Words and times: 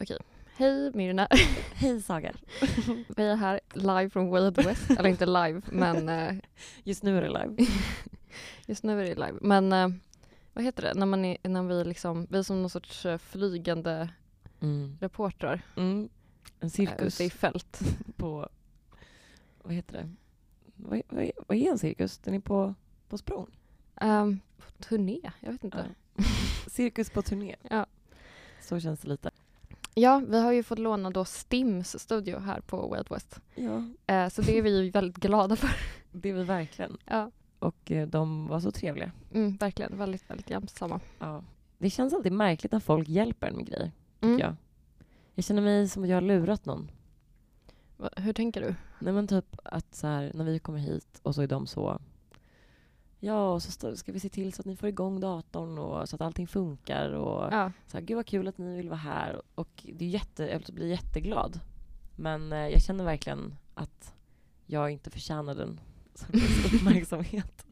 Okej. 0.00 0.18
Hej 0.56 0.90
Myrna. 0.94 1.28
Hej 1.74 2.02
Saga. 2.02 2.32
Vi 3.16 3.22
är 3.22 3.36
här 3.36 3.60
live 3.74 4.10
från 4.10 4.28
Out 4.36 4.58
West. 4.58 4.90
Eller 4.90 5.08
inte 5.08 5.26
live, 5.26 5.60
men 5.72 6.08
eh, 6.08 6.34
Just 6.84 7.02
nu 7.02 7.18
är 7.18 7.22
det 7.22 7.28
live. 7.28 7.66
just 8.66 8.84
nu 8.84 9.00
är 9.00 9.04
det 9.04 9.14
live. 9.14 9.38
Men 9.40 9.72
eh, 9.72 9.88
vad 10.52 10.64
heter 10.64 10.82
det? 10.82 10.94
När, 10.94 11.06
man 11.06 11.24
är, 11.24 11.36
när 11.48 11.62
vi, 11.62 11.84
liksom, 11.84 12.26
vi 12.30 12.38
är 12.38 12.42
som 12.42 12.60
någon 12.62 12.70
sorts 12.70 13.06
eh, 13.06 13.18
flygande 13.18 14.08
Mm. 14.62 14.96
reportrar 15.00 15.62
Mm. 15.76 16.08
En 16.60 16.70
cirkus 16.70 17.14
ute 17.20 17.24
i 17.24 17.30
fält. 17.30 17.80
på... 18.16 18.48
Vad 19.62 19.74
heter 19.74 19.92
det? 19.92 20.10
Vad, 20.76 20.98
är- 20.98 21.02
vad, 21.08 21.30
vad 21.48 21.58
är 21.58 21.70
en 21.70 21.78
cirkus? 21.78 22.18
Den 22.18 22.34
är 22.34 22.40
på, 22.40 22.74
på 23.08 23.18
språng? 23.18 23.46
Um, 24.00 24.40
på 24.58 24.72
turné? 24.84 25.20
Jag 25.40 25.52
vet 25.52 25.64
inte. 25.64 25.84
Ja. 26.16 26.24
Cirkus 26.66 27.10
på 27.10 27.22
turné. 27.22 27.56
Ja. 27.70 27.86
Så 28.62 28.80
känns 28.80 29.00
det 29.00 29.08
lite. 29.08 29.30
Ja, 29.94 30.22
vi 30.28 30.40
har 30.40 30.52
ju 30.52 30.62
fått 30.62 30.78
låna 30.78 31.10
då 31.10 31.24
Stims 31.24 31.98
studio 32.02 32.38
här 32.38 32.60
på 32.60 32.96
Out 32.96 33.10
West. 33.10 33.40
Ja, 33.54 33.84
Eh, 34.06 34.28
så 34.28 34.42
det 34.42 34.58
är 34.58 34.62
vi 34.62 34.90
väldigt 34.90 35.16
glada 35.16 35.56
för. 35.56 35.70
det 36.12 36.28
är 36.28 36.34
vi 36.34 36.44
verkligen. 36.44 36.96
Ja, 37.04 37.30
Och 37.58 37.90
eh, 37.90 38.08
de 38.08 38.46
var 38.46 38.60
så 38.60 38.70
trevliga. 38.72 39.12
mm, 39.34 39.56
verkligen. 39.56 39.98
Väldigt, 39.98 40.30
väldigt 40.30 40.50
hjälpsamma. 40.50 41.00
Ja. 41.18 41.44
Det 41.78 41.90
känns 41.90 42.12
alltid 42.14 42.32
märkligt 42.32 42.72
när 42.72 42.80
folk 42.80 43.08
hjälper 43.08 43.46
en 43.46 43.56
med 43.56 43.66
grejer. 43.66 43.92
Tycker 44.20 44.26
Mm. 44.28 44.38
jag. 44.40 44.56
jag 45.34 45.44
känner 45.44 45.62
mig 45.62 45.88
som 45.88 46.02
att 46.02 46.08
jag 46.08 46.16
har 46.16 46.20
lurat 46.22 46.64
någon. 46.66 46.90
Va- 47.96 48.10
Hur 48.16 48.32
tänker 48.32 48.60
du? 48.60 48.74
Nej 48.98 49.12
men 49.12 49.26
typ 49.26 49.56
att 49.64 49.94
så 49.94 50.06
här, 50.06 50.30
när 50.34 50.44
vi 50.44 50.58
kommer 50.58 50.78
hit 50.78 51.20
och 51.22 51.34
så 51.34 51.42
är 51.42 51.46
de 51.46 51.66
så 51.66 52.00
Ja, 53.20 53.52
och 53.52 53.62
så 53.62 53.96
ska 53.96 54.12
vi 54.12 54.20
se 54.20 54.28
till 54.28 54.52
så 54.52 54.62
att 54.62 54.66
ni 54.66 54.76
får 54.76 54.88
igång 54.88 55.20
datorn 55.20 55.78
och 55.78 56.08
så 56.08 56.16
att 56.16 56.22
allting 56.22 56.46
funkar 56.46 57.10
och 57.10 57.52
Ja, 57.52 57.72
så 57.86 57.96
här, 57.96 58.04
gud 58.04 58.16
vad 58.16 58.26
kul 58.26 58.48
att 58.48 58.58
ni 58.58 58.76
vill 58.76 58.88
vara 58.88 58.98
här 58.98 59.42
och 59.54 59.68
det 59.94 60.04
är 60.04 60.08
jätte, 60.08 60.44
jag 60.44 60.74
blir 60.74 60.86
jätteglad. 60.86 61.60
Men 62.16 62.52
eh, 62.52 62.68
jag 62.68 62.82
känner 62.82 63.04
verkligen 63.04 63.54
att 63.74 64.14
jag 64.66 64.90
inte 64.90 65.10
förtjänar 65.10 65.54
den 65.54 65.80
uppmärksamhet. 66.74 67.66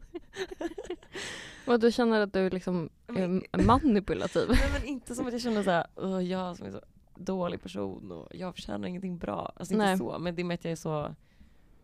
och 1.67 1.79
du 1.79 1.91
känner 1.91 2.21
att 2.21 2.33
du 2.33 2.49
liksom 2.49 2.89
är 3.07 3.63
manipulativ? 3.65 4.47
Nej 4.49 4.69
men 4.73 4.83
inte 4.83 5.15
som 5.15 5.27
att 5.27 5.33
jag 5.33 5.41
känner 5.41 5.63
så 5.63 5.71
här, 5.71 5.87
"Åh, 5.95 6.23
jag 6.23 6.57
som 6.57 6.67
är 6.67 6.71
så 6.71 6.81
dålig 7.15 7.61
person 7.61 8.11
och 8.11 8.27
jag 8.35 8.55
förtjänar 8.55 8.87
ingenting 8.87 9.17
bra. 9.17 9.51
Alltså 9.55 9.73
inte 9.73 9.85
Nej. 9.85 9.97
så, 9.97 10.19
men 10.19 10.35
det 10.35 10.41
är 10.41 10.43
med 10.43 10.55
att 10.55 10.63
jag 10.63 10.71
är 10.71 10.75
så, 10.75 11.15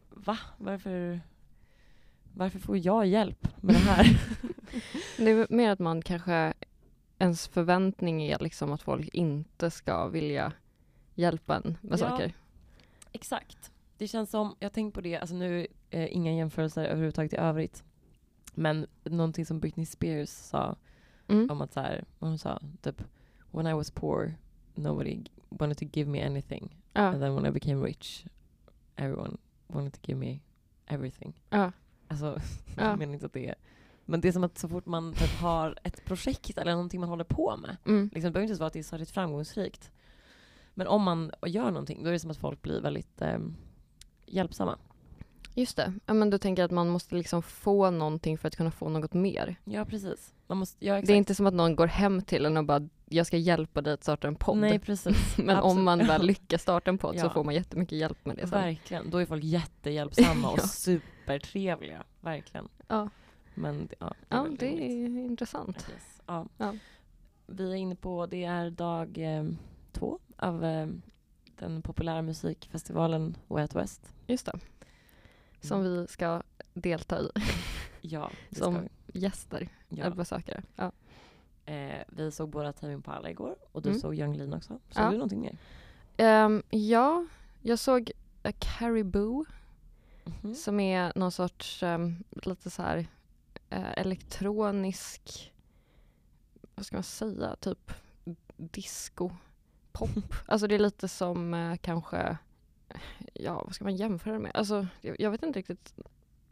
va? 0.10 0.38
Varför, 0.58 1.22
varför 2.36 2.60
får 2.60 2.78
jag 2.78 3.06
hjälp 3.08 3.48
med 3.62 3.76
det 3.76 3.80
här? 3.80 4.20
Det 5.18 5.32
är 5.32 5.48
mer 5.50 5.70
att 5.70 5.80
man 5.80 6.02
kanske, 6.02 6.54
ens 7.20 7.48
förväntning 7.48 8.24
är 8.24 8.40
liksom 8.40 8.72
att 8.72 8.82
folk 8.82 9.08
inte 9.14 9.72
ska 9.72 10.08
vilja 10.08 10.52
hjälpa 11.16 11.56
en 11.56 11.78
med 11.82 12.00
Ja. 12.00 12.10
saker. 12.10 12.34
Exakt. 13.12 13.72
Det 13.98 14.08
känns 14.08 14.30
som, 14.30 14.56
jag 14.60 14.66
har 14.66 14.74
tänkt 14.74 14.94
på 14.94 15.02
det, 15.02 15.18
alltså 15.18 15.36
nu 15.36 15.68
eh, 15.90 16.16
inga 16.16 16.34
jämförelser 16.34 16.86
överhuvudtaget 16.86 17.34
i 17.34 17.38
övrigt. 17.38 17.84
Men 18.54 18.88
någonting 19.04 19.46
som 19.46 19.60
Britney 19.60 19.86
Spears 19.86 20.30
sa 20.30 20.76
Mm. 21.28 21.52
om 21.52 21.62
att 21.62 21.74
så 21.74 21.80
här, 21.80 22.06
hon 22.20 22.38
sa 22.38 22.60
typ 22.82 23.02
When 23.52 23.68
I 23.68 23.74
was 23.74 23.92
poor 23.92 24.36
nobody 24.76 25.24
wanted 25.50 25.78
to 25.78 25.86
give 26.00 26.10
me 26.10 26.26
anything. 26.26 26.78
Ja, 26.94 27.02
And 27.02 27.22
then 27.22 27.36
when 27.36 27.46
I 27.46 27.52
became 27.52 27.86
rich 27.86 28.26
everyone 28.96 29.38
wanted 29.68 29.94
to 29.94 30.00
give 30.04 30.20
me 30.20 30.40
everything. 30.88 31.34
ja, 31.50 31.72
Alltså, 32.08 32.40
Ja. 32.78 32.84
jag 32.84 33.00
menar 33.00 33.14
inte 33.14 33.26
att 33.26 33.34
det 33.34 33.48
är... 33.48 33.56
Men 34.06 34.22
det 34.22 34.28
är 34.28 34.32
som 34.32 34.44
att 34.44 34.58
så 34.58 34.70
fort 34.70 34.86
man 34.86 35.14
typ 35.14 35.40
har 35.40 35.80
ett 35.84 36.06
projekt 36.06 36.58
eller 36.58 36.72
någonting 36.72 37.00
man 37.00 37.10
håller 37.10 37.24
på 37.24 37.58
med. 37.58 37.78
mm. 37.86 38.10
Liksom, 38.14 38.28
det 38.28 38.32
behöver 38.32 38.42
inte 38.42 38.52
ens 38.52 38.60
vara 38.60 38.68
att 38.68 38.74
det 38.74 38.80
är 38.80 38.84
särskilt 38.84 39.12
framgångsrikt. 39.12 39.92
Men 40.74 40.88
om 40.88 41.04
man 41.04 41.32
gör 41.46 41.72
någonting, 41.72 42.04
då 42.04 42.10
är 42.10 42.14
det 42.14 42.20
som 42.20 42.32
att 42.32 42.38
folk 42.38 42.62
blir 42.62 42.82
väldigt 42.82 43.22
eh, 43.22 43.40
hjälpsamma. 44.26 44.78
Just 45.56 45.78
det. 45.78 45.94
Ja, 46.06 46.14
men 46.14 46.30
du 46.30 46.38
tänker 46.38 46.64
att 46.64 46.72
man 46.72 46.90
måste 46.90 47.16
liksom 47.16 47.42
få 47.44 47.90
någonting 47.90 48.38
för 48.38 48.48
att 48.48 48.56
kunna 48.56 48.72
få 48.72 48.90
något 48.90 49.14
mer. 49.14 49.56
Ja, 49.64 49.86
precis. 49.86 50.34
Man 50.48 50.58
måste, 50.58 50.86
ja, 50.86 50.94
exakt. 50.96 51.08
Det 51.08 51.14
är 51.14 51.18
inte 51.18 51.36
som 51.36 51.46
att 51.46 51.54
någon 51.54 51.76
går 51.76 51.88
hem 51.88 52.22
till 52.22 52.46
en 52.46 52.58
och 52.58 52.66
bara 52.66 52.90
jag 53.06 53.28
ska 53.28 53.38
hjälpa 53.38 53.82
dig 53.82 53.94
att 53.94 54.04
starta 54.04 54.28
en 54.28 54.36
podd. 54.36 54.58
Nej, 54.58 54.80
precis. 54.80 55.38
men 55.38 55.50
Absolut. 55.58 55.78
om 55.78 55.84
man 55.84 56.00
väl 56.00 56.26
lyckas 56.26 56.62
starta 56.62 56.90
en 56.92 56.98
podd 56.98 57.20
så 57.20 57.26
Ja. 57.26 57.30
får 57.30 57.44
man 57.44 57.54
jättemycket 57.54 57.98
hjälp 57.98 58.26
med 58.26 58.36
det 58.36 58.48
sen. 58.48 58.62
Verkligen. 58.62 59.10
Då 59.10 59.18
är 59.18 59.26
folk 59.26 59.44
jättehjälpsamma 59.44 60.50
och 60.52 60.60
Ja. 60.62 60.68
supertrevliga. 60.68 62.04
Verkligen. 62.22 62.68
Ja, 62.88 63.10
Men 63.54 63.88
ja, 64.00 64.14
det 64.30 64.36
är 64.36 64.38
ja 64.38 64.48
det 64.60 64.66
är 64.84 65.06
intressant. 65.26 65.88
Yes. 65.94 66.22
Ja. 66.26 66.46
Ja. 66.58 66.74
Vi 67.48 67.72
är 67.72 67.76
inne 67.76 67.96
på, 67.96 68.26
det 68.26 68.44
är 68.44 68.70
dag 68.70 69.18
eh, 69.18 69.44
två 69.92 70.20
av 70.38 70.66
eh, 70.66 70.88
den 71.60 71.82
populära 71.82 72.22
musikfestivalen 72.22 73.38
Way 73.48 73.62
Out 73.62 73.76
West. 73.76 74.14
Just 74.28 74.46
det. 74.46 74.60
Som 75.66 75.84
vi 75.84 76.08
ska 76.08 76.42
delta 76.74 77.20
i, 77.22 77.30
Ja, 78.02 78.32
Som- 78.52 78.74
ska 78.76 78.84
gäster 79.20 79.70
Ja. 79.90 80.10
besökare. 80.10 80.64
Ja. 80.76 80.92
Eh, 81.66 82.04
vi 82.08 82.32
såg 82.32 82.50
båda 82.50 82.74
Tame 82.74 82.94
Impala 82.94 83.30
igår 83.30 83.56
och 83.72 83.82
du 83.82 83.90
Mm. 83.90 84.02
såg 84.02 84.16
Young 84.16 84.38
Lean 84.38 84.54
också. 84.54 84.80
Såg 84.90 85.04
Ja. 85.04 85.10
du 85.10 85.18
någonting 85.18 85.42
mer? 85.42 85.58
Ehm, 86.18 86.64
ja, 86.70 87.26
jag 87.62 87.80
såg 87.80 88.12
A 88.44 88.52
Caribou 88.60 89.46
Mhm. 90.24 90.56
som 90.56 90.80
är 90.80 91.12
någon 91.16 91.32
sorts 91.32 91.84
ehm, 91.84 92.24
lite 92.30 92.70
så 92.70 92.82
här 92.82 93.08
eh, 93.70 93.92
elektronisk, 93.98 95.54
vad 96.76 96.86
ska 96.86 96.96
man 96.96 97.04
säga, 97.04 97.56
typ 97.56 97.92
disco, 98.58 99.30
pop. 99.92 100.10
alltså 100.48 100.68
det 100.68 100.76
är 100.76 100.80
lite 100.80 101.08
som 101.08 101.54
eh, 101.54 101.76
kanske, 101.78 102.38
ja 103.34 103.62
vad 103.66 103.76
ska 103.76 103.84
man 103.84 103.96
jämföra 103.96 104.34
det 104.34 104.40
med? 104.40 104.52
Alltså 104.54 104.88
jag, 105.02 105.16
jag 105.20 105.32
vet 105.32 105.44
inte 105.44 105.60
riktigt, 105.60 105.94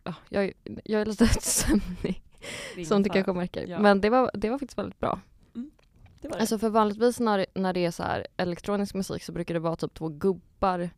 ja, 0.03 0.13
jag, 0.29 0.53
jag 0.85 1.01
är 1.01 1.05
lite 1.05 1.27
sömnig 1.41 2.23
Det 2.75 2.85
som 2.85 3.03
du 3.03 3.09
kanske 3.09 3.33
märker. 3.33 3.67
Ja. 3.67 3.79
Men 3.79 4.01
det 4.01 4.09
var, 4.09 4.31
det 4.33 4.49
var 4.49 4.59
faktiskt 4.59 4.77
väldigt 4.77 4.99
bra. 4.99 5.19
Det 6.21 6.27
var 6.27 6.35
det. 6.35 6.41
Alltså 6.41 6.59
för 6.59 6.69
vanligtvis 6.69 7.19
när, 7.19 7.45
när 7.53 7.73
det 7.73 7.85
är 7.85 7.91
så 7.91 8.03
här 8.03 8.27
elektronisk 8.37 8.93
musik 8.95 9.23
så 9.23 9.31
brukar 9.31 9.53
det 9.53 9.59
vara 9.59 9.75
typ 9.75 9.93
två 9.93 10.07
gubbar. 10.09 10.89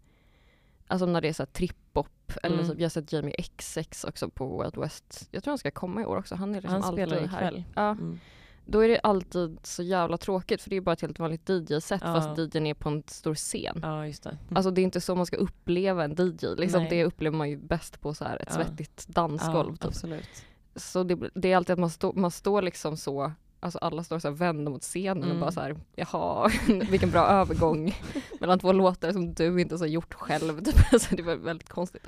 Alltså 0.87 1.05
när 1.05 1.21
det 1.21 1.27
är 1.27 1.33
så 1.33 1.43
här 1.43 1.47
trip-hop 1.53 2.07
eller 2.43 2.55
Mm. 2.55 2.69
typ, 2.69 2.79
jag 2.79 2.85
har 2.85 2.89
sett 2.89 3.13
Jamie 3.13 3.35
XX 3.57 4.03
också 4.03 4.29
på 4.29 4.61
Wild 4.63 4.77
West. 4.77 5.27
Jag 5.31 5.43
tror 5.43 5.51
han 5.51 5.57
ska 5.57 5.71
komma 5.71 6.01
i 6.01 6.05
år 6.05 6.17
också. 6.17 6.35
Han 6.35 6.49
är 6.55 6.61
liksom 6.61 6.73
Han 6.73 6.83
alltid 6.83 7.07
spelar 7.07 7.27
här. 7.27 7.47
ikväll. 7.47 7.63
Ja, 7.75 7.89
Mm. 7.89 8.19
Då 8.65 8.79
är 8.79 8.87
det 8.89 8.99
alltid 8.99 9.59
så 9.63 9.83
jävla 9.83 10.17
tråkigt 10.17 10.61
för 10.61 10.69
det 10.69 10.75
är 10.75 10.81
bara 10.81 10.93
ett 10.93 11.01
helt 11.01 11.19
vanligt 11.19 11.49
DJ-set 11.49 12.01
Ja. 12.05 12.13
fast 12.21 12.37
DJn 12.55 12.67
är 12.67 12.73
på 12.73 12.89
en 12.89 13.03
stor 13.07 13.35
scen. 13.35 13.79
Ja, 13.81 14.07
just 14.07 14.23
det. 14.23 14.37
Alltså 14.55 14.71
det 14.71 14.81
är 14.81 14.83
inte 14.83 15.01
så 15.01 15.15
man 15.15 15.25
ska 15.25 15.37
uppleva 15.37 16.03
en 16.03 16.11
DJ. 16.11 16.45
Liksom, 16.57 16.81
Nej. 16.81 16.89
det 16.89 17.05
upplever 17.05 17.37
man 17.37 17.49
ju 17.49 17.57
bäst 17.57 18.01
på 18.01 18.13
så 18.13 18.25
här 18.25 18.35
ett 18.41 18.47
Ja. 18.49 18.55
svettigt 18.55 19.07
dansgolv. 19.07 19.69
ja, 19.69 19.75
typ. 19.75 19.85
absolut. 19.85 20.29
Så 20.75 21.03
det, 21.03 21.29
det 21.33 21.51
är 21.51 21.57
alltid 21.57 21.73
att 21.73 21.79
man, 21.79 21.89
stå, 21.89 22.13
man 22.15 22.31
står 22.31 22.61
liksom 22.61 22.97
så, 22.97 23.31
alltså 23.59 23.79
alla 23.79 24.03
står 24.03 24.19
så 24.19 24.27
här 24.27 24.35
vända 24.35 24.71
mot 24.71 24.81
scenen 24.81 25.23
och 25.23 25.29
Mm. 25.29 25.39
bara 25.39 25.51
så 25.51 25.61
här, 25.61 25.75
jaha, 25.95 26.49
vilken 26.89 27.11
bra 27.11 27.27
övergång 27.27 27.95
mellan 28.39 28.59
två 28.59 28.71
låtar 28.71 29.11
som 29.11 29.33
du 29.33 29.61
inte 29.61 29.75
har 29.77 29.85
gjort 29.85 30.13
själv. 30.13 30.59
Typ. 30.65 30.75
Alltså 30.93 31.15
det 31.15 31.23
var 31.23 31.35
väldigt 31.35 31.69
konstigt. 31.69 32.07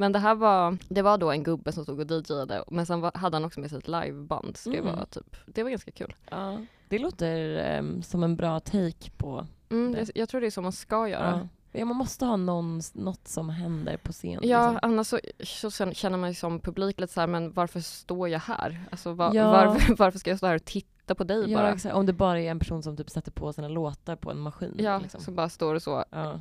Men 0.00 0.12
det 0.12 0.18
här 0.18 0.34
var, 0.34 0.76
det 0.88 1.02
var 1.02 1.18
då 1.18 1.30
en 1.30 1.42
gubbe 1.42 1.72
som 1.72 1.82
stod 1.84 2.00
och 2.00 2.10
DJade 2.10 2.64
men 2.70 2.86
sen 2.86 3.00
var, 3.00 3.12
hade 3.14 3.36
han 3.36 3.44
också 3.44 3.60
med 3.60 3.70
sig 3.70 3.78
ett 3.78 3.88
liveband 3.88 4.56
så 4.56 4.70
det 4.70 4.78
Mm. 4.78 4.96
var 4.96 5.04
typ, 5.04 5.36
det 5.46 5.62
var 5.62 5.70
ganska 5.70 5.90
kul. 5.90 6.14
Ja. 6.30 6.58
Det 6.88 6.98
låter 6.98 7.56
ehm, 7.58 8.02
som 8.02 8.22
en 8.22 8.36
bra 8.36 8.60
take 8.60 9.10
på... 9.16 9.46
Mm, 9.70 9.92
Det. 9.92 10.10
jag 10.14 10.28
tror 10.28 10.40
det 10.40 10.46
är 10.46 10.50
så 10.50 10.62
man 10.62 10.72
ska 10.72 11.08
göra. 11.08 11.48
Ja. 11.72 11.78
ja, 11.78 11.84
man 11.84 11.96
måste 11.96 12.24
ha 12.24 12.36
någon, 12.36 12.80
något 12.92 13.28
som 13.28 13.48
händer 13.50 13.96
på 13.96 14.12
scen. 14.12 14.30
Ja, 14.42 14.70
liksom. 14.72 14.78
annars 14.82 15.06
så, 15.06 15.20
så 15.44 15.70
sen 15.70 15.94
känner 15.94 16.18
man 16.18 16.28
ju 16.30 16.34
som 16.34 16.60
publik 16.60 17.00
lite 17.00 17.12
så 17.12 17.20
här, 17.20 17.26
men 17.26 17.52
varför 17.52 17.80
står 17.80 18.28
jag 18.28 18.40
här? 18.40 18.84
Alltså 18.90 19.12
va, 19.12 19.30
Ja. 19.34 19.50
varför, 19.50 19.94
varför 19.98 20.18
ska 20.18 20.30
jag 20.30 20.38
stå 20.38 20.46
här 20.46 20.54
och 20.54 20.64
titta 20.64 21.14
på 21.14 21.24
dig 21.24 21.50
Ja, 21.50 21.58
bara? 21.58 21.72
exakt. 21.72 21.94
Om 21.94 22.06
det 22.06 22.12
bara 22.12 22.40
är 22.40 22.50
en 22.50 22.58
person 22.58 22.82
som 22.82 22.96
typ 22.96 23.10
sätter 23.10 23.30
på 23.32 23.52
sina 23.52 23.68
låtar 23.68 24.16
på 24.16 24.30
en 24.30 24.38
maskin. 24.40 24.74
Ja, 24.78 24.98
liksom. 24.98 25.20
som 25.20 25.34
bara 25.34 25.48
står 25.48 25.74
och 25.74 25.82
så 25.82 26.04
ja. 26.10 26.38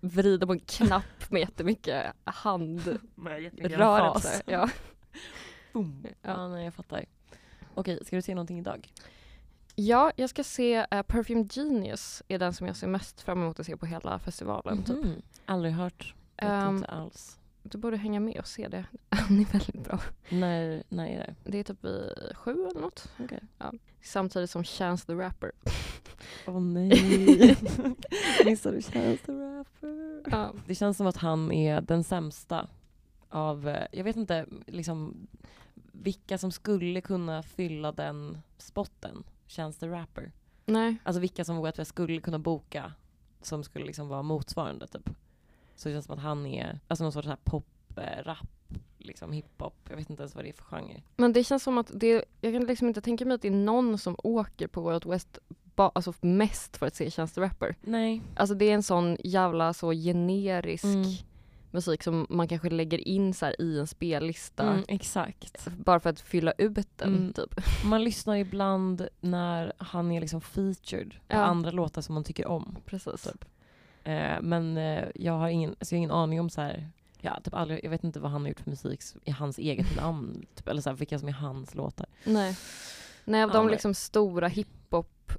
Vrider 0.00 0.46
på 0.46 0.52
en 0.52 0.60
knapp 0.60 1.30
med 1.30 1.40
jättemycket 1.40 2.06
handrörelser. 2.24 4.12
Fas. 4.14 4.42
Ja. 4.46 4.68
Boom. 5.72 6.06
Ja. 6.22 6.48
Nej, 6.48 6.64
jag 6.64 6.74
fattar. 6.74 7.04
Okej, 7.74 8.04
ska 8.06 8.16
du 8.16 8.22
se 8.22 8.34
någonting 8.34 8.58
idag? 8.58 8.92
ja, 9.74 10.12
jag 10.16 10.30
ska 10.30 10.44
se 10.44 10.80
uh, 10.94 11.02
Perfume 11.02 11.48
Genius, 11.50 12.22
är 12.28 12.38
den 12.38 12.52
som 12.54 12.66
jag 12.66 12.76
ser 12.76 12.86
mest 12.86 13.20
fram 13.20 13.42
emot 13.42 13.60
att 13.60 13.66
se 13.66 13.76
på 13.76 13.86
hela 13.86 14.18
festivalen. 14.18 14.82
Typ. 14.84 14.96
Mhm. 15.04 15.22
Aldrig 15.46 15.72
hört. 15.74 16.14
Vet 16.36 16.44
Ehm, 16.50 16.76
inte 16.76 16.88
alls. 16.88 17.37
Du 17.70 17.78
borde 17.78 17.96
hänga 17.96 18.20
med 18.20 18.38
och 18.38 18.46
se 18.46 18.68
det. 18.68 18.84
Den 19.28 19.40
är 19.40 19.44
väldigt 19.44 19.84
bra. 19.84 20.00
När, 20.28 20.82
när 20.88 21.06
är 21.06 21.18
det? 21.18 21.50
Det 21.50 21.58
är 21.58 21.64
typ 21.64 21.84
vid 21.84 22.12
sju 22.34 22.66
eller 22.70 22.80
något. 22.80 23.08
Okej. 23.18 23.40
Ja. 23.58 23.72
Samtidigt 24.02 24.50
som 24.50 24.64
Chance 24.64 25.06
the 25.06 25.12
Rapper. 25.12 25.52
Åh 26.46 26.60
nej. 26.60 26.88
Missade 28.44 28.76
du 28.76 28.82
Chance 28.82 29.26
the 29.26 29.32
Rapper? 29.32 30.22
Ja. 30.30 30.52
Det 30.66 30.74
känns 30.74 30.96
som 30.96 31.06
att 31.06 31.16
han 31.16 31.52
är 31.52 31.80
den 31.80 32.04
sämsta 32.04 32.68
av, 33.28 33.68
eh, 33.68 33.86
jag 33.92 34.04
vet 34.04 34.16
inte, 34.16 34.46
liksom 34.66 35.28
vilka 35.92 36.38
som 36.38 36.52
skulle 36.52 37.00
kunna 37.00 37.42
fylla 37.42 37.92
den 37.92 38.38
spotten. 38.58 39.24
Chance 39.46 39.80
the 39.80 39.88
Rapper. 39.88 40.32
Nej. 40.66 40.96
Alltså 41.02 41.20
vilka 41.20 41.44
som 41.44 41.72
skulle 41.84 42.20
kunna 42.20 42.38
boka 42.38 42.92
som 43.42 43.64
skulle 43.64 43.86
liksom 43.86 44.08
vara 44.08 44.22
motsvarande 44.22 44.86
typ. 44.86 45.10
Så 45.78 45.88
det 45.88 45.94
känns 45.94 46.04
som 46.06 46.14
att 46.14 46.22
han 46.22 46.46
är, 46.46 46.80
alltså 46.88 47.04
någon 47.04 47.12
sorts 47.12 47.28
här 47.28 47.36
pop, 47.44 47.66
eh, 47.96 48.22
rap, 48.24 48.48
liksom 48.98 49.32
hiphop. 49.32 49.74
Jag 49.88 49.96
vet 49.96 50.10
inte 50.10 50.22
ens 50.22 50.34
vad 50.34 50.44
det 50.44 50.48
är 50.48 50.52
för 50.52 50.64
genre. 50.64 51.02
Men 51.16 51.32
det 51.32 51.44
känns 51.44 51.62
som 51.62 51.78
att 51.78 51.90
det, 51.94 52.24
jag 52.40 52.52
kan 52.52 52.64
liksom 52.64 52.88
inte 52.88 53.00
tänka 53.00 53.24
mig 53.24 53.34
att 53.34 53.42
det 53.42 53.48
är 53.48 53.52
någon 53.52 53.98
som 53.98 54.16
åker 54.18 54.66
på 54.68 54.92
Out 54.92 55.06
West 55.06 55.38
ba, 55.74 55.88
alltså 55.94 56.12
mest 56.20 56.76
för 56.76 56.86
att 56.86 56.94
se 56.94 57.10
tjänsterapper. 57.10 57.76
Nej. 57.80 58.22
Alltså 58.36 58.54
det 58.54 58.64
är 58.70 58.74
en 58.74 58.82
sån 58.82 59.16
jävla 59.24 59.72
så 59.74 59.92
generisk 59.92 60.84
Mm. 60.84 61.04
musik 61.70 62.02
som 62.02 62.26
man 62.30 62.48
kanske 62.48 62.70
lägger 62.70 63.08
in 63.08 63.34
så 63.34 63.46
i 63.58 63.78
en 63.78 63.86
spellista 63.86 64.62
Mm, 64.72 64.84
exakt. 64.88 65.68
bara 65.84 66.00
för 66.00 66.10
att 66.10 66.20
fylla 66.20 66.52
ut 66.58 66.88
den 66.96 67.14
Mm. 67.16 67.32
typ. 67.32 67.54
Man 67.84 68.04
lyssnar 68.04 68.36
ibland 68.36 69.08
när 69.20 69.72
han 69.78 70.12
är 70.12 70.20
liksom 70.20 70.40
featured 70.40 71.10
på 71.10 71.36
Ja. 71.36 71.38
andra 71.38 71.70
låtar 71.70 72.02
som 72.02 72.14
man 72.14 72.24
tycker 72.24 72.46
om. 72.46 72.76
Precis. 72.86 73.22
Typ. 73.22 73.44
Eh, 74.08 74.40
men 74.42 74.76
eh, 74.76 75.04
jag 75.14 75.32
har 75.32 75.48
ingen, 75.48 75.70
alltså 75.70 75.94
jag 75.94 75.96
har 75.96 75.98
ingen 75.98 76.10
aning 76.10 76.40
om 76.40 76.50
så 76.50 76.60
här, 76.60 76.90
ja, 77.20 77.40
typ 77.44 77.54
aldrig, 77.54 77.84
jag 77.84 77.90
vet 77.90 78.04
inte 78.04 78.20
vad 78.20 78.30
han 78.30 78.40
har 78.42 78.48
gjort 78.48 78.60
för 78.60 78.70
musik 78.70 79.00
i 79.24 79.30
hans 79.30 79.58
eget 79.58 79.96
namn. 79.96 80.46
Typ, 80.54 80.68
eller 80.68 80.80
så 80.82 80.90
här, 80.90 80.96
vilka 80.96 81.18
som 81.18 81.28
är 81.28 81.32
hans 81.32 81.74
låtar. 81.74 82.06
Nej. 82.24 82.56
Nej, 83.24 83.42
av 83.42 83.50
Ja, 83.50 83.54
de 83.54 83.68
liksom 83.68 83.94
stora 83.94 84.48
hiphop, 84.48 85.32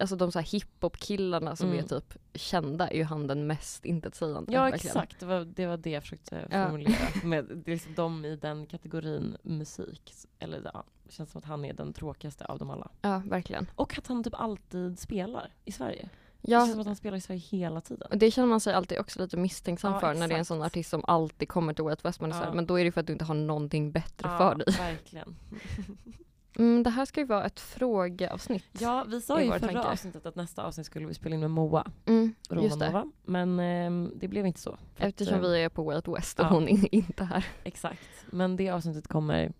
alltså 0.00 0.16
de 0.16 0.32
så 0.32 0.38
här 0.38 0.46
hiphop-killarna 0.46 1.56
som 1.56 1.66
Mm. 1.68 1.78
är 1.78 1.88
typ 1.88 2.14
kända 2.34 2.88
är 2.88 2.96
ju 2.96 3.04
han 3.04 3.26
den 3.26 3.46
mest 3.46 3.84
intetsägande. 3.84 4.52
Ja 4.52 4.62
verkligen. 4.62 4.86
exakt, 4.96 5.20
det 5.20 5.26
var, 5.26 5.44
det 5.44 5.66
var 5.66 5.76
det 5.76 5.90
jag 5.90 6.02
försökte 6.02 6.48
Ja. 6.50 6.64
formulera. 6.66 6.94
Med, 7.24 7.44
det 7.44 7.70
är 7.70 7.74
liksom 7.74 7.94
de 7.94 8.24
i 8.24 8.36
den 8.36 8.66
kategorin 8.66 9.36
musik. 9.42 10.12
Eller 10.38 10.70
ja, 10.74 10.84
det 11.04 11.12
känns 11.12 11.30
som 11.30 11.38
att 11.38 11.44
han 11.44 11.64
är 11.64 11.72
den 11.72 11.92
tråkigaste 11.92 12.44
av 12.44 12.58
dem 12.58 12.70
alla. 12.70 12.90
Ja, 13.02 13.22
verkligen. 13.26 13.66
Och 13.74 13.98
att 13.98 14.06
han 14.06 14.24
typ 14.24 14.34
alltid 14.34 14.98
spelar 14.98 15.52
i 15.64 15.72
Sverige. 15.72 16.08
Det 16.46 16.50
Ja, 16.52 16.58
känns 16.60 16.70
som 16.70 16.80
att 16.80 16.86
han 16.86 16.96
spelar 16.96 17.16
i 17.16 17.20
Sverige 17.20 17.40
hela 17.40 17.80
tiden. 17.80 18.08
och 18.10 18.18
det 18.18 18.30
känner 18.30 18.48
man 18.48 18.60
sig 18.60 18.74
alltid 18.74 18.98
också 18.98 19.22
lite 19.22 19.36
misstänksam 19.36 19.92
Ja, 19.92 20.00
för 20.00 20.06
när 20.06 20.14
det 20.14 20.20
är 20.20 20.24
en 20.24 20.30
exakt. 20.30 20.46
sån 20.48 20.62
artist 20.62 20.90
som 20.90 21.04
alltid 21.06 21.48
kommer 21.48 21.74
till 21.74 21.84
Way 21.84 21.96
West. 22.02 22.20
Man 22.20 22.30
är 22.30 22.34
så 22.34 22.40
här, 22.40 22.46
Ja. 22.48 22.54
Men 22.54 22.66
då 22.66 22.80
är 22.80 22.84
det 22.84 22.92
för 22.92 23.00
att 23.00 23.06
du 23.06 23.12
inte 23.12 23.24
har 23.24 23.34
någonting 23.34 23.92
bättre 23.92 24.28
för 24.38 24.54
dig. 24.54 24.66
verkligen. 24.78 25.36
Mm, 26.58 26.82
det 26.82 26.90
här 26.90 27.04
ska 27.04 27.20
ju 27.20 27.26
vara 27.26 27.44
ett 27.46 27.60
frågeavsnitt. 27.60 28.64
Ja, 28.80 29.04
vi 29.08 29.20
sa 29.20 29.40
ju 29.40 29.46
i 29.46 29.48
förra 29.50 29.58
tankar. 29.58 29.84
avsnittet 29.92 30.26
att 30.26 30.36
nästa 30.36 30.64
avsnitt 30.64 30.86
skulle 30.86 31.06
vi 31.06 31.14
spela 31.14 31.34
in 31.34 31.40
med 31.40 31.50
Moa. 31.50 31.90
Mm, 32.06 32.34
just 32.50 32.78
det. 32.80 33.04
Men 33.24 33.60
ehm, 33.60 34.12
det 34.16 34.28
blev 34.28 34.46
inte 34.46 34.60
så. 34.60 34.70
För 34.94 35.04
att, 35.04 35.08
Eftersom 35.08 35.34
eh, 35.34 35.40
vi 35.40 35.62
är 35.62 35.68
på 35.68 35.82
Way 35.82 35.96
Out 35.96 36.08
West 36.08 36.38
och 36.40 36.44
ja. 36.46 36.50
hon 36.50 36.68
är 36.68 36.94
inte 36.94 37.24
här. 37.24 37.46
Exakt. 37.64 38.00
Men 38.30 38.56
det 38.56 38.70
avsnittet 38.70 39.08
kommer 39.08 39.52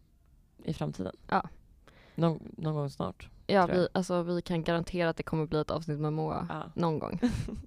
i 0.65 0.75
framtiden. 0.75 1.17
Ja. 1.29 1.49
Någon, 2.15 2.55
någon 2.57 2.75
gång 2.75 2.91
snart. 2.91 3.29
Ja, 3.47 3.67
vi, 3.67 3.89
alltså, 3.93 4.23
vi 4.23 4.43
kan 4.43 4.63
garantera 4.65 5.09
att 5.09 5.17
det 5.17 5.23
kommer 5.23 5.47
bli 5.47 5.61
ett 5.61 5.71
avsnitt 5.71 5.99
med 6.01 6.13
Moa 6.13 6.47
Ja. 6.49 6.71
någon 6.75 6.99
gång. 6.99 7.21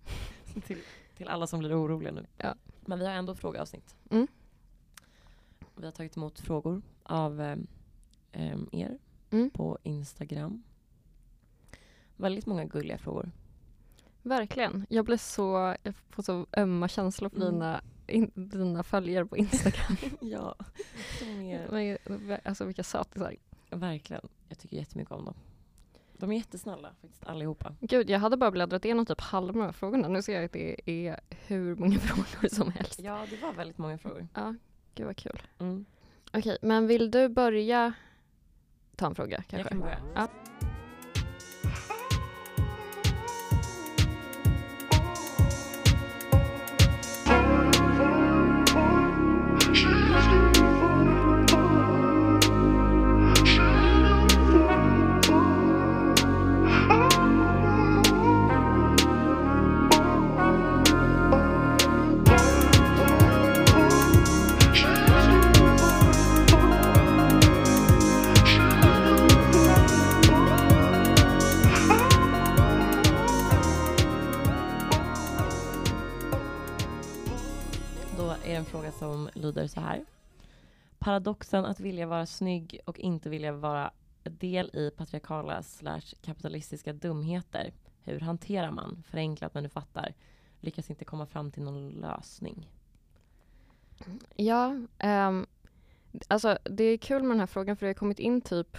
till, 0.65 0.77
till 1.17 1.27
alla 1.27 1.47
som 1.47 1.59
blir 1.59 1.81
oroliga 1.83 2.11
nu. 2.11 2.25
Ja. 2.37 2.55
Men 2.81 2.99
vi 2.99 3.05
har 3.05 3.13
ändå 3.13 3.35
frågeavsnitt. 3.35 3.95
Mm. 4.09 4.27
Vi 5.75 5.85
har 5.85 5.91
tagit 5.91 6.17
emot 6.17 6.39
frågor 6.39 6.81
av 7.03 7.41
ehm, 8.31 8.69
er 8.71 8.97
Mm. 9.29 9.49
på 9.49 9.77
Instagram. 9.83 10.63
Väldigt 12.15 12.45
många 12.45 12.65
gulliga 12.65 12.97
frågor. 12.97 13.31
Verkligen. 14.21 14.85
Jag 14.89 15.05
blev 15.05 15.17
så, 15.17 15.75
jag 15.83 15.95
får 16.09 16.23
så 16.23 16.45
ömma 16.57 16.87
känslor 16.87 17.29
för 17.29 17.37
Mm. 17.37 17.53
dina, 17.53 17.81
in, 18.07 18.31
dina 18.35 18.83
följare 18.83 19.25
på 19.25 19.37
Instagram. 19.37 19.97
ja, 20.21 20.55
är, 21.21 21.97
Men, 22.19 22.39
alltså 22.45 22.65
vilka 22.65 22.83
sötisar. 22.83 23.35
verkligen. 23.69 24.27
Jag 24.49 24.59
tycker 24.59 24.77
jättemycket 24.77 25.11
om 25.11 25.25
dem. 25.25 25.35
De 26.17 26.31
är 26.31 26.35
jättesnälla 26.35 26.89
faktiskt 27.01 27.27
allihopa. 27.27 27.75
Gud, 27.79 28.09
jag 28.09 28.19
hade 28.19 28.37
bara 28.37 28.51
bläddrat 28.51 28.85
igenom 28.85 29.05
typ 29.05 29.21
halva 29.21 29.51
de 29.53 29.61
här 29.61 29.71
frågorna. 29.71 30.07
Nu 30.07 30.21
ser 30.21 30.35
jag 30.35 30.45
att 30.45 30.51
det 30.53 30.89
är 30.89 31.19
hur 31.29 31.75
många 31.75 31.99
frågor 31.99 32.49
som 32.55 32.71
helst. 32.71 32.99
Ja, 32.99 33.25
det 33.29 33.37
var 33.41 33.53
väldigt 33.53 33.77
många 33.77 33.97
frågor. 33.97 34.27
Ja, 34.33 34.55
gud 34.95 35.05
vad 35.05 35.17
kul. 35.17 35.41
Mm. 35.59 35.85
Okej, 36.33 36.57
men 36.61 36.87
vill 36.87 37.11
du 37.11 37.29
börja 37.29 37.93
ta 38.95 39.05
en 39.05 39.15
fråga 39.15 39.37
kanske? 39.37 39.57
Jag 39.57 39.67
kan 39.67 39.79
börja. 39.79 39.99
Ja. 40.15 40.27
Lyder 79.47 79.67
så 79.67 79.79
här. 79.79 80.05
Paradoxen 80.99 81.65
att 81.65 81.79
vilja 81.79 82.07
vara 82.07 82.25
snygg 82.25 82.79
och 82.85 82.99
inte 82.99 83.29
vilja 83.29 83.51
vara 83.51 83.91
del 84.23 84.69
i 84.73 84.91
patriarkala 84.97 85.63
slash 85.63 86.01
kapitalistiska 86.21 86.93
dumheter. 86.93 87.73
Hur 88.03 88.19
hanterar 88.19 88.71
man? 88.71 89.03
Förenklat 89.09 89.53
men 89.53 89.63
du 89.63 89.69
fattar. 89.69 90.13
Lyckas 90.61 90.89
inte 90.89 91.05
komma 91.05 91.25
fram 91.25 91.51
till 91.51 91.63
någon 91.63 91.89
lösning. 91.89 92.69
Ja, 94.35 94.75
ehm, 94.97 95.45
alltså 96.27 96.57
det 96.63 96.83
är 96.83 96.97
kul 96.97 97.21
med 97.23 97.31
den 97.31 97.39
här 97.39 97.47
frågan 97.47 97.77
för 97.77 97.85
det 97.85 97.89
har 97.89 97.93
kommit 97.93 98.19
in 98.19 98.41
typ 98.41 98.77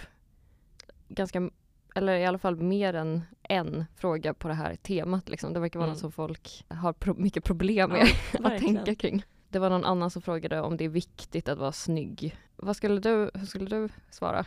ganska, 1.08 1.50
eller 1.94 2.16
i 2.16 2.26
alla 2.26 2.38
fall 2.38 2.56
mer 2.56 2.94
än 2.94 3.22
en 3.42 3.84
fråga 3.96 4.34
på 4.34 4.48
det 4.48 4.54
här 4.54 4.76
temat. 4.76 5.28
Liksom. 5.28 5.52
Det 5.52 5.60
verkar 5.60 5.78
vara 5.78 5.86
Mm. 5.86 5.92
något 5.94 6.00
som 6.00 6.12
folk 6.12 6.64
har 6.68 6.92
pro- 6.92 7.14
mycket 7.18 7.44
problem 7.44 7.90
med 7.90 8.02
att 8.34 8.40
verkligen. 8.40 8.74
tänka 8.76 8.94
kring. 8.94 9.22
Det 9.48 9.58
var 9.58 9.70
någon 9.70 9.84
annan 9.84 10.10
som 10.10 10.22
frågade 10.22 10.60
om 10.60 10.76
det 10.76 10.84
är 10.84 10.88
viktigt 10.88 11.48
att 11.48 11.58
vara 11.58 11.72
snygg. 11.72 12.36
Vad 12.56 12.76
skulle 12.76 13.00
du, 13.00 13.30
hur 13.34 13.46
skulle 13.46 13.76
du 13.76 13.88
svara? 14.10 14.46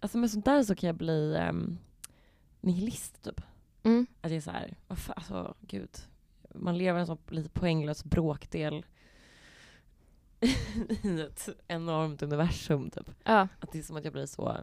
Alltså 0.00 0.18
med 0.18 0.30
sånt 0.30 0.44
där 0.44 0.62
så 0.62 0.74
kan 0.74 0.86
jag 0.86 0.96
bli 0.96 1.36
um, 1.48 1.78
nihilist 2.60 3.22
typ. 3.22 3.40
Mm. 3.82 4.06
Att 4.20 4.30
det 4.30 4.36
är 4.36 4.40
så 4.40 4.50
här, 4.50 4.76
vad 4.86 4.98
fan, 4.98 5.14
alltså 5.16 5.54
gud. 5.60 5.90
Man 6.54 6.78
lever 6.78 7.00
en 7.00 7.06
sån 7.06 7.18
lite 7.28 7.48
poänglös 7.48 8.04
bråkdel 8.04 8.86
i 11.02 11.20
ett 11.20 11.48
enormt 11.68 12.22
universum 12.22 12.90
typ. 12.90 13.10
Ja, 13.24 13.48
Att 13.60 13.72
det 13.72 13.78
är 13.78 13.82
som 13.82 13.96
att 13.96 14.04
jag 14.04 14.12
blir 14.12 14.26
så, 14.26 14.56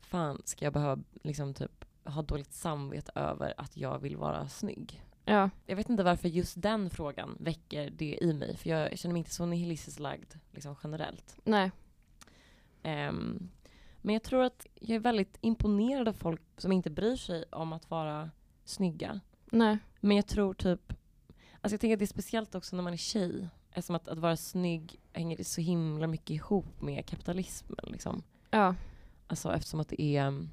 fan 0.00 0.42
ska 0.44 0.64
jag 0.64 0.72
behöva 0.72 1.02
liksom 1.22 1.54
typ 1.54 1.84
ha 2.04 2.22
dåligt 2.22 2.52
samvete 2.52 3.12
över 3.14 3.54
att 3.56 3.76
jag 3.76 3.98
vill 3.98 4.16
vara 4.16 4.48
snygg? 4.48 5.02
Ja, 5.24 5.50
Jag 5.66 5.76
vet 5.76 5.88
inte 5.90 6.02
varför 6.02 6.28
just 6.28 6.62
den 6.62 6.90
frågan 6.90 7.36
väcker 7.40 7.90
det 7.90 8.18
i 8.20 8.32
mig, 8.34 8.56
för 8.56 8.70
jag 8.70 8.98
känner 8.98 9.12
mig 9.12 9.18
inte 9.18 9.30
så 9.34 9.46
nihilistiskt 9.46 10.00
lagd 10.00 10.34
liksom 10.52 10.76
generellt. 10.84 11.36
nej. 11.44 11.70
Ehm, 12.82 13.50
men 14.02 14.12
jag 14.14 14.22
tror 14.22 14.44
att 14.44 14.66
jag 14.74 14.94
är 14.94 15.00
väldigt 15.00 15.38
imponerad 15.40 16.08
av 16.08 16.12
folk 16.12 16.40
som 16.56 16.72
inte 16.72 16.90
bryr 16.90 17.16
sig 17.16 17.44
om 17.52 17.72
att 17.72 17.90
vara 17.90 18.30
snygga. 18.64 19.20
Nej. 19.50 19.78
Men 20.00 20.16
jag 20.16 20.26
tror 20.26 20.54
typ, 20.54 20.92
alltså 21.60 21.74
jag 21.74 21.80
tänker 21.80 21.92
att 21.92 21.98
det 21.98 22.04
är 22.04 22.06
speciellt 22.06 22.54
också 22.54 22.76
när 22.76 22.82
man 22.82 22.92
är 22.92 22.96
tjej. 22.96 23.48
Eftersom 23.70 23.96
att, 23.96 24.08
att 24.08 24.18
vara 24.18 24.36
snygg 24.36 25.00
hänger 25.12 25.44
så 25.44 25.60
himla 25.60 26.06
mycket 26.06 26.30
ihop 26.30 26.82
med 26.82 27.06
kapitalismen. 27.06 27.84
Liksom. 27.86 28.22
Ja, 28.50 28.74
Alltså 29.26 29.52
eftersom 29.54 29.80
att 29.80 29.88
det 29.88 30.02
är 30.02 30.26
um, 30.26 30.50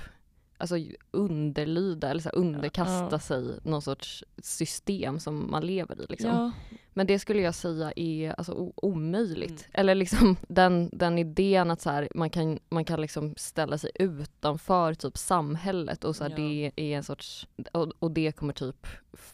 Alltså 0.59 0.75
underlyda 1.11 2.09
eller 2.09 2.21
så 2.21 2.29
underkasta 2.29 3.07
Ja. 3.11 3.19
sig 3.19 3.59
någon 3.63 3.81
sorts 3.81 4.23
system 4.37 5.19
som 5.19 5.51
man 5.51 5.65
lever 5.65 6.01
i. 6.01 6.05
Liksom. 6.09 6.29
ja. 6.29 6.51
Men 6.93 7.07
det 7.07 7.19
skulle 7.19 7.41
jag 7.41 7.55
säga 7.55 7.91
är 7.95 8.31
alltså, 8.31 8.71
omöjligt. 8.75 9.49
Mm. 9.49 9.71
Eller 9.73 9.95
liksom 9.95 10.35
den, 10.47 10.89
den 10.93 11.17
idén 11.17 11.71
att 11.71 11.81
så 11.81 11.89
här, 11.89 12.09
man 12.15 12.29
kan, 12.29 12.59
man 12.69 12.85
kan 12.85 13.01
liksom 13.01 13.33
ställa 13.37 13.77
sig 13.77 13.91
utanför 13.95 14.93
typ 14.93 15.17
samhället 15.17 16.03
och 16.03 16.15
så 16.15 16.23
här, 16.23 16.31
Ja. 16.31 16.35
det 16.37 16.71
är 16.75 16.97
en 16.97 17.03
sorts, 17.03 17.47
och, 17.71 17.91
och 17.99 18.11
det 18.11 18.31
kommer 18.31 18.53
typ 18.53 18.87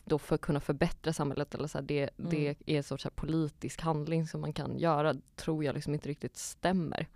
då 0.05 0.17
för 0.17 0.37
kunna 0.37 0.59
förbättra 0.59 1.13
samhället 1.13 1.55
eller 1.55 1.67
så 1.67 1.77
här, 1.77 1.85
det, 1.85 2.09
Mm. 2.17 2.29
det 2.31 2.47
är 2.65 2.77
en 2.77 2.83
sorts 2.83 3.03
här, 3.03 3.11
politisk 3.11 3.81
handling 3.81 4.27
som 4.27 4.41
man 4.41 4.53
kan 4.53 4.77
göra, 4.79 5.15
tror 5.35 5.63
jag 5.63 5.73
liksom 5.73 5.93
inte 5.93 6.09
riktigt 6.09 6.37
stämmer. 6.37 7.07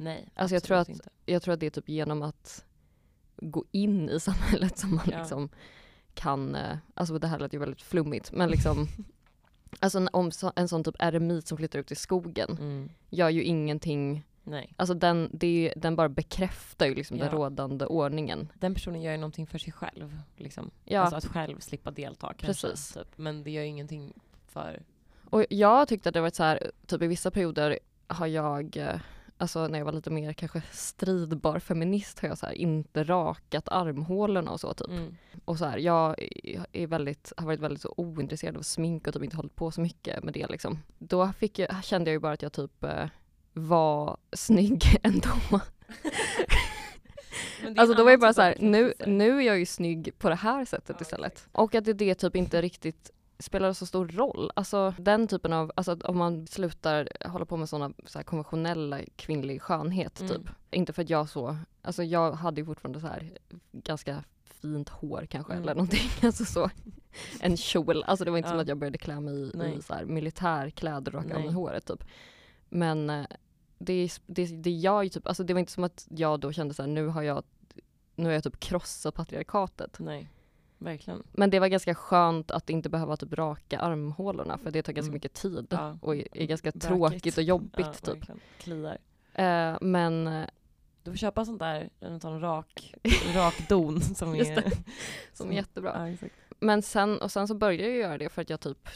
Nej. 0.00 0.28
Alltså 0.34 0.54
jag 0.54 0.62
tror 0.62 0.76
att- 0.76 0.88
inte. 0.88 1.08
Jag 1.26 1.42
tror 1.42 1.54
att 1.54 1.60
det 1.60 1.66
är 1.66 1.70
typ 1.70 1.88
genom 1.88 2.22
att 2.22 2.64
gå 3.36 3.64
in 3.72 4.08
i 4.08 4.20
samhället 4.30 4.78
som 4.78 4.94
man 4.94 5.04
Ja. 5.10 5.18
liksom 5.18 5.48
kan, 6.14 6.54
eh, 6.54 6.76
alltså 6.94 7.18
det 7.18 7.26
här 7.26 7.38
lät 7.38 7.54
ju 7.54 7.58
väldigt 7.58 7.82
flummigt, 7.82 8.32
men 8.32 8.50
liksom 8.50 8.86
Alltså 9.80 10.06
om 10.12 10.30
så, 10.32 10.52
en 10.56 10.68
sån 10.68 10.84
typ 10.84 10.94
eremit 10.98 11.46
som 11.46 11.58
flyttar 11.58 11.78
ut 11.78 11.92
i 11.92 11.94
skogen 11.94 12.50
Mm. 12.60 12.90
gör 13.10 13.28
ju 13.30 13.42
ingenting, 13.42 14.24
Nej. 14.44 14.72
alltså 14.76 14.94
den, 14.94 15.30
det 15.32 15.72
den 15.76 15.96
bara 15.96 16.08
bekräftar 16.08 16.86
ju 16.86 16.94
liksom 16.94 17.18
den 17.18 17.26
Ja. 17.26 17.32
rådande 17.32 17.86
ordningen. 17.86 18.52
Den 18.54 18.74
personen 18.74 19.02
gör 19.02 19.12
ju 19.12 19.18
någonting 19.18 19.46
för 19.46 19.58
sig 19.58 19.72
själv. 19.72 20.20
Liksom. 20.36 20.70
Ja, 20.84 21.00
Alltså 21.00 21.16
att 21.16 21.24
själv 21.26 21.58
slippa 21.60 21.90
delta 21.90 22.34
kanske. 22.38 22.66
Precis. 22.68 22.92
Typ. 22.94 23.18
Men 23.18 23.42
det 23.44 23.50
gör 23.50 23.62
ju 23.62 23.68
ingenting 23.68 24.12
för... 24.46 24.82
och 25.24 25.44
jag 25.50 25.88
tyckte 25.88 26.08
att 26.08 26.14
det 26.14 26.20
varit 26.20 26.34
så 26.34 26.42
här, 26.42 26.70
typ 26.86 27.02
i 27.02 27.06
vissa 27.06 27.30
perioder 27.30 27.78
har 28.06 28.26
jag, 28.26 28.76
eh, 28.76 29.00
alltså 29.40 29.66
när 29.66 29.78
jag 29.78 29.84
var 29.84 29.92
lite 29.92 30.10
mer 30.10 30.32
kanske 30.32 30.62
stridbar 30.72 31.58
feminist 31.58 32.18
har 32.18 32.28
jag 32.28 32.38
så 32.38 32.46
här 32.46 32.52
inte 32.52 33.04
rakat 33.04 33.68
armhålorna 33.68 34.50
och 34.50 34.60
så 34.60 34.74
typ. 34.74 34.88
Mm. 34.88 35.16
Och 35.44 35.58
så 35.58 35.64
här, 35.64 35.78
jag 35.78 36.16
är 36.72 36.86
väldigt, 36.86 37.32
har 37.36 37.46
varit 37.46 37.60
väldigt 37.60 37.82
så 37.82 37.94
ointresserad 37.96 38.56
av 38.56 38.62
smink 38.62 39.06
och 39.06 39.14
typ 39.14 39.24
inte 39.24 39.36
hållit 39.36 39.54
på 39.54 39.70
så 39.70 39.80
mycket 39.80 40.24
med 40.24 40.34
det 40.34 40.46
liksom. 40.46 40.78
Då 40.98 41.32
fick 41.32 41.58
jag, 41.58 41.84
kände 41.84 42.10
jag 42.10 42.14
ju 42.14 42.18
bara 42.18 42.32
att 42.32 42.42
jag 42.42 42.52
typ 42.52 42.84
eh, 42.84 43.06
var 43.52 44.16
snygg 44.32 44.82
ändå. 45.02 45.28
Alltså 47.76 47.94
då 47.96 48.04
var 48.04 48.10
jag 48.10 48.20
bara 48.20 48.30
typ 48.30 48.36
så 48.36 48.42
av 48.42 48.46
här, 48.46 48.56
nu, 48.60 48.94
nu 49.06 49.38
är 49.38 49.40
jag 49.40 49.58
ju 49.58 49.66
snygg 49.66 50.18
på 50.18 50.28
det 50.28 50.34
här 50.34 50.64
sättet 50.64 50.96
Ja, 50.98 51.02
istället. 51.02 51.48
Och 51.52 51.74
att 51.74 51.84
det, 51.84 51.92
det 51.92 52.14
typ 52.14 52.36
inte 52.36 52.62
riktigt 52.62 53.10
spelar 53.40 53.72
så 53.72 53.86
stor 53.86 54.08
roll. 54.08 54.50
Alltså 54.56 54.94
den 54.98 55.28
typen 55.28 55.52
av, 55.52 55.72
alltså 55.74 55.96
om 56.04 56.18
man 56.18 56.46
slutar 56.46 57.08
hålla 57.28 57.44
på 57.44 57.56
med 57.56 57.68
sådana 57.68 57.94
så 58.06 58.22
konventionella 58.24 59.00
kvinnlig 59.16 59.62
skönhet 59.62 60.20
Mm. 60.20 60.32
typ. 60.32 60.50
Inte 60.70 60.92
för 60.92 61.02
att 61.02 61.10
jag 61.10 61.28
så, 61.28 61.56
alltså 61.82 62.02
jag 62.04 62.32
hade 62.32 62.60
ju 62.60 62.64
fortfarande 62.64 63.00
så 63.00 63.06
här 63.06 63.32
ganska 63.72 64.24
fint 64.44 64.88
hår 64.88 65.26
kanske 65.30 65.52
Mm. 65.52 65.62
eller 65.62 65.74
någonting. 65.74 66.10
Alltså 66.22 66.44
så. 66.44 66.70
En 67.40 67.56
kjol, 67.56 68.02
alltså 68.02 68.24
det 68.24 68.30
var 68.30 68.38
inte 68.38 68.48
som 68.48 68.56
Ja. 68.58 68.62
att 68.62 68.68
jag 68.68 68.78
började 68.78 68.98
klä 68.98 69.20
mig 69.20 69.34
i, 69.34 69.50
Nej. 69.54 69.74
i 69.78 69.82
så 69.82 69.94
här 69.94 70.04
militärkläder 70.04 71.16
och 71.16 71.22
raka 71.24 71.36
av 71.36 71.40
mig 71.42 71.52
håret 71.52 71.86
typ. 71.86 72.04
Men 72.68 73.10
eh, 73.10 73.26
det, 73.78 74.08
det, 74.26 74.46
det 74.46 74.70
gör 74.70 75.02
ju 75.02 75.08
typ, 75.08 75.26
alltså 75.26 75.44
det 75.44 75.52
var 75.52 75.60
inte 75.60 75.72
som 75.72 75.84
att 75.84 76.06
jag 76.10 76.40
då 76.40 76.52
kände 76.52 76.74
så 76.74 76.82
här, 76.82 76.88
nu 76.88 77.06
har 77.06 77.22
jag 77.22 77.42
nu 78.16 78.24
har 78.26 78.32
jag 78.32 78.44
typ 78.44 78.60
krossat 78.60 79.14
patriarkatet. 79.14 79.96
Nej, 79.98 80.28
verkligen. 80.80 81.22
Men 81.32 81.50
det 81.50 81.58
var 81.60 81.68
ganska 81.68 81.94
skönt 81.94 82.50
att 82.50 82.70
inte 82.70 82.88
behöva 82.88 83.16
typ 83.16 83.32
raka 83.32 83.78
armhålorna 83.78 84.58
för 84.58 84.70
det 84.70 84.82
tar 84.82 84.92
ganska 84.92 85.08
Mm. 85.08 85.14
mycket 85.14 85.32
tid 85.34 85.66
Ja. 85.70 85.98
och 86.02 86.16
är 86.16 86.46
ganska 86.46 86.68
Bökigt. 86.70 86.86
tråkigt 86.86 87.36
och 87.38 87.42
jobbigt 87.44 87.86
Ja, 87.86 87.92
typ. 87.92 88.08
verkligen. 88.08 88.40
Kliar. 88.58 88.98
Eh, 89.34 89.78
men 89.80 90.26
eh, 90.26 90.46
Du 91.02 91.10
får 91.10 91.16
köpa 91.18 91.44
sånt 91.44 91.58
där, 91.58 91.90
en 92.00 92.20
sån 92.20 92.40
rak, 92.40 92.94
rak 93.34 93.68
don 93.68 94.00
som 94.00 94.34
är... 94.34 94.72
som 95.32 95.50
är 95.50 95.54
jättebra. 95.54 96.16
Ja. 96.20 96.28
Men 96.60 96.82
sen, 96.82 97.18
och 97.20 97.32
sen 97.32 97.48
så 97.48 97.54
började 97.54 97.88
jag 97.88 97.96
göra 97.96 98.18
det 98.18 98.28
för 98.28 98.42
att 98.42 98.50
jag 98.50 98.60
typ 98.60 98.88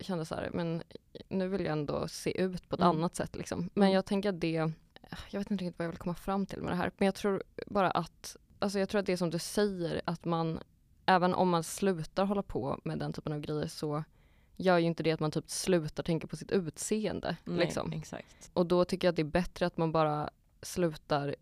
kände 0.00 0.24
så 0.24 0.34
här, 0.34 0.50
men 0.52 0.82
nu 1.28 1.48
vill 1.48 1.60
jag 1.64 1.72
ändå 1.72 2.08
se 2.08 2.40
ut 2.40 2.68
på 2.68 2.74
ett 2.74 2.80
Mm. 2.80 2.96
annat 2.96 3.16
sätt 3.16 3.36
liksom. 3.36 3.70
Men 3.74 3.82
Mm. 3.82 3.94
jag 3.94 4.04
tänker 4.04 4.28
att 4.28 4.40
det, 4.40 4.50
jag 5.30 5.40
vet 5.40 5.50
inte 5.50 5.64
riktigt 5.64 5.78
vad 5.78 5.84
jag 5.84 5.90
vill 5.90 5.98
komma 5.98 6.14
fram 6.14 6.46
till 6.46 6.62
med 6.62 6.72
det 6.72 6.76
här, 6.76 6.90
men 6.98 7.06
jag 7.06 7.14
tror 7.14 7.42
bara 7.66 7.90
att, 7.90 8.36
alltså 8.58 8.78
jag 8.78 8.88
tror 8.88 8.98
att 8.98 9.06
det 9.06 9.16
som 9.16 9.30
du 9.30 9.38
säger, 9.38 10.00
att 10.04 10.24
man, 10.24 10.60
även 11.08 11.34
om 11.34 11.48
man 11.48 11.64
slutar 11.64 12.24
hålla 12.24 12.42
på 12.42 12.80
med 12.84 12.98
den 12.98 13.12
typen 13.12 13.32
av 13.32 13.40
grejer 13.40 13.66
så 13.66 14.04
gör 14.56 14.78
ju 14.78 14.86
inte 14.86 15.02
det 15.02 15.12
att 15.12 15.20
man 15.20 15.30
typ 15.30 15.50
slutar 15.50 16.02
tänka 16.02 16.26
på 16.26 16.36
sitt 16.36 16.50
utseende. 16.50 17.36
Nej, 17.44 17.58
Liksom. 17.58 17.92
exakt. 17.92 18.50
Och 18.54 18.66
då 18.66 18.84
tycker 18.84 19.06
jag 19.08 19.12
att 19.12 19.16
det 19.16 19.22
är 19.22 19.24
bättre 19.24 19.66
att 19.66 19.76
man 19.76 19.92
bara 19.92 20.30
slutar 20.62 21.36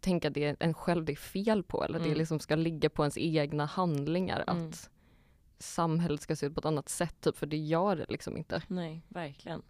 tänka 0.00 0.30
det 0.30 0.56
en 0.60 0.74
själv 0.74 1.04
det 1.04 1.12
är 1.12 1.16
fel 1.16 1.62
på 1.62 1.84
eller 1.84 1.98
det 1.98 2.04
Mm. 2.04 2.18
liksom 2.18 2.38
ska 2.40 2.54
ligga 2.56 2.90
på 2.90 3.02
ens 3.02 3.18
egna 3.18 3.66
handlingar 3.66 4.44
Mm. 4.46 4.68
att 4.68 4.90
samhället 5.58 6.20
ska 6.20 6.36
se 6.36 6.46
ut 6.46 6.54
på 6.54 6.60
ett 6.60 6.64
annat 6.66 6.88
sätt 6.88 7.20
typ, 7.20 7.36
för 7.36 7.46
det 7.46 7.56
gör 7.56 7.96
det 7.96 8.06
liksom 8.08 8.36
inte. 8.36 8.62
Nej, 8.68 9.02
verkligen. 9.08 9.62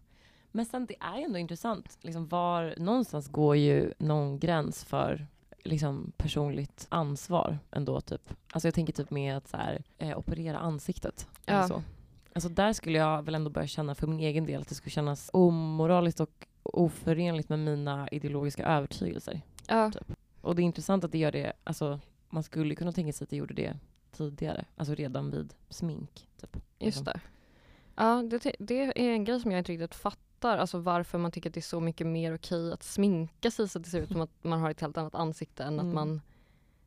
Men 0.51 0.65
sen 0.65 0.85
det 0.85 0.95
är 0.99 1.21
ändå 1.25 1.39
intressant, 1.39 1.97
liksom 2.01 2.27
var 2.27 2.73
någonstans 2.77 3.27
går 3.27 3.55
ju 3.55 3.93
någon 3.97 4.39
gräns 4.39 4.83
för 4.83 5.27
liksom 5.65 6.11
personligt 6.17 6.87
ansvar 6.89 7.59
ändå 7.71 8.01
typ. 8.01 8.33
Alltså 8.51 8.67
jag 8.67 8.73
tänker 8.75 8.93
typ 8.93 9.09
med 9.09 9.37
att 9.37 9.47
så 9.47 9.57
här, 9.57 9.83
eh, 9.97 10.17
operera 10.17 10.57
ansiktet. 10.57 11.27
Eller 11.45 11.59
Ja. 11.59 11.67
så. 11.67 11.83
Alltså 12.33 12.49
där 12.49 12.73
skulle 12.73 12.97
jag 12.97 13.23
väl 13.23 13.35
ändå 13.35 13.49
börja 13.49 13.67
känna 13.67 13.95
för 13.95 14.07
min 14.07 14.19
egen 14.19 14.45
del 14.45 14.61
att 14.61 14.67
det 14.69 14.75
skulle 14.75 14.91
kännas 14.91 15.29
omoraliskt 15.33 16.19
och 16.19 16.47
oförenligt 16.63 17.49
med 17.49 17.59
mina 17.59 18.09
ideologiska 18.09 18.65
övertygelser. 18.65 19.41
Ja, 19.67 19.91
Och 20.41 20.55
det 20.55 20.61
är 20.61 20.63
intressant 20.63 21.03
att 21.03 21.11
det 21.11 21.17
gör 21.17 21.31
det, 21.31 21.53
alltså 21.63 21.99
man 22.29 22.43
skulle 22.43 22.75
kunna 22.75 22.91
tänka 22.91 23.13
sig 23.13 23.25
att 23.25 23.29
det 23.29 23.35
gjorde 23.35 23.53
det 23.53 23.73
tidigare, 24.11 24.65
alltså 24.77 24.95
redan 24.95 25.31
vid 25.31 25.53
smink. 25.69 26.27
Typ. 26.41 26.57
just 26.79 27.05
det. 27.05 27.19
Ja, 27.95 28.23
det, 28.29 28.55
det 28.59 28.81
är 28.83 29.09
en 29.13 29.23
grej 29.23 29.39
som 29.39 29.51
jag 29.51 29.59
inte 29.59 29.71
riktigt 29.71 29.95
fattar, 29.95 30.24
alltså 30.49 30.79
varför 30.79 31.17
man 31.17 31.31
tycker 31.31 31.49
att 31.49 31.53
det 31.53 31.59
är 31.59 31.61
så 31.61 31.79
mycket 31.79 32.07
mer 32.07 32.35
okej 32.35 32.73
att 32.73 32.83
sminka 32.83 33.51
sig 33.51 33.69
så 33.69 33.77
att 33.79 33.83
det 33.83 33.89
ser 33.89 34.01
ut 34.01 34.11
som 34.11 34.21
att 34.21 34.43
man 34.43 34.59
har 34.61 34.69
ett 34.71 34.81
helt 34.81 34.97
annat 34.97 35.15
ansikte 35.15 35.63
än 35.63 35.73
Mm. 35.73 35.87
att 35.87 35.93
man 35.95 36.21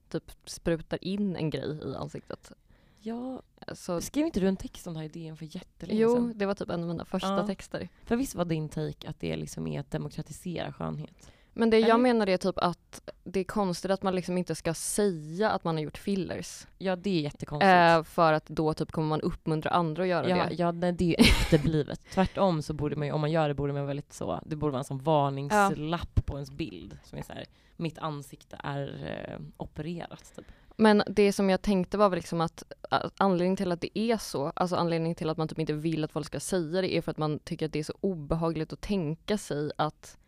typ 0.09 0.33
sprutar 0.45 1.05
in 1.05 1.37
en 1.37 1.51
grej 1.51 1.81
i 1.85 1.95
ansiktet. 1.97 2.53
Ja, 3.01 3.43
Så, 3.75 4.01
skrev 4.01 4.27
inte 4.27 4.41
du 4.41 4.49
en 4.49 4.57
text 4.57 4.87
om 4.87 4.95
den 4.95 5.01
här 5.01 5.09
idén 5.17 5.37
för 5.37 5.55
jättelänge 5.57 6.01
jo, 6.01 6.15
sedan? 6.15 6.33
det 6.37 6.47
var 6.47 6.55
typ 6.55 6.71
en 6.71 6.83
av 6.83 6.89
mina 6.89 7.05
första 7.05 7.37
Ja. 7.37 7.47
texter. 7.47 7.89
För 8.05 8.17
visst 8.17 8.35
var 8.35 8.45
din 8.45 8.69
take 8.69 9.09
att 9.09 9.21
det 9.21 9.37
liksom 9.37 9.67
är 9.67 9.81
att 9.81 9.91
demokratisera 9.91 10.73
skönhet? 10.73 11.31
Men 11.53 11.71
det 11.71 11.79
jag 11.79 11.89
Eller? 11.89 11.99
menar 11.99 12.29
är 12.29 12.37
typ 12.37 12.59
att 12.59 13.11
det 13.25 13.41
är 13.41 13.45
konstigt 13.45 13.91
att 13.91 14.03
man 14.03 14.15
liksom 14.15 14.39
inte 14.39 14.55
ska 14.55 14.75
säga 14.75 15.51
att 15.51 15.65
man 15.65 15.77
har 15.77 15.83
gjort 15.83 15.99
fillers. 15.99 16.67
Ja, 16.79 16.97
det 16.97 17.11
är 17.11 17.21
jättekonstigt. 17.21 17.71
Eh, 17.71 18.03
för 18.03 18.33
att 18.33 18.47
då 18.47 18.75
typ 18.75 18.93
kommer 18.93 19.09
man 19.09 19.21
uppmuntra 19.21 19.71
andra 19.71 20.03
att 20.03 20.09
göra 20.09 20.29
ja, 20.29 20.47
det. 20.49 20.55
ja 20.55 20.73
det 20.73 21.05
är 21.05 21.09
ju 21.09 21.15
efterblivet. 21.15 22.01
Tvärtom 22.15 22.63
så 22.63 22.73
borde 22.73 22.97
man 22.97 23.07
ju, 23.07 23.13
om 23.13 23.21
man 23.21 23.31
gör 23.31 23.49
det 23.49 23.55
borde 23.55 23.73
man 23.73 23.87
väldigt 23.87 24.13
så, 24.13 24.41
det 24.47 24.57
borde 24.57 24.73
vara 24.73 24.81
en 24.81 24.85
sån 24.85 25.03
varningslapp 25.03 26.27
på 26.27 26.35
ens 26.35 26.51
bild 26.51 26.99
som 27.05 27.19
är 27.19 27.23
så 27.23 27.33
här, 27.33 27.47
mitt 27.77 27.99
ansikte 27.99 28.57
är 28.65 29.07
eh, 29.07 29.41
opererat 29.57 30.33
typ. 30.37 30.47
Men 30.81 31.03
det 31.07 31.33
som 31.33 31.51
jag 31.51 31.63
tänkte 31.63 31.99
var 31.99 32.09
väl 32.09 32.17
liksom 32.17 32.41
att 32.41 32.63
att 32.91 33.13
anledningen 33.17 33.57
till 33.57 33.73
att 33.73 33.81
det 33.81 33.99
är 33.99 34.17
så, 34.17 34.53
alltså 34.57 34.77
anledningen 34.77 35.15
till 35.15 35.31
att 35.31 35.37
man 35.37 35.49
typ 35.49 35.59
inte 35.59 35.73
vill 35.73 36.05
att 36.05 36.13
folk 36.13 36.27
ska 36.27 36.41
säga 36.41 36.81
det 36.81 36.97
är 36.97 37.03
för 37.03 37.11
att 37.11 37.19
man 37.19 37.39
tycker 37.39 37.67
att 37.67 37.73
det 37.73 37.79
är 37.79 37.85
så 37.85 37.95
obehagligt 38.01 38.73
att 38.73 38.81
tänka 38.81 39.39
sig 39.39 39.71
att 39.79 40.19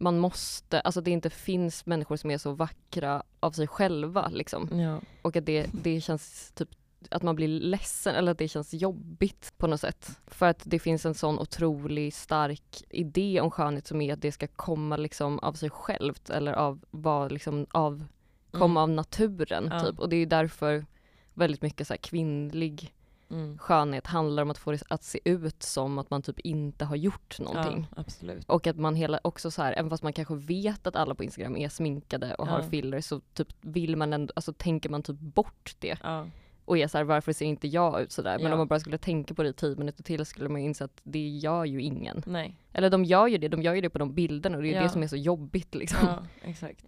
man 0.00 0.18
måste, 0.18 0.80
alltså 0.80 1.00
det 1.00 1.10
inte 1.10 1.30
finns 1.30 1.86
människor 1.86 2.16
som 2.16 2.30
är 2.30 2.38
så 2.38 2.52
vackra 2.52 3.22
av 3.40 3.50
sig 3.52 3.66
själva 3.66 4.28
liksom. 4.28 4.80
Ja. 4.80 5.00
Och 5.22 5.36
att 5.36 5.46
det, 5.46 5.66
det 5.82 6.00
känns 6.00 6.52
typ 6.54 6.68
att 7.10 7.22
man 7.22 7.36
blir 7.36 7.48
ledsen 7.48 8.14
eller 8.14 8.32
att 8.32 8.38
det 8.38 8.48
känns 8.48 8.74
jobbigt 8.74 9.52
på 9.56 9.66
något 9.66 9.80
sätt. 9.80 10.10
För 10.26 10.46
att 10.46 10.62
det 10.64 10.78
finns 10.78 11.06
en 11.06 11.14
sån 11.14 11.38
otroligt 11.38 12.14
stark 12.14 12.82
idé 12.90 13.40
om 13.40 13.50
skönhet 13.50 13.86
som 13.86 14.00
är 14.00 14.12
att 14.12 14.22
det 14.22 14.32
ska 14.32 14.46
komma 14.46 14.96
liksom 14.96 15.38
av 15.38 15.52
sig 15.52 15.70
självt 15.70 16.30
eller 16.30 16.52
av 16.52 16.84
vad 16.90 17.32
liksom 17.32 17.66
av 17.70 18.04
komma 18.50 18.64
Mm. 18.64 18.76
av 18.76 18.88
naturen 18.88 19.68
Ja. 19.72 19.80
typ. 19.80 19.98
Och 19.98 20.08
det 20.08 20.16
är 20.16 20.26
därför 20.26 20.86
väldigt 21.34 21.62
mycket 21.62 21.86
så 21.86 21.94
kvinnlig 22.00 22.94
Mm. 23.30 23.58
skönhet 23.58 24.06
handlar 24.06 24.42
om 24.42 24.50
att 24.50 24.58
få 24.58 24.72
det 24.72 24.82
att 24.88 25.04
se 25.04 25.20
ut 25.24 25.62
som 25.62 25.98
att 25.98 26.10
man 26.10 26.22
typ 26.22 26.40
inte 26.40 26.84
har 26.84 26.96
gjort 26.96 27.40
någonting. 27.40 27.86
Ja. 27.96 28.04
Och 28.46 28.66
att 28.66 28.76
man 28.76 28.94
hela, 28.94 29.20
också 29.24 29.50
så 29.50 29.62
här, 29.62 29.72
även 29.72 29.90
fast 29.90 30.02
man 30.02 30.12
kanske 30.12 30.34
vet 30.34 30.86
att 30.86 30.96
alla 30.96 31.14
på 31.14 31.24
Instagram 31.24 31.56
är 31.56 31.68
sminkade 31.68 32.34
och 32.34 32.46
har 32.46 32.60
Ja. 32.60 32.68
filler 32.68 33.00
så 33.00 33.20
typ 33.20 33.48
vill 33.60 33.96
man 33.96 34.12
ändå, 34.12 34.32
alltså 34.36 34.52
tänker 34.52 34.90
man 34.90 35.02
typ 35.02 35.20
bort 35.20 35.76
det. 35.78 35.98
Ja. 36.02 36.26
Och 36.64 36.78
är 36.78 36.88
så 36.88 36.98
här, 36.98 37.04
varför 37.04 37.32
ser 37.32 37.46
inte 37.46 37.68
jag 37.68 38.02
ut 38.02 38.12
sådär? 38.12 38.38
Men 38.38 38.52
om 38.52 38.58
man 38.58 38.68
bara 38.68 38.80
skulle 38.80 38.98
tänka 38.98 39.34
på 39.34 39.42
det 39.42 39.48
i 39.48 39.52
tio 39.52 39.76
minuter 39.76 40.02
till 40.02 40.26
skulle 40.26 40.48
man 40.48 40.60
inse 40.60 40.84
att 40.84 41.00
det 41.02 41.28
gör 41.28 41.64
ju 41.64 41.82
ingen. 41.82 42.22
Nej. 42.26 42.56
Eller 42.72 42.90
de 42.90 43.04
gör 43.04 43.26
ju 43.26 43.38
det, 43.38 43.48
de 43.48 43.62
gör 43.62 43.74
ju 43.74 43.80
det 43.80 43.90
på 43.90 43.98
de 43.98 44.14
bilderna 44.14 44.56
och 44.56 44.62
det 44.62 44.74
är 44.74 44.82
det 44.82 44.88
som 44.88 45.02
är 45.02 45.06
så 45.06 45.16
jobbigt 45.16 45.74
liksom. 45.74 46.08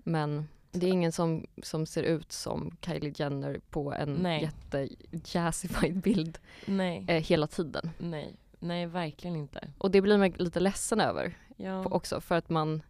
Men 0.05 0.49
det 0.73 0.87
är 0.87 0.91
ingen 0.91 1.13
som, 1.13 1.47
som 1.63 1.87
ser 1.87 2.03
ut 2.03 2.33
som 2.33 2.77
Kylie 2.81 3.13
Jenner 3.17 3.61
på 3.71 3.93
en 3.93 4.15
Nej. 4.15 4.43
jätte 4.43 4.89
jazzified 5.25 6.01
bild 6.01 6.39
Nej. 6.67 7.05
eh, 7.09 7.23
hela 7.23 7.47
tiden. 7.47 7.91
Nej. 7.99 8.37
Nej, 8.59 8.87
verkligen 8.87 9.37
inte. 9.37 9.69
Och 9.79 9.91
det 9.91 10.01
blir 10.01 10.19
man 10.19 10.31
lite 10.31 10.61
ledsen 10.61 11.01
över 11.01 11.39
Ja. 11.57 11.85
också 11.85 12.21
för 12.21 12.35
att 12.35 12.49
man 12.49 12.83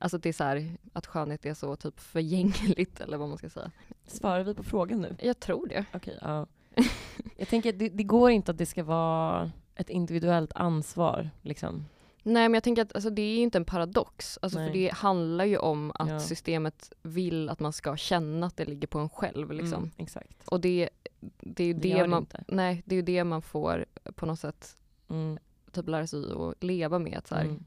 Alltså 0.00 0.18
det 0.18 0.28
är 0.28 0.32
så 0.32 0.44
här, 0.44 0.76
att 0.92 1.06
skönhet 1.06 1.46
är 1.46 1.54
så 1.54 1.76
typ 1.76 2.00
förgängligt 2.00 3.00
eller 3.00 3.16
vad 3.18 3.28
man 3.28 3.38
ska 3.38 3.50
säga. 3.50 3.70
Svarar 4.06 4.44
vi 4.44 4.54
på 4.54 4.62
frågan 4.62 5.00
nu? 5.00 5.16
Jag 5.20 5.40
tror 5.40 5.66
det. 5.66 5.84
Okej, 5.94 6.18
ja. 6.22 6.46
Jag 7.36 7.48
tänker 7.48 7.72
att 7.72 7.78
det, 7.78 7.88
det 7.88 8.02
går 8.02 8.30
inte 8.30 8.50
att 8.50 8.58
det 8.58 8.66
ska 8.66 8.84
vara 8.84 9.52
ett 9.74 9.90
individuellt 9.90 10.52
ansvar 10.54 11.30
liksom. 11.42 11.86
Nej 12.22 12.48
men 12.48 12.54
jag 12.54 12.62
tänker 12.62 12.82
att 12.82 12.94
alltså, 12.94 13.10
det 13.10 13.22
är 13.22 13.36
ju 13.36 13.42
inte 13.42 13.58
en 13.58 13.64
paradox. 13.64 14.38
Alltså, 14.42 14.58
för 14.58 14.70
det 14.72 14.90
handlar 14.94 15.44
ju 15.44 15.58
om 15.58 15.92
att 15.94 16.08
Ja. 16.08 16.20
systemet 16.20 16.92
vill 17.02 17.48
att 17.48 17.60
man 17.60 17.72
ska 17.72 17.96
känna 17.96 18.46
att 18.46 18.56
det 18.56 18.64
ligger 18.64 18.86
på 18.88 18.98
en 18.98 19.08
själv. 19.08 19.52
Liksom. 19.52 19.82
Mm, 19.82 19.90
exakt. 19.96 20.48
Och 20.48 20.60
det, 20.60 20.88
det 21.40 21.62
är 21.62 21.66
ju 21.66 21.72
Det 21.72 21.80
det, 21.88 22.02
det 22.02 22.06
man, 22.08 22.22
inte. 22.22 22.44
nej, 22.48 22.82
det 22.86 22.96
är 22.96 23.02
det 23.02 23.24
man 23.24 23.42
får 23.42 23.84
på 24.14 24.26
något 24.26 24.40
sätt 24.40 24.74
Mm, 25.10 25.38
typ 25.72 25.88
lära 25.88 26.06
sig 26.06 26.18
att 26.32 26.64
leva 26.64 26.98
med. 26.98 27.18
Att 27.18 27.26
så 27.26 27.34
här, 27.34 27.44
mm, 27.44 27.64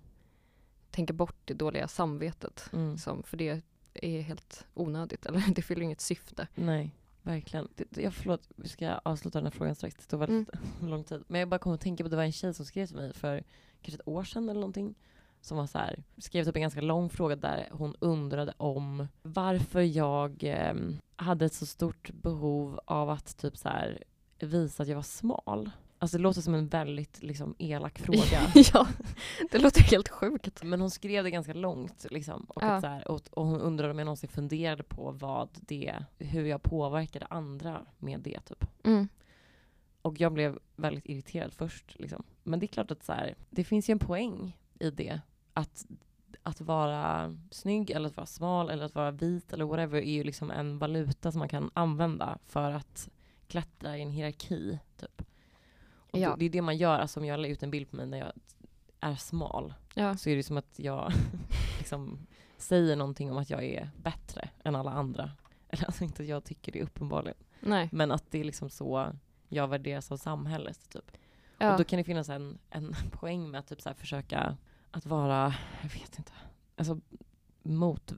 tänka 0.91 1.13
bort 1.13 1.35
det 1.45 1.53
dåliga 1.53 1.87
samvetet. 1.87 2.69
mm. 2.73 2.91
Liksom, 2.91 3.23
för 3.23 3.37
det 3.37 3.61
är 3.93 4.21
helt 4.21 4.65
onödigt. 4.73 5.25
Eller 5.25 5.43
det 5.55 5.61
fyller 5.61 5.81
inget 5.81 6.01
syfte. 6.01 6.47
Nej, 6.55 6.95
verkligen. 7.21 7.67
Det, 7.75 7.85
det- 7.89 8.01
jag, 8.01 8.13
förlåt, 8.13 8.49
vi 8.55 8.69
ska 8.69 8.89
avsluta 8.93 9.39
den 9.39 9.45
här 9.45 9.51
frågan 9.51 9.75
strax. 9.75 9.95
Det 9.95 10.03
står 10.03 10.17
väldigt 10.17 10.49
lång 10.81 11.03
tid. 11.03 11.23
Men 11.27 11.39
jag 11.39 11.49
bara 11.49 11.59
kom 11.59 11.73
att 11.73 11.81
tänka 11.81 12.03
på 12.03 12.05
att 12.05 12.11
det 12.11 12.17
var 12.17 12.23
en 12.23 12.31
tjej 12.31 12.53
som 12.53 12.65
skrev 12.65 12.87
till 12.87 12.95
mig 12.95 13.13
för 13.13 13.43
kanske 13.81 14.01
ett 14.01 14.07
år 14.07 14.23
sedan 14.23 14.43
eller 14.49 14.59
någonting. 14.59 14.95
Som 15.41 15.57
var 15.57 15.67
så 15.67 15.77
här, 15.77 16.03
skrev 16.17 16.43
typ 16.45 16.55
en 16.55 16.61
ganska 16.61 16.81
lång 16.81 17.09
fråga 17.09 17.35
där 17.35 17.67
hon 17.71 17.95
undrade 17.99 18.53
om 18.57 19.07
varför 19.21 19.81
jag 19.81 20.43
eh, 20.43 20.73
hade 21.15 21.45
ett 21.45 21.53
så 21.53 21.65
stort 21.65 22.11
behov 22.13 22.79
av 22.85 23.09
att 23.09 23.37
typ 23.37 23.57
så 23.57 23.69
här 23.69 24.03
visa 24.39 24.83
att 24.83 24.89
jag 24.89 24.95
var 24.95 25.03
smal. 25.03 25.69
Alltså 25.99 26.17
det 26.17 26.23
låter 26.23 26.41
som 26.41 26.53
en 26.53 26.67
väldigt 26.67 27.23
liksom 27.23 27.55
elak 27.59 27.99
fråga. 28.05 28.51
ja, 28.73 28.87
det 29.51 29.59
låter 29.59 29.81
helt 29.81 30.09
sjukt. 30.09 30.63
Men 30.63 30.81
hon 30.81 30.91
skrev 30.91 31.23
det 31.23 31.31
ganska 31.31 31.53
långt 31.53 32.05
liksom. 32.11 32.43
Och, 32.49 32.63
Ja. 32.63 32.81
så 32.81 32.87
här, 32.87 33.07
och, 33.07 33.21
och 33.31 33.45
hon 33.45 33.61
undrade 33.61 33.91
om 33.91 33.99
jag 33.99 34.05
någonsin 34.05 34.29
funderade 34.29 34.83
på 34.83 35.11
vad 35.11 35.49
det, 35.61 35.95
hur 36.17 36.45
jag 36.45 36.63
påverkade 36.63 37.25
andra 37.29 37.81
med 37.97 38.19
det 38.19 38.39
typ. 38.39 38.65
Mm. 38.83 39.07
Och 40.01 40.21
jag 40.21 40.33
blev 40.33 40.59
väldigt 40.75 41.05
irriterad 41.05 41.53
först. 41.53 41.99
Liksom. 41.99 42.23
Men 42.43 42.59
det 42.59 42.65
är 42.65 42.67
klart 42.67 42.91
att 42.91 43.03
så 43.03 43.13
här, 43.13 43.35
det 43.49 43.63
finns 43.63 43.89
ju 43.89 43.91
en 43.91 43.99
poäng 43.99 44.57
i 44.79 44.89
det. 44.89 45.21
Att, 45.53 45.85
att 46.43 46.61
vara 46.61 47.35
snygg 47.51 47.89
eller 47.91 48.09
att 48.09 48.17
vara 48.17 48.25
smal 48.27 48.69
eller 48.69 48.85
att 48.85 48.95
vara 48.95 49.11
vit 49.11 49.53
eller 49.53 49.65
whatever 49.65 49.97
är 50.01 50.11
ju 50.13 50.23
liksom 50.23 50.51
en 50.51 50.77
valuta 50.79 51.31
som 51.31 51.39
man 51.39 51.49
kan 51.49 51.71
använda 51.73 52.37
för 52.45 52.71
att 52.71 53.09
klättra 53.47 53.97
i 53.97 54.01
en 54.01 54.09
hierarki. 54.11 54.79
Typ. 54.97 55.21
Och 56.11 56.19
Ja. 56.19 56.35
det 56.39 56.45
är 56.45 56.49
det 56.49 56.61
man 56.61 56.77
gör. 56.77 56.99
Alltså 56.99 57.19
om 57.19 57.25
jag 57.25 57.39
la 57.39 57.47
ut 57.47 57.63
en 57.63 57.71
bild 57.71 57.89
på 57.89 57.95
mig 57.95 58.05
när 58.05 58.17
jag 58.17 58.31
är 58.99 59.15
smal 59.15 59.73
Ja. 59.95 60.17
så 60.17 60.29
är 60.29 60.35
det 60.35 60.43
som 60.43 60.57
att 60.57 60.79
jag 60.79 61.11
liksom 61.77 62.27
säger 62.57 62.95
någonting 62.95 63.31
om 63.31 63.37
att 63.37 63.49
jag 63.49 63.63
är 63.63 63.89
bättre 63.97 64.49
än 64.63 64.75
alla 64.75 64.91
andra. 64.91 65.31
Eller 65.69 65.85
alltså 65.85 66.03
inte 66.03 66.23
att 66.23 66.29
jag 66.29 66.43
tycker 66.43 66.71
det 66.71 66.81
uppenbarligen. 66.81 67.37
Nej. 67.59 67.89
Men 67.91 68.11
att 68.11 68.31
det 68.31 68.39
är 68.39 68.43
liksom 68.43 68.69
så 68.69 69.13
jag 69.51 69.67
värderas 69.67 70.11
av 70.11 70.17
samhället. 70.17 70.89
Typ. 70.89 71.11
Ja. 71.57 71.71
Och 71.71 71.77
då 71.77 71.83
kan 71.83 71.97
det 71.97 72.03
finnas 72.03 72.29
en, 72.29 72.57
en 72.69 72.95
poäng 73.11 73.51
med 73.51 73.59
att 73.59 73.67
typ 73.67 73.81
så 73.81 73.93
försöka 73.93 74.57
att 74.91 75.05
vara, 75.05 75.53
jag 75.81 75.89
vet 75.89 76.17
inte, 76.17 76.31
alltså 76.75 76.99
mot... 77.63 78.13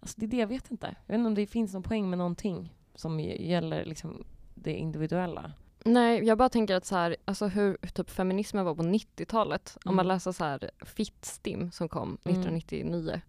Alltså 0.00 0.20
det 0.20 0.26
är 0.26 0.30
det, 0.30 0.36
jag 0.36 0.46
vet 0.46 0.70
inte. 0.70 0.86
Jag 1.06 1.12
vet 1.14 1.18
inte 1.18 1.28
om 1.28 1.34
det 1.34 1.46
finns 1.46 1.72
någon 1.72 1.82
poäng 1.82 2.10
med 2.10 2.18
någonting 2.18 2.74
som 2.94 3.20
gäller 3.20 3.84
liksom 3.84 4.24
det 4.54 4.72
individuella. 4.74 5.52
Nej, 5.84 6.24
jag 6.24 6.38
bara 6.38 6.48
tänker 6.48 6.74
att 6.74 6.84
så 6.84 6.96
här, 6.96 7.16
alltså 7.24 7.46
hur 7.46 7.76
typ 7.94 8.10
feminismen 8.10 8.64
var 8.64 8.74
på 8.74 8.82
90-talet. 8.82 9.78
Om 9.84 9.96
man 9.96 10.06
Mm. 10.06 10.14
läser 10.14 10.32
så 10.32 10.44
här 10.44 10.70
Fittstim 10.84 11.70
som 11.70 11.88
kom 11.88 12.02
Mm. 12.24 12.40
1999 12.40 13.20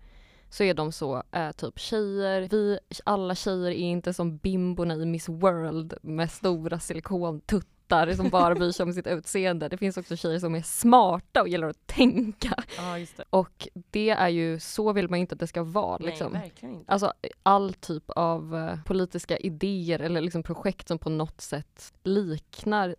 så 0.54 0.64
är 0.64 0.74
de 0.74 0.92
så, 0.92 1.24
eh, 1.32 1.52
typ 1.52 1.80
tjejer, 1.80 2.48
vi 2.52 2.80
alla 3.06 3.36
tjejer 3.36 3.72
är 3.72 3.76
inte 3.76 4.14
som 4.14 4.38
bimborna 4.38 4.96
i 4.96 5.06
Miss 5.06 5.30
World 5.30 5.94
med 6.02 6.32
stora 6.32 6.80
silikontuttar 6.80 8.14
som 8.14 8.30
bara 8.30 8.56
bryr 8.56 8.72
sig 8.72 8.84
om 8.84 8.94
sitt 8.94 9.08
utseende. 9.08 9.68
Det 9.68 9.78
finns 9.78 9.98
också 9.98 10.16
tjejer 10.16 10.40
som 10.40 10.56
är 10.56 10.62
smarta 10.62 11.42
och 11.42 11.48
gillar 11.48 11.68
att 11.68 11.88
tänka. 11.88 12.64
Ja, 12.78 12.98
just 12.98 13.18
det. 13.18 13.24
Och 13.30 13.68
det 13.74 14.10
är 14.10 14.30
ju, 14.30 14.60
så 14.60 14.94
vill 14.94 15.10
man 15.10 15.20
inte 15.20 15.34
att 15.34 15.40
det 15.40 15.48
ska 15.48 15.64
vara 15.64 15.98
liksom. 15.98 16.32
Nej, 16.32 16.42
verkligen 16.42 16.76
inte. 16.76 16.92
Alltså 16.92 17.14
all 17.44 17.74
typ 17.74 18.10
av 18.10 18.56
eh, 18.56 18.84
politiska 18.86 19.38
idéer 19.38 20.00
eller 20.00 20.22
liksom 20.22 20.44
projekt 20.44 20.88
som 20.88 21.00
på 21.00 21.10
något 21.10 21.42
sätt 21.42 21.94
liknar 22.04 22.96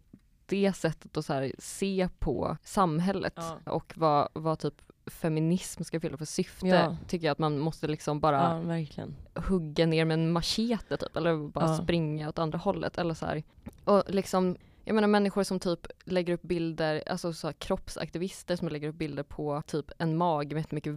det 0.46 0.72
sättet 0.72 1.16
att 1.16 1.24
så 1.24 1.50
se 1.58 2.08
på 2.18 2.56
samhället 2.62 3.34
Ja. 3.36 3.72
och 3.72 3.92
vad, 3.96 4.28
vad 4.32 4.58
typ 4.58 4.74
feminism 5.06 5.82
ska 5.84 6.00
fylla 6.00 6.16
för 6.16 6.24
syfte 6.24 6.66
Ja. 6.66 6.96
tycker 7.08 7.26
jag 7.26 7.32
att 7.32 7.38
man 7.38 7.58
måste 7.58 7.86
liksom 7.88 8.20
bara 8.20 8.36
Ja, 8.36 8.60
hugga 9.34 9.86
ner 9.86 10.04
med 10.04 10.14
en 10.14 10.32
machete 10.32 10.96
typ 10.96 11.16
eller 11.16 11.48
bara 11.48 11.66
Ja. 11.68 11.76
springa 11.76 12.28
åt 12.28 12.38
andra 12.38 12.58
hållet 12.58 12.98
eller 12.98 13.14
så 13.14 13.26
här. 13.26 13.42
Och 13.84 14.02
liksom 14.08 14.56
jag 14.84 14.94
menar 14.94 15.08
människor 15.08 15.42
som 15.42 15.60
typ 15.60 15.86
lägger 16.04 16.32
upp 16.34 16.42
bilder, 16.42 17.02
alltså 17.06 17.32
så 17.32 17.52
kroppsaktivister 17.52 18.56
som 18.56 18.68
lägger 18.68 18.88
upp 18.88 18.94
bilder 18.94 19.22
på 19.22 19.62
typ 19.66 19.90
en 19.98 20.16
mage 20.16 20.54
med 20.54 20.60
jättemycket 20.60 20.92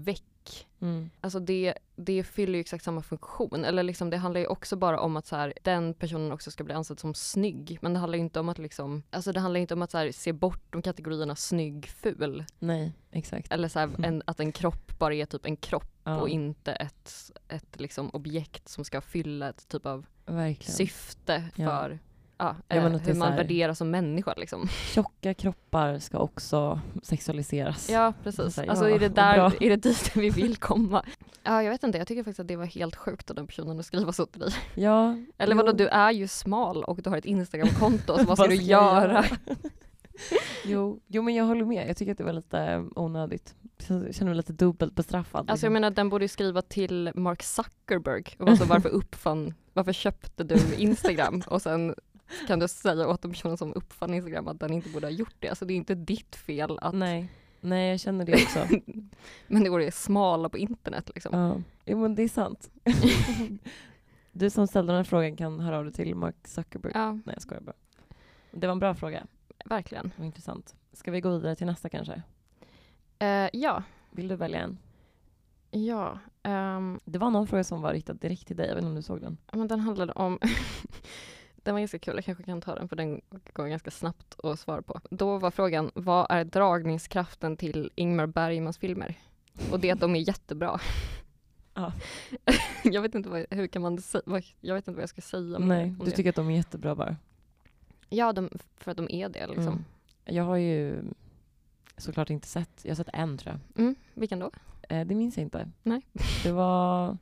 väck 0.47 0.67
Mm. 0.79 1.09
Alltså 1.21 1.39
det, 1.39 1.73
det 1.95 2.23
fyller 2.23 2.53
ju 2.53 2.59
exakt 2.59 2.83
samma 2.83 3.01
funktion. 3.01 3.65
Eller 3.65 3.83
liksom 3.83 4.09
det 4.09 4.17
handlar 4.17 4.41
ju 4.41 4.47
också 4.47 4.75
bara 4.75 4.99
om 4.99 5.17
att 5.17 5.25
så 5.25 5.35
här, 5.35 5.53
den 5.63 5.93
personen 5.93 6.31
också 6.31 6.51
ska 6.51 6.63
bli 6.63 6.73
ansedd 6.73 6.99
som 6.99 7.13
snygg. 7.13 7.77
Men 7.81 7.93
det 7.93 7.99
handlar 7.99 8.17
inte 8.17 8.39
om 8.39 8.49
att 8.49 8.57
liksom, 8.57 9.03
alltså 9.09 9.31
det 9.31 9.39
handlar 9.39 9.59
inte 9.59 9.73
om 9.73 9.81
att 9.81 9.91
så 9.91 9.97
här, 9.97 10.11
se 10.11 10.33
bort 10.33 10.63
de 10.69 10.81
kategorierna 10.81 11.35
snygg, 11.35 11.87
ful. 11.87 12.45
Nej, 12.59 12.93
exakt. 13.11 13.51
Eller 13.51 13.67
så 13.67 13.79
här, 13.79 13.89
en, 14.03 14.23
att 14.25 14.39
en 14.39 14.51
kropp 14.51 14.99
bara 14.99 15.13
är 15.13 15.25
typ 15.25 15.45
en 15.45 15.57
kropp 15.57 15.91
Ja, 16.03 16.21
och 16.21 16.29
inte 16.29 16.71
ett, 16.73 17.31
ett 17.47 17.79
liksom 17.79 18.09
objekt 18.09 18.69
som 18.69 18.85
ska 18.85 19.01
fylla 19.01 19.49
ett 19.49 19.67
typ 19.67 19.85
av 19.85 20.05
verkligen. 20.25 20.75
syfte 20.75 21.49
för 21.55 21.63
ja, 21.63 21.89
Ja, 22.37 22.55
eh, 22.69 22.83
hur 22.83 23.13
man 23.13 23.29
här- 23.31 23.37
värderas 23.37 23.77
som 23.77 23.91
människa 23.91 24.33
liksom. 24.37 24.67
Tjocka 24.67 25.33
kroppar 25.33 25.99
ska 25.99 26.17
också 26.17 26.79
sexualiseras. 27.03 27.89
Ja 27.89 28.13
precis. 28.23 28.57
Här, 28.57 28.67
Alltså 28.67 28.89
ja, 28.89 28.95
är 28.95 28.99
det 28.99 29.09
där, 29.09 29.63
är 29.63 29.69
det 29.69 29.75
dit 29.75 30.15
vi 30.15 30.29
vill 30.29 30.55
komma? 30.69 31.05
Ja 31.43 31.63
jag 31.63 31.71
vet 31.71 31.83
inte, 31.83 31.97
jag 31.97 32.07
tycker 32.07 32.23
faktiskt 32.23 32.39
att 32.39 32.47
det 32.47 32.55
var 32.55 32.65
helt 32.65 32.95
sjukt 32.95 33.29
av 33.29 33.35
den 33.35 33.47
personen 33.47 33.79
att 33.79 33.85
skriva 33.85 34.11
så 34.11 34.25
till 34.25 34.41
dig. 34.41 34.53
ja 34.75 35.17
Eller 35.37 35.55
vadå, 35.55 35.71
du 35.71 35.87
är 35.87 36.11
ju 36.11 36.27
smal 36.27 36.83
och 36.83 37.01
du 37.01 37.09
har 37.09 37.17
ett 37.17 37.25
Instagramkonto, 37.25 38.17
så 38.17 38.23
vad 38.27 38.37
ska 38.37 38.47
du 38.47 38.55
göra? 38.55 39.25
jo, 40.65 40.99
jo, 41.07 41.21
men 41.21 41.35
jag 41.35 41.45
håller 41.45 41.65
med. 41.65 41.89
Jag 41.89 41.97
tycker 41.97 42.11
att 42.11 42.17
det 42.17 42.23
var 42.23 42.33
lite 42.33 42.59
eh, 42.59 42.83
onödigt. 42.95 43.55
Jag 43.87 44.15
känner 44.15 44.29
mig 44.29 44.35
lite 44.37 44.53
dubbelt 44.53 44.95
bestraffad. 44.95 45.39
Alltså 45.39 45.51
jag 45.51 45.55
liksom. 45.55 45.73
menar 45.73 45.91
den 45.91 46.09
borde 46.09 46.23
ju 46.23 46.29
skriva 46.29 46.61
till 46.61 47.11
Mark 47.15 47.43
Zuckerberg 47.43 48.23
och 48.39 48.45
vara 48.45 48.57
så 48.57 48.65
varför 48.65 48.89
uppfann, 48.89 49.53
varför 49.73 49.93
köpte 49.93 50.43
du 50.43 50.57
Instagram? 50.77 51.41
Och 51.47 51.61
sen 51.61 51.95
kan 52.47 52.59
du 52.59 52.67
säga 52.67 53.07
åt 53.07 53.21
den 53.21 53.31
personen 53.31 53.57
som 53.57 53.73
uppfann 53.73 54.13
Instagram 54.13 54.47
att 54.47 54.59
den 54.59 54.73
inte 54.73 54.89
borde 54.89 55.05
ha 55.05 55.11
gjort 55.11 55.35
det. 55.39 55.49
Alltså 55.49 55.65
det 55.65 55.73
är 55.73 55.75
inte 55.75 55.95
ditt 55.95 56.35
fel 56.35 56.77
att 56.81 56.93
Nej. 56.95 57.29
Nej, 57.61 57.89
jag 57.89 57.99
känner 57.99 58.25
det 58.25 58.33
också. 58.33 58.67
människor 59.47 59.81
är 59.81 59.91
smala 59.91 60.49
på 60.49 60.57
internet 60.57 61.11
liksom. 61.15 61.39
ja. 61.39 61.61
Jo, 61.85 61.97
men 61.97 62.15
det 62.15 62.23
är 62.23 62.27
sant. 62.29 62.69
du 64.31 64.49
som 64.49 64.67
ställde 64.67 64.91
den 64.93 64.97
här 64.97 65.03
frågan 65.03 65.35
kan 65.37 65.59
höra 65.59 65.77
av 65.77 65.83
dig 65.83 65.93
till 65.93 66.15
Mark 66.15 66.35
Zuckerberg. 66.47 66.91
Ja, 66.95 67.11
Nej, 67.11 67.21
jag 67.25 67.41
skojar 67.41 67.61
bara. 67.61 67.75
Det 68.51 68.67
var 68.67 68.71
en 68.71 68.79
bra 68.79 68.95
fråga. 68.95 69.27
verkligen. 69.65 70.05
Det 70.07 70.13
var 70.17 70.25
intressant. 70.25 70.75
Ska 70.93 71.11
vi 71.11 71.21
gå 71.21 71.29
vidare 71.29 71.55
till 71.55 71.67
nästa 71.67 71.89
kanske? 71.89 72.21
Eh, 73.19 73.49
ja, 73.53 73.83
Vill 74.11 74.27
du 74.27 74.35
välja 74.35 74.59
en? 74.59 74.77
ja. 75.71 76.19
ehm, 76.43 76.99
Det 77.05 77.19
var 77.19 77.29
någon 77.29 77.47
fråga 77.47 77.63
som 77.63 77.81
var 77.81 77.93
riktad 77.93 78.13
direkt 78.13 78.47
till 78.47 78.55
dig. 78.57 78.67
Jag 78.67 78.75
vet 78.75 78.81
inte 78.83 78.89
om 78.89 78.95
du 78.95 79.01
såg 79.01 79.21
den? 79.21 79.37
men 79.51 79.67
den 79.67 79.79
handlade 79.79 80.13
om 80.13 80.39
Den 81.67 81.75
var 81.75 81.79
ganska 81.79 81.99
kul, 81.99 82.15
jag 82.15 82.25
kanske 82.25 82.43
kan 82.43 82.61
ta 82.61 82.75
den 82.75 82.87
för 82.87 82.95
den 82.95 83.21
går 83.53 83.67
ganska 83.67 83.91
snabbt 83.91 84.39
att 84.43 84.59
svara 84.59 84.81
på. 84.81 85.01
Då 85.09 85.37
var 85.37 85.51
frågan, 85.51 85.91
vad 85.95 86.27
är 86.29 86.43
dragningskraften 86.43 87.57
till 87.57 87.91
Ingmar 87.95 88.27
Bergmans 88.27 88.77
filmer? 88.77 89.15
Och 89.71 89.79
det 89.79 89.91
att 89.91 89.99
de 89.99 90.15
är 90.15 90.19
jättebra. 90.19 90.79
Ja. 91.73 91.93
jag 92.83 93.01
vet 93.01 93.15
inte 93.15 93.29
vad, 93.29 93.45
hur 93.49 93.67
kan 93.67 93.81
man 93.81 93.99
jag 94.61 94.75
vet 94.75 94.87
inte 94.87 94.95
vad 94.95 95.01
jag 95.01 95.09
ska 95.09 95.21
säga. 95.21 95.59
Nej, 95.59 95.95
du 95.99 96.05
det. 96.05 96.11
tycker 96.11 96.29
att 96.29 96.35
de 96.35 96.49
är 96.49 96.55
jättebra 96.55 96.95
bara. 96.95 97.15
Ja, 98.09 98.33
de, 98.33 98.49
för 98.77 98.91
att 98.91 98.97
de 98.97 99.11
är 99.11 99.29
det 99.29 99.47
liksom. 99.47 99.67
Mm. 99.67 99.85
Jag 100.25 100.43
har 100.43 100.55
ju 100.57 101.03
såklart 101.97 102.29
inte 102.29 102.47
sett, 102.47 102.79
jag 102.81 102.91
har 102.91 102.95
sett 102.95 103.09
en 103.13 103.37
tror 103.37 103.55
jag. 103.55 103.83
Mm. 103.83 103.95
Vilken 104.13 104.39
då? 104.39 104.51
Eh, 104.89 105.07
det 105.07 105.15
minns 105.15 105.37
jag 105.37 105.43
inte. 105.43 105.71
Nej. 105.83 106.01
Det 106.43 106.51
var, 106.51 107.17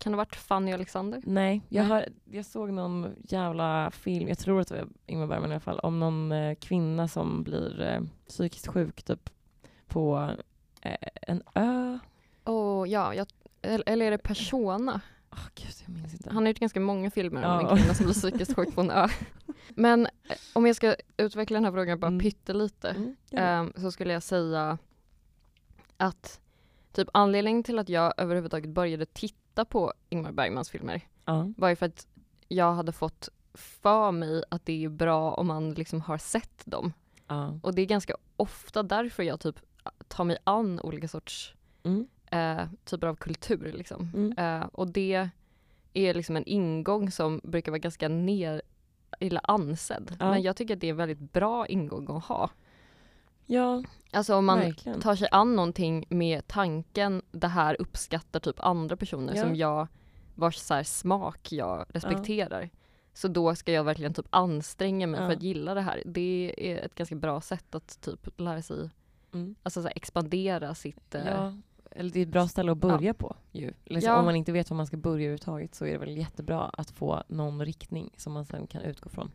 Kan 0.00 0.12
det 0.12 0.16
ha 0.16 0.24
varit 0.24 0.36
Fanny 0.36 0.72
Alexander? 0.72 1.22
nej, 1.24 1.62
jag, 1.68 1.84
har, 1.84 2.06
jag 2.24 2.44
såg 2.46 2.70
någon 2.72 3.14
jävla 3.28 3.90
film, 3.90 4.28
jag 4.28 4.38
tror 4.38 4.60
att 4.60 4.68
det 4.68 4.74
var 4.76 4.88
Ingmar 5.06 5.26
Bergman 5.26 5.50
i 5.50 5.54
alla 5.54 5.60
fall, 5.60 5.78
om 5.78 6.00
någon 6.00 6.32
eh, 6.32 6.54
kvinna 6.54 7.08
som 7.08 7.42
blir 7.42 7.80
eh, 7.82 8.00
psykiskt 8.28 8.66
sjuk 8.66 9.02
typ 9.02 9.30
på 9.86 10.30
eh, 10.82 10.96
en 11.22 11.42
ö. 11.54 11.98
Åh, 12.44 12.88
ja, 12.90 13.14
jag, 13.14 13.26
eller 13.62 14.06
är 14.06 14.10
det 14.10 14.18
Persona? 14.18 15.00
Åh 15.32 15.38
gud, 15.54 15.74
jag 15.86 15.94
minns 15.96 16.12
inte. 16.12 16.30
Han 16.30 16.42
har 16.42 16.48
gjort 16.48 16.58
ganska 16.58 16.80
många 16.80 17.10
filmer 17.10 17.44
om 17.44 17.50
Ja. 17.66 17.70
en 17.70 17.76
kvinna 17.76 17.94
som 17.94 18.04
blir 18.06 18.14
psykiskt 18.14 18.56
sjuk 18.56 18.74
på 18.74 18.80
en 18.80 18.90
ö. 18.90 19.08
Men 19.68 20.06
eh, 20.06 20.36
om 20.52 20.66
jag 20.66 20.76
ska 20.76 20.96
utveckla 21.16 21.54
den 21.56 21.64
här 21.64 21.72
frågan 21.72 22.00
bara 22.00 22.06
Mm. 22.06 22.20
pyttelite 22.20 22.88
Mm, 22.90 23.16
gör 23.30 23.40
det. 23.40 23.46
ehm, 23.46 23.72
så 23.76 23.92
skulle 23.92 24.12
jag 24.12 24.22
säga 24.22 24.78
att 25.96 26.40
typ 26.92 27.08
anledningen 27.14 27.62
till 27.62 27.78
att 27.78 27.88
jag 27.88 28.14
överhuvudtaget 28.16 28.70
började 28.70 29.06
titta 29.06 29.39
på 29.64 29.92
Ingmar 30.08 30.32
Bergmans 30.32 30.70
filmer 30.70 31.00
ja. 31.24 31.52
var 31.56 31.68
ju 31.68 31.76
för 31.76 31.86
att 31.86 32.06
jag 32.48 32.72
hade 32.74 32.92
fått 32.92 33.28
för 33.54 34.12
mig 34.12 34.42
att 34.50 34.66
det 34.66 34.84
är 34.84 34.88
bra 34.88 35.34
om 35.34 35.46
man 35.46 35.70
liksom 35.74 36.00
har 36.00 36.18
sett 36.18 36.62
dem. 36.64 36.92
Ja. 37.26 37.58
Och 37.62 37.74
det 37.74 37.82
är 37.82 37.86
ganska 37.86 38.14
ofta 38.36 38.82
därför 38.82 39.22
jag 39.22 39.40
typ 39.40 39.60
tar 40.08 40.24
mig 40.24 40.36
an 40.44 40.80
olika 40.80 41.08
sorts 41.08 41.54
Mm. 41.82 42.06
eh, 42.26 42.68
typer 42.84 43.06
av 43.06 43.16
kultur. 43.16 43.72
Liksom. 43.72 44.10
Mm. 44.14 44.38
Eh, 44.38 44.66
och 44.72 44.88
det 44.88 45.28
är 45.94 46.14
liksom 46.14 46.36
en 46.36 46.44
ingång 46.46 47.10
som 47.10 47.40
brukar 47.44 47.72
vara 47.72 47.78
ganska 47.78 48.08
ner, 48.08 48.62
illa 49.20 49.40
ansedd. 49.44 50.16
Ja. 50.20 50.30
Men 50.30 50.42
jag 50.42 50.56
tycker 50.56 50.74
att 50.74 50.80
det 50.80 50.86
är 50.86 50.90
en 50.90 50.96
väldigt 50.96 51.32
bra 51.32 51.66
ingång 51.66 52.16
att 52.16 52.24
ha. 52.24 52.50
Ja, 53.50 53.82
Alltså 54.12 54.34
om 54.36 54.46
man 54.46 54.58
verkligen. 54.58 55.00
tar 55.00 55.14
sig 55.16 55.28
an 55.30 55.56
någonting 55.56 56.04
med 56.08 56.46
tanken 56.48 57.22
det 57.32 57.48
här 57.48 57.76
uppskattar 57.80 58.40
typ 58.40 58.60
andra 58.60 58.96
personer 58.96 59.34
Ja. 59.34 59.42
som 59.42 59.56
jag, 59.56 59.88
vars 60.34 60.56
så 60.56 60.84
smak 60.84 61.52
jag 61.52 61.86
respekterar. 61.88 62.70
Så 63.12 63.28
då 63.28 63.54
ska 63.54 63.72
jag 63.72 63.84
verkligen 63.84 64.14
typ 64.14 64.26
anstränga 64.30 65.06
mig 65.06 65.20
Ja. 65.20 65.26
för 65.26 65.36
att 65.36 65.42
gilla 65.42 65.74
det 65.74 65.80
här. 65.80 66.02
Det 66.06 66.54
är 66.56 66.84
ett 66.84 66.94
ganska 66.94 67.14
bra 67.16 67.40
sätt 67.40 67.74
att 67.74 68.00
typ 68.00 68.40
lära 68.40 68.62
sig, 68.62 68.90
Mm. 69.32 69.54
alltså 69.62 69.82
så 69.82 69.88
expandera 69.88 70.74
sitt... 70.74 71.14
eh, 71.14 71.26
Ja, 71.26 71.54
eller 71.90 72.10
det 72.10 72.18
är 72.18 72.22
ett 72.22 72.28
bra 72.28 72.48
ställe 72.48 72.72
att 72.72 72.78
börja 72.78 73.14
på 73.14 73.36
ju. 73.52 73.72
Liksom, 73.84 74.12
Ja. 74.12 74.18
Om 74.18 74.24
man 74.24 74.36
inte 74.36 74.52
vet 74.52 74.70
var 74.70 74.76
man 74.76 74.86
ska 74.86 74.96
börja 74.96 75.14
överhuvudtaget 75.16 75.74
så 75.74 75.84
är 75.86 75.92
det 75.92 75.98
väl 75.98 76.16
jättebra 76.16 76.62
att 76.62 76.90
få 76.90 77.22
någon 77.28 77.64
riktning 77.64 78.10
som 78.16 78.32
man 78.32 78.44
sen 78.44 78.66
kan 78.66 78.82
utgå 78.82 79.08
från. 79.10 79.30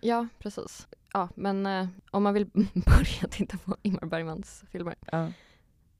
Ja, 0.00 0.28
precis. 0.38 0.88
Ja, 1.12 1.28
men 1.34 1.66
eh, 1.66 1.86
om 2.10 2.22
man 2.22 2.34
vill 2.34 2.46
börja 2.86 3.28
titta 3.30 3.56
på 3.58 3.76
Ingmar 3.82 4.06
Bergmans 4.06 4.64
filmer 4.70 4.94
Ja. 5.12 5.28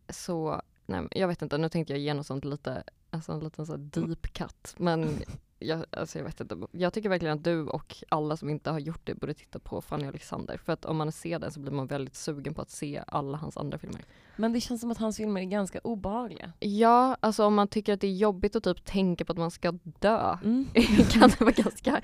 så, 0.08 0.62
nej, 0.86 1.08
jag 1.10 1.28
vet 1.28 1.42
inte, 1.42 1.58
nu 1.58 1.68
tänkte 1.68 1.92
jag 1.92 2.00
ge 2.00 2.14
något 2.14 2.26
sånt 2.26 2.44
lite, 2.44 2.82
alltså 3.10 3.32
en 3.32 3.40
liten 3.40 3.66
så 3.66 3.76
deep 3.76 4.32
cut, 4.32 4.74
men 4.76 5.10
jag, 5.58 5.84
alltså 5.90 6.18
jag 6.18 6.24
vet 6.24 6.40
inte. 6.40 6.56
Jag 6.72 6.92
tycker 6.92 7.08
verkligen 7.08 7.36
att 7.38 7.44
du 7.44 7.62
och 7.66 7.96
alla 8.08 8.36
som 8.36 8.50
inte 8.50 8.70
har 8.70 8.78
gjort 8.78 9.00
det 9.04 9.14
borde 9.14 9.34
titta 9.34 9.58
på 9.58 9.80
Fanny 9.82 10.06
Alexander, 10.06 10.56
för 10.56 10.72
att 10.72 10.84
om 10.84 10.96
man 10.96 11.12
ser 11.12 11.38
den 11.38 11.52
så 11.52 11.60
blir 11.60 11.72
man 11.72 11.86
väldigt 11.86 12.16
sugen 12.16 12.54
på 12.54 12.62
att 12.62 12.70
se 12.70 13.02
alla 13.06 13.38
hans 13.38 13.56
andra 13.56 13.78
filmer. 13.78 14.04
Men 14.36 14.52
det 14.52 14.60
känns 14.60 14.80
som 14.80 14.90
att 14.90 14.98
hans 14.98 15.16
filmer 15.16 15.40
är 15.40 15.44
ganska 15.44 15.78
obehagliga. 15.78 16.52
Ja, 16.60 17.16
alltså 17.20 17.44
om 17.44 17.54
man 17.54 17.68
tycker 17.68 17.92
att 17.94 18.00
det 18.00 18.06
är 18.06 18.16
jobbigt 18.16 18.56
att 18.56 18.64
typ 18.64 18.84
tänka 18.84 19.24
på 19.24 19.32
att 19.32 19.38
man 19.38 19.50
ska 19.50 19.72
dö, 19.82 20.36
Mm. 20.44 20.66
kan 21.10 21.28
det 21.30 21.40
vara 21.40 21.50
ganska 21.50 22.00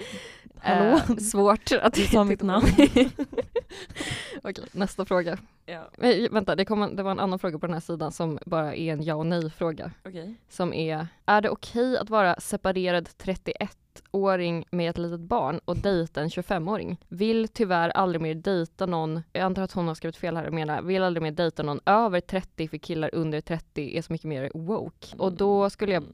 Hallå? 0.67 1.01
eh, 1.09 1.17
svårt 1.17 1.73
att 1.83 1.95
Du 1.95 2.03
sa 2.05 2.25
mitt 2.25 2.43
namn. 2.43 2.67
Okej, 4.43 4.65
nästa 4.73 5.05
fråga. 5.05 5.39
Ja. 5.67 5.89
Men, 5.97 6.29
vänta, 6.31 6.57
det, 6.57 6.65
kom, 6.65 6.97
det 6.97 7.03
var 7.03 7.11
en 7.11 7.21
annan 7.21 7.39
fråga 7.39 7.59
på 7.59 7.67
den 7.67 7.75
här 7.75 7.81
sidan 7.81 8.13
som 8.13 8.39
bara 8.47 8.75
är 8.75 8.93
en 8.93 9.03
ja 9.03 9.15
och 9.15 9.27
nej 9.27 9.51
fråga. 9.51 9.91
Okej. 10.05 10.35
Som 10.49 10.73
är, 10.73 11.07
är 11.27 11.41
det 11.41 11.51
okej 11.51 11.99
att 11.99 12.11
vara 12.11 12.41
separerad 12.41 13.09
31-åring 13.19 14.67
med 14.71 14.91
ett 14.91 14.99
litet 14.99 15.21
barn 15.21 15.61
och 15.65 15.77
dejta 15.77 16.21
en 16.21 16.29
25-åring? 16.29 16.97
Vill 17.09 17.49
tyvärr 17.49 17.89
aldrig 17.91 18.23
mer 18.23 18.35
dejta 18.35 18.87
någon, 18.87 19.23
jag 19.33 19.43
antar 19.43 19.63
att 19.63 19.73
hon 19.73 19.89
har 19.89 19.95
skrivit 19.95 20.17
fel 20.17 20.37
här 20.37 20.47
och 20.47 20.55
menar, 20.55 20.83
vill 20.83 21.03
aldrig 21.03 21.23
mer 21.23 21.33
dejta 21.33 21.63
någon 21.63 21.81
över 21.87 22.21
30 22.21 22.69
för 22.69 22.79
killar 22.79 23.11
under 23.13 23.41
30 23.41 23.99
är 23.99 24.03
så 24.03 24.13
mycket 24.13 24.29
mer 24.29 24.51
woke. 24.55 25.17
Och 25.19 25.33
då 25.33 25.71
skulle 25.71 25.93
jag, 25.93 26.05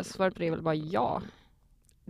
svaret 0.00 0.34
på 0.34 0.40
det 0.40 0.46
är 0.46 0.50
väl 0.50 0.62
bara 0.62 0.74
ja. 0.74 1.22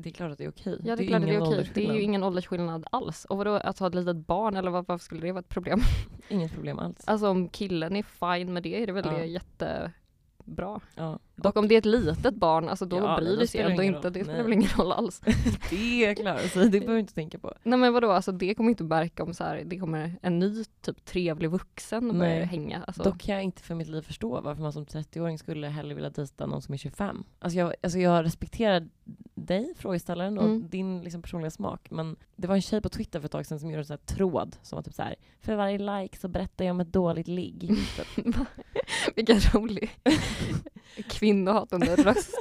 Det 0.00 0.08
är 0.08 0.12
klart 0.12 0.32
att 0.32 0.38
det 0.38 0.44
är 0.44 0.48
okej. 0.50 0.80
Ja 0.84 0.96
det 0.96 1.04
är 1.04 1.06
klart 1.08 1.22
att 1.22 1.26
det 1.26 1.32
är 1.32 1.36
ingen 1.36 1.42
okej. 1.42 1.70
Det 1.74 1.86
är 1.86 1.92
ju 1.94 2.00
ingen 2.02 2.24
åldersskillnad 2.24 2.86
alls. 2.92 3.24
Och 3.24 3.38
vadå 3.38 3.50
att 3.54 3.78
ha 3.78 3.86
ett 3.86 3.94
litet 3.94 4.16
barn 4.16 4.56
eller 4.56 4.70
vad- 4.70 4.86
varför 4.86 5.04
skulle 5.04 5.20
det 5.20 5.32
vara 5.32 5.40
ett 5.40 5.48
problem? 5.48 5.80
Inget 6.28 6.52
problem 6.52 6.78
alls. 6.78 7.04
Alltså 7.08 7.28
om 7.28 7.48
killen 7.48 7.96
är 7.96 8.02
fine 8.02 8.52
med 8.52 8.62
det 8.62 8.82
är 8.82 8.86
det 8.86 8.92
väl 8.92 9.04
Ja. 9.06 9.12
det 9.12 9.24
jättebra. 9.24 10.80
Ja. 10.94 11.18
Och 11.44 11.56
om 11.56 11.68
det 11.68 11.74
är 11.74 11.78
ett 11.78 11.84
litet 11.84 12.34
barn, 12.34 12.68
alltså 12.68 12.84
då 12.86 12.96
Ja, 12.96 13.16
bryr 13.20 13.36
det 13.36 13.46
sig 13.46 13.60
ändå 13.60 13.82
inte. 13.82 14.10
Det 14.10 14.24
spelar 14.24 14.42
väl 14.42 14.52
ingen 14.52 14.68
roll 14.76 14.92
alls. 14.92 15.20
Det 15.70 16.04
är 16.04 16.14
klart, 16.14 16.40
så 16.52 16.58
det 16.58 16.70
behöver 16.70 16.92
du 16.94 17.00
inte 17.00 17.14
tänka 17.14 17.38
på. 17.38 17.54
Nej 17.62 17.78
men 17.78 17.92
vadå, 17.92 18.10
alltså 18.10 18.32
det 18.32 18.54
kommer 18.54 18.70
inte 18.70 18.84
märka 18.84 19.22
om 19.22 19.34
så 19.34 19.44
här, 19.44 19.62
det 19.66 19.78
kommer 19.78 20.18
en 20.22 20.38
ny 20.38 20.64
typ 20.80 21.04
trevlig 21.04 21.50
vuxen 21.50 22.10
och 22.10 22.16
börjar 22.16 22.42
hänga. 22.44 22.82
Alltså, 22.86 23.02
Dock 23.02 23.20
kan 23.20 23.34
jag 23.34 23.44
inte 23.44 23.62
för 23.62 23.74
mitt 23.74 23.88
liv 23.88 24.02
förstå 24.02 24.40
varför 24.40 24.62
man 24.62 24.72
som 24.72 24.84
30-åring 24.86 25.38
skulle 25.38 25.66
hellre 25.66 25.94
vilja 25.94 26.10
dejta 26.10 26.46
någon 26.46 26.62
som 26.62 26.74
är 26.74 26.78
25. 26.78 27.24
Alltså 27.38 27.58
jag, 27.58 27.74
alltså 27.82 27.98
jag 27.98 28.24
respekterar 28.24 28.88
dig, 29.34 29.74
frågeställaren, 29.76 30.38
och 30.38 30.44
Mm. 30.44 30.68
din 30.68 31.02
liksom 31.02 31.22
personliga 31.22 31.50
smak. 31.50 31.90
Men 31.90 32.16
det 32.36 32.46
var 32.48 32.54
en 32.54 32.62
tjej 32.62 32.80
på 32.80 32.88
Twitter 32.88 33.20
för 33.20 33.26
ett 33.26 33.32
tag 33.32 33.46
sedan 33.46 33.60
som 33.60 33.70
gjorde 33.70 33.80
en 33.80 33.84
sån 33.84 33.98
här 34.08 34.14
tråd 34.16 34.56
som 34.62 34.76
var 34.76 34.82
typ 34.82 34.94
så 34.94 35.02
här. 35.02 35.14
För 35.40 35.56
varje 35.56 35.78
like 35.78 36.18
så 36.18 36.28
berättar 36.28 36.64
jag 36.64 36.72
om 36.74 36.80
ett 36.80 36.92
dåligt 36.92 37.28
ligg. 37.28 37.70
Vilken 39.16 39.40
rolig 39.40 39.90
kvinnohatande 41.28 41.96
röst 41.96 42.34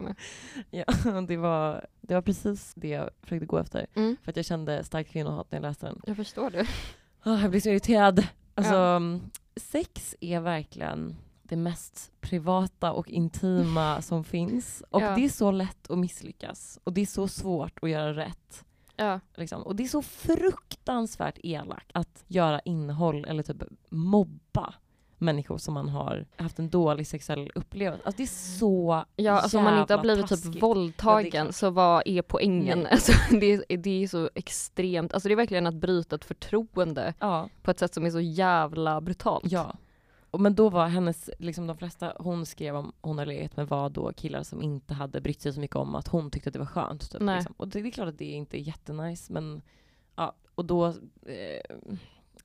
med. 0.00 0.14
ja, 0.70 0.84
det, 1.28 1.36
var, 1.36 1.86
det 2.00 2.14
var 2.14 2.22
precis 2.22 2.72
det 2.76 2.88
jag 2.88 3.10
försökte 3.22 3.46
gå 3.46 3.58
efter. 3.58 3.86
Mm. 3.94 4.16
För 4.22 4.30
att 4.32 4.36
jag 4.36 4.44
kände 4.46 4.84
starkt 4.84 5.10
kvinnohat 5.10 5.46
när 5.52 5.58
jag 5.58 5.62
läste 5.62 5.86
den. 5.86 6.00
Jag 6.06 6.16
förstår 6.16 6.50
det. 6.50 6.66
Oh, 7.24 7.42
jag 7.42 7.50
blir 7.50 7.60
så 7.60 7.68
irriterad. 7.68 8.26
Alltså, 8.54 8.74
Ja. 8.74 8.96
mm, 8.96 9.20
sex 9.56 10.14
är 10.20 10.40
verkligen 10.40 11.16
det 11.42 11.56
mest 11.56 12.12
privata 12.20 12.92
och 12.92 13.08
intima 13.08 14.02
som 14.02 14.24
finns. 14.24 14.82
Och 14.90 15.02
Ja. 15.02 15.14
det 15.16 15.24
är 15.24 15.28
så 15.28 15.50
lätt 15.50 15.90
att 15.90 15.98
misslyckas. 15.98 16.78
Och 16.84 16.92
det 16.92 17.00
är 17.00 17.06
så 17.06 17.28
svårt 17.28 17.78
att 17.82 17.90
göra 17.90 18.14
rätt. 18.14 18.64
Ja. 18.96 19.20
Liksom. 19.34 19.62
Och 19.62 19.76
det 19.76 19.82
är 19.84 19.88
så 19.88 20.02
fruktansvärt 20.02 21.38
elakt 21.42 21.90
att 21.94 22.24
göra 22.26 22.60
innehåll 22.60 23.24
eller 23.24 23.42
typ 23.42 23.62
mobba 23.90 24.74
människor 25.20 25.58
som 25.58 25.74
man 25.74 25.88
har 25.88 26.26
haft 26.36 26.58
en 26.58 26.70
dålig 26.70 27.06
sexuell 27.06 27.50
upplevelse. 27.54 28.02
Alltså 28.04 28.16
det 28.16 28.22
är 28.22 28.58
så 28.58 29.04
Ja, 29.16 29.32
alltså 29.32 29.58
om 29.58 29.64
man 29.64 29.80
inte 29.80 29.94
har 29.94 30.02
blivit 30.02 30.26
taskigt. 30.26 30.52
typ 30.52 30.62
våldtagen 30.62 31.30
klart. 31.30 31.54
så 31.54 31.70
vad 31.70 32.02
är 32.06 32.22
poängen? 32.22 32.78
Nej. 32.78 32.92
Alltså, 32.92 33.12
det, 33.40 33.52
är, 33.52 33.76
det 33.76 34.02
är 34.02 34.08
så 34.08 34.30
extremt, 34.34 35.12
alltså 35.14 35.28
det 35.28 35.34
är 35.34 35.36
verkligen 35.36 35.66
att 35.66 35.74
bryta 35.74 36.16
ett 36.16 36.24
förtroende 36.24 37.14
Ja, 37.18 37.48
på 37.62 37.70
ett 37.70 37.78
sätt 37.78 37.94
som 37.94 38.06
är 38.06 38.10
så 38.10 38.20
jävla 38.20 39.00
brutalt. 39.00 39.44
Ja. 39.52 39.74
Men 40.38 40.54
då 40.54 40.68
var 40.68 40.86
hennes, 40.88 41.30
liksom 41.38 41.66
de 41.66 41.76
flesta 41.76 42.12
hon 42.18 42.46
skrev 42.46 42.76
om 42.76 42.92
hon 43.00 43.18
hade 43.18 43.28
legat 43.32 43.56
med 43.56 43.68
var 43.68 43.90
då 43.90 44.12
killar 44.12 44.42
som 44.42 44.62
inte 44.62 44.94
hade 44.94 45.20
brytt 45.20 45.40
sig 45.40 45.52
så 45.52 45.60
mycket 45.60 45.76
om 45.76 45.94
att 45.94 46.08
hon 46.08 46.30
tyckte 46.30 46.48
att 46.48 46.52
det 46.52 46.58
var 46.58 46.66
skönt. 46.66 47.10
Typ, 47.12 47.20
Nej. 47.20 47.36
liksom. 47.36 47.54
Och 47.56 47.68
det, 47.68 47.82
det 47.82 47.88
är 47.88 47.90
klart 47.90 48.08
att 48.08 48.18
det 48.18 48.24
inte 48.24 48.58
är 48.58 48.60
jättenice 48.60 49.32
men 49.32 49.62
ja, 50.16 50.34
och 50.54 50.64
då, 50.64 50.86
eh, 50.86 51.76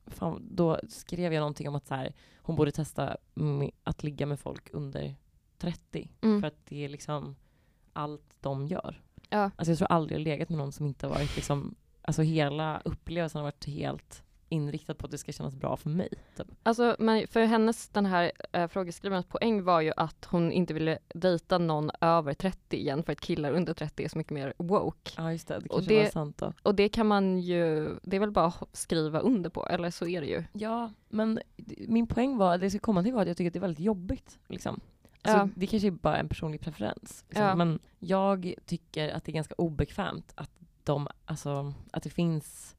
fan, 0.08 0.48
då 0.52 0.80
skrev 0.90 1.34
jag 1.34 1.40
någonting 1.42 1.68
om 1.70 1.76
att 1.76 1.88
så 1.88 1.96
här, 1.96 2.14
hon 2.38 2.56
borde 2.56 2.72
testa 2.72 3.18
att 3.84 4.04
ligga 4.04 4.26
med 4.26 4.40
folk 4.40 4.70
under 4.74 5.16
30 5.58 6.12
Mm. 6.22 6.42
för 6.42 6.48
att 6.48 6.66
det 6.66 6.86
är 6.86 6.90
liksom 6.90 7.36
allt 7.94 8.38
de 8.42 8.68
gör. 8.68 9.02
Ja. 9.30 9.52
Alltså 9.56 9.72
jag 9.72 9.78
tror 9.78 9.92
aldrig 9.92 10.20
jag 10.20 10.24
legat 10.24 10.50
med 10.50 10.58
någon 10.58 10.72
som 10.72 10.86
inte 10.86 11.08
har 11.08 11.14
varit 11.14 11.36
liksom, 11.36 11.76
alltså 12.02 12.22
hela 12.22 12.82
upplevelsen 12.86 13.40
har 13.40 13.44
varit 13.44 13.66
helt 13.66 14.24
inriktad 14.56 14.94
på 14.94 15.06
att 15.06 15.12
det 15.12 15.18
ska 15.18 15.32
kännas 15.32 15.56
bra 15.56 15.78
för 15.78 15.90
mig. 15.90 16.10
Typ. 16.38 16.48
Alltså, 16.64 16.96
men 17.00 17.28
för 17.28 17.46
hennes, 17.46 17.90
den 17.90 18.06
här 18.06 18.32
äh, 18.52 18.68
frågeskrivarens 18.68 19.26
poäng 19.26 19.64
var 19.64 19.82
ju 19.82 19.92
att 19.98 20.26
hon 20.26 20.52
inte 20.52 20.74
ville 20.74 20.98
dejta 21.14 21.58
någon 21.58 21.92
över 22.02 22.34
30 22.34 22.78
igen 22.78 23.04
för 23.04 23.12
att 23.14 23.22
killar 23.22 23.52
under 23.52 23.74
30 23.74 24.04
är 24.04 24.10
så 24.10 24.18
mycket 24.18 24.34
mer 24.34 24.54
woke. 24.58 25.12
Ja 25.18 25.32
just 25.32 25.48
det, 25.48 25.60
det 25.60 25.66
Och 25.70 25.76
kanske 25.76 25.94
det- 25.94 26.04
var 26.04 26.10
sant 26.10 26.38
då. 26.38 26.54
Och 26.64 26.76
det 26.76 26.90
kan 26.90 27.08
man 27.08 27.40
ju, 27.40 27.90
det 28.04 28.16
är 28.16 28.20
väl 28.20 28.32
bara 28.32 28.46
att 28.46 28.64
skriva 28.74 29.20
under 29.20 29.50
på, 29.50 29.68
eller 29.68 29.92
så 29.92 30.08
är 30.08 30.22
det 30.22 30.28
ju. 30.28 30.44
Ja, 30.54 30.92
men 31.10 31.40
min 31.88 32.08
poäng 32.08 32.38
var, 32.38 32.58
det 32.58 32.66
jag 32.66 32.72
ska 32.72 32.80
komma 32.80 33.04
till 33.04 33.14
var 33.14 33.22
att 33.22 33.28
jag 33.28 33.38
tycker 33.38 33.50
att 33.50 33.54
det 33.54 33.60
är 33.60 33.62
väldigt 33.62 33.86
jobbigt. 33.86 34.40
Liksom. 34.48 34.80
Alltså, 35.22 35.38
Ja. 35.40 35.50
Det 35.56 35.68
kanske 35.68 35.88
är 35.88 35.92
bara 35.92 36.18
en 36.18 36.30
personlig 36.30 36.62
preferens. 36.62 37.26
Liksom. 37.28 37.46
Ja. 37.46 37.56
Men 37.56 37.80
jag 38.00 38.54
tycker 38.66 39.10
att 39.10 39.24
det 39.26 39.32
är 39.32 39.34
ganska 39.34 39.56
obekvämt 39.58 40.32
att, 40.36 40.52
de, 40.84 41.08
alltså, 41.26 41.74
att 41.92 42.04
det 42.04 42.10
finns 42.10 42.75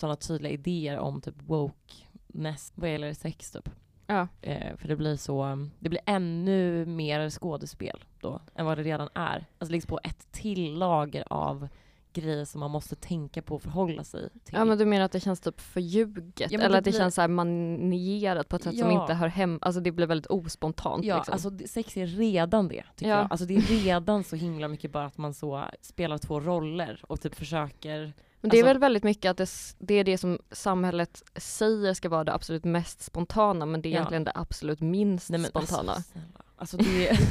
sådana 0.00 0.16
tydliga 0.16 0.52
idéer 0.52 0.98
om 0.98 1.20
typ 1.20 1.34
wokeness 1.46 2.72
vad 2.74 2.90
gäller 2.92 3.12
sex 3.14 3.50
typ. 3.50 3.68
Ja. 4.06 4.28
Eh, 4.42 4.76
för 4.76 4.88
det 4.88 4.96
blir 4.96 5.16
så, 5.16 5.66
det 5.78 5.88
blir 5.88 6.00
ännu 6.06 6.86
mer 6.86 7.30
skådespel 7.30 8.04
då 8.20 8.40
än 8.54 8.66
vad 8.66 8.78
det 8.78 8.82
redan 8.84 9.08
är. 9.14 9.46
Alltså 9.58 9.72
läggs 9.72 9.86
på 9.86 10.00
ett 10.04 10.32
till 10.32 10.74
lager 10.78 11.24
av 11.30 11.68
grejer 12.12 12.44
som 12.44 12.60
man 12.60 12.70
måste 12.70 12.96
tänka 12.96 13.42
på 13.42 13.54
och 13.54 13.62
förhålla 13.62 14.04
sig 14.04 14.28
till. 14.44 14.54
Ja 14.54 14.64
men 14.64 14.78
du 14.78 14.84
menar 14.86 15.04
att 15.04 15.12
det 15.12 15.20
känns 15.20 15.40
typ 15.40 15.60
förljuget? 15.60 16.50
Ja, 16.52 16.60
eller 16.60 16.68
det 16.70 16.78
att 16.78 16.84
det 16.84 16.90
blir- 16.90 17.00
känns 17.00 17.14
så 17.14 17.20
här 17.20 17.28
manierat 17.28 18.48
på 18.48 18.56
ett 18.56 18.62
sätt 18.62 18.78
som 18.78 18.90
Ja. 18.90 19.00
inte 19.02 19.14
hör 19.14 19.28
hem, 19.28 19.58
alltså 19.62 19.80
det 19.80 19.92
blir 19.92 20.06
väldigt 20.06 20.26
ospontant 20.30 21.04
Ja, 21.04 21.16
liksom. 21.16 21.32
alltså 21.32 21.68
sex 21.68 21.96
är 21.96 22.06
redan 22.06 22.68
det 22.68 22.84
tycker 22.96 23.10
Ja. 23.10 23.16
jag. 23.18 23.26
Alltså 23.30 23.46
det 23.46 23.56
är 23.56 23.60
redan 23.84 24.24
så 24.24 24.36
himla 24.36 24.68
mycket 24.68 24.92
bara 24.92 25.04
att 25.06 25.18
man 25.18 25.34
så 25.34 25.64
spelar 25.80 26.18
två 26.18 26.40
roller 26.40 27.00
och 27.08 27.20
typ 27.20 27.34
försöker 27.34 28.12
Men 28.40 28.50
det 28.50 28.56
är 28.56 28.58
Alltså- 28.62 28.66
väl 28.66 28.78
väldigt 28.78 29.04
mycket 29.04 29.30
att 29.30 29.36
det, 29.36 29.50
det 29.78 29.94
är 29.94 30.04
det 30.04 30.18
som 30.18 30.38
samhället 30.50 31.22
säger 31.36 31.94
ska 31.94 32.08
vara 32.08 32.24
det 32.24 32.32
absolut 32.34 32.64
mest 32.64 33.02
spontana 33.02 33.66
men 33.66 33.82
det 33.82 33.88
är 33.88 33.90
Ja. 33.90 33.96
egentligen 33.96 34.24
det 34.24 34.32
absolut 34.34 34.80
minst 34.80 35.30
Nej 35.30 35.40
men 35.40 35.50
spontana. 35.50 35.92
alltså. 35.92 36.18
Alltså 36.56 36.76
det 36.76 37.18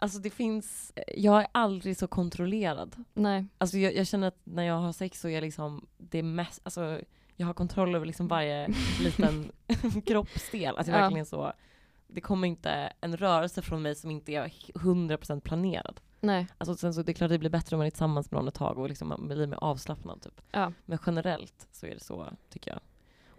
Alltså 0.00 0.18
det 0.18 0.30
finns, 0.30 0.92
jag 1.16 1.40
är 1.40 1.46
aldrig 1.52 1.96
så 1.96 2.06
kontrollerad. 2.08 3.04
Nej. 3.14 3.46
Alltså 3.58 3.78
jag, 3.78 3.94
jag 3.96 4.06
känner 4.06 4.28
att 4.28 4.38
när 4.44 4.62
jag 4.62 4.74
har 4.78 4.92
sex 4.92 5.20
så 5.20 5.28
är 5.28 5.32
jag 5.32 5.42
liksom 5.42 5.86
det 5.98 6.22
mest, 6.22 6.60
alltså 6.64 7.00
jag 7.36 7.46
har 7.46 7.54
kontroll 7.54 7.94
över 7.94 8.06
liksom 8.06 8.28
varje 8.28 8.68
liten 9.00 9.52
kroppsdel. 10.06 10.76
Alltså 10.76 10.92
jag 10.92 10.98
Ja. 10.98 11.02
verkligen 11.02 11.26
så, 11.26 11.52
det 12.06 12.20
kommer 12.20 12.48
inte 12.48 12.70
en 13.00 13.16
rörelse 13.16 13.62
från 13.62 13.82
mig 13.82 13.94
som 13.94 14.10
inte 14.10 14.32
är 14.32 14.48
100% 14.74 15.40
planerad. 15.40 16.00
Nej. 16.20 16.46
Alltså 16.58 16.76
sen 16.76 16.94
så 16.94 17.02
det 17.02 17.12
är 17.12 17.14
klart 17.14 17.30
det 17.30 17.38
blir 17.38 17.50
bättre 17.50 17.76
om 17.76 17.78
man 17.78 17.86
är 17.86 17.90
tillsammans 17.90 18.30
med 18.30 18.38
någon 18.38 18.48
ett 18.48 18.54
tag 18.54 18.78
och 18.78 18.88
liksom 18.88 19.08
man 19.08 19.28
blir 19.28 19.46
mer 19.46 19.58
avslappnad 19.64 20.22
typ. 20.22 20.40
Ja. 20.50 20.72
Men 20.86 20.98
generellt 21.06 21.68
så 21.72 21.86
är 21.86 21.94
det 21.94 22.04
så 22.04 22.28
tycker 22.50 22.70
jag. 22.70 22.80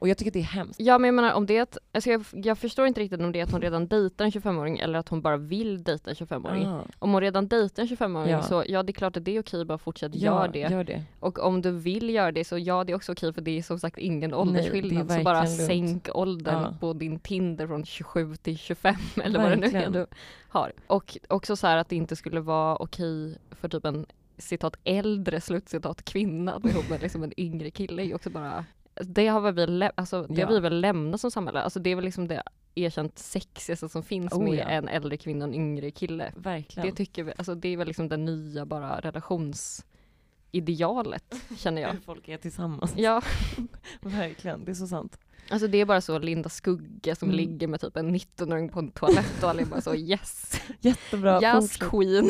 Och 0.02 0.08
jag 0.08 0.18
tycker 0.18 0.32
det 0.32 0.40
är 0.40 0.44
hemskt. 0.44 0.80
Ja 0.80 0.98
men 0.98 1.08
jag 1.08 1.16
menar 1.16 1.34
om 1.34 1.46
det 1.46 1.60
att, 1.60 1.78
alltså 1.92 2.10
jag, 2.10 2.26
jag 2.32 2.58
förstår 2.58 2.88
inte 2.88 3.02
riktigt 3.02 3.22
om 3.22 3.32
det 3.32 3.40
är 3.40 3.44
att 3.44 3.52
hon 3.52 3.62
redan 3.62 3.88
dejtar 3.88 4.26
en 4.26 4.32
25-åring 4.32 4.80
eller 4.80 5.00
att 5.00 5.10
hon 5.10 5.22
bara 5.22 5.38
vill 5.38 5.84
dejta 5.84 6.10
en 6.10 6.16
25-åring. 6.16 6.66
Ah. 6.66 6.82
Om 7.00 7.12
hon 7.12 7.22
redan 7.22 7.48
dejtar 7.48 7.84
en 7.84 7.90
25-åring 7.90 8.32
Ja. 8.32 8.42
så 8.44 8.64
ja 8.68 8.84
det 8.84 8.92
är 8.92 8.94
klart 8.94 9.18
att 9.18 9.26
det 9.26 9.36
är 9.36 9.42
okej 9.42 9.66
bara 9.66 9.78
fortsätt 9.78 10.16
Ja, 10.16 10.22
gör 10.46 10.48
det. 10.54 10.60
Gör 10.60 10.84
det. 10.84 11.04
Och 11.20 11.40
om 11.40 11.62
du 11.62 11.72
vill 11.72 12.10
göra 12.10 12.32
det 12.32 12.44
så 12.44 12.58
ja 12.58 12.84
det 12.84 12.92
är 12.92 12.96
också 12.96 13.12
okej 13.12 13.34
för 13.34 13.42
det 13.42 13.58
är 13.58 13.62
som 13.64 13.80
sagt 13.80 13.98
ingen 13.98 14.34
åldersskillnad. 14.34 15.12
är 15.12 15.18
så 15.18 15.24
bara 15.24 15.40
verkligen 15.42 15.58
lugnt. 15.82 15.90
sänk 16.04 16.16
åldern 16.18 16.62
Ja. 16.64 16.74
på 16.80 16.94
din 16.94 17.20
Tinder 17.20 17.68
från 17.68 17.86
27 17.86 18.36
till 18.36 18.58
25 18.58 18.96
eller 19.24 19.40
vad 19.40 19.52
det 19.52 19.56
nu 19.56 19.66
är 19.68 19.72
Verkligen. 19.72 19.92
du 19.94 20.06
har. 20.50 20.72
Och 20.88 21.18
också 21.28 21.56
så 21.56 21.68
här 21.68 21.78
att 21.78 21.90
det 21.90 21.96
inte 21.96 22.16
skulle 22.16 22.40
vara 22.40 22.76
okej 22.78 23.38
för 23.52 23.70
typ 23.70 23.86
en 23.86 24.06
citat 24.38 24.76
äldre 24.84 25.42
slutcitat 25.42 26.04
kvinna 26.06 26.54
att 26.54 26.66
ihop 26.66 26.90
med 26.90 27.02
liksom 27.02 27.24
en 27.24 27.40
yngre 27.40 27.70
kille 27.72 28.02
är 28.02 28.06
ju 28.06 28.14
också 28.16 28.30
bara 28.30 28.66
det 29.00 29.28
har 29.28 29.42
väl 29.42 29.54
vi, 29.56 29.68
lä- 29.68 29.92
alltså, 29.96 30.22
det 30.30 30.42
Ja. 30.42 30.48
har 30.48 30.54
vi 30.54 30.60
väl 30.60 30.82
lämnat 30.82 31.22
som 31.22 31.32
samhälle. 31.32 31.62
Alltså 31.62 31.80
det 31.80 31.90
är 31.90 31.96
väl 31.96 32.06
liksom 32.06 32.28
det 32.28 32.44
erkänt 32.76 33.20
sexigaste 33.20 33.90
som 33.90 34.04
finns 34.04 34.34
Oh, 34.34 34.44
med 34.44 34.54
ja. 34.60 34.64
en 34.64 34.88
äldre 34.88 35.18
kvinna 35.18 35.46
och 35.46 35.50
en 35.52 35.56
yngre 35.56 35.92
kille. 35.92 36.34
Verkligen. 36.36 36.90
Det 36.90 36.96
tycker 36.96 37.24
vi, 37.24 37.34
alltså 37.38 37.56
det 37.56 37.70
är 37.70 37.78
väl 37.78 37.88
liksom 37.88 38.10
det 38.10 38.18
nya 38.18 38.66
bara 38.66 39.00
relationsidealet 39.00 41.36
känner 41.58 41.82
jag. 41.82 41.92
Hur 41.92 42.00
folk 42.00 42.28
är 42.28 42.38
tillsammans. 42.38 42.94
Ja, 42.98 43.22
Verkligen, 44.02 44.66
det 44.66 44.72
är 44.72 44.76
så 44.76 44.88
sant. 44.88 45.20
alltså 45.50 45.68
det 45.68 45.78
är 45.78 45.86
bara 45.86 46.02
så 46.02 46.20
Linda 46.20 46.50
Skugge 46.50 47.16
som 47.16 47.30
Mm. 47.30 47.38
ligger 47.38 47.68
med 47.68 47.82
typ 47.82 47.98
en 47.98 48.16
19-åring 48.16 48.70
på 48.70 48.80
en 48.80 48.92
toalett 48.92 49.44
och 49.44 49.50
alla 49.50 49.62
är 49.62 49.66
bara 49.66 49.82
så 49.82 49.96
yes, 49.96 50.62
Jättebra. 50.82 51.42
yes 51.42 51.78
fortsätt. 51.78 51.90
queen. 51.90 52.30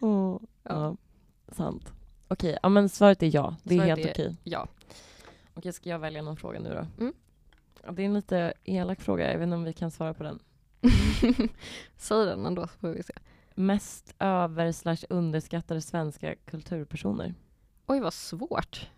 Åh, 0.00 0.38
Ja. 0.62 0.70
ja. 0.74 0.96
sant. 1.52 1.92
Okej, 2.32 2.58
ja 2.62 2.68
men 2.68 2.88
svaret 2.88 3.22
är 3.22 3.34
ja. 3.34 3.56
Det 3.62 3.74
är 3.74 3.78
Svaret 3.78 3.98
helt 3.98 4.06
är- 4.06 4.10
okej. 4.12 4.36
Ja. 4.44 4.68
Okej, 5.54 5.72
ska 5.72 5.88
jag 5.90 5.98
välja 5.98 6.22
någon 6.22 6.36
fråga 6.36 6.60
nu 6.60 6.68
då? 6.68 7.02
Mm. 7.04 7.14
Ja, 7.84 7.92
Det 7.92 8.02
är 8.02 8.06
en 8.06 8.14
lite 8.14 8.52
elak 8.64 9.00
fråga, 9.00 9.32
jag 9.32 9.38
vet 9.38 9.44
inte 9.46 9.54
om 9.56 9.64
vi 9.64 9.72
kan 9.72 9.90
svara 9.90 10.14
på 10.14 10.22
den. 10.22 10.38
Säg 11.96 12.24
den 12.26 12.46
ändå 12.46 12.62
så 12.66 12.78
får 12.78 12.88
vi 12.88 13.02
se. 13.02 13.12
Mest 13.54 14.14
över 14.18 14.72
slash 14.72 14.96
underskattade 15.08 15.80
svenska 15.80 16.34
kulturpersoner? 16.34 17.34
Oj 17.86 18.00
vad 18.00 18.14
svårt. 18.14 18.90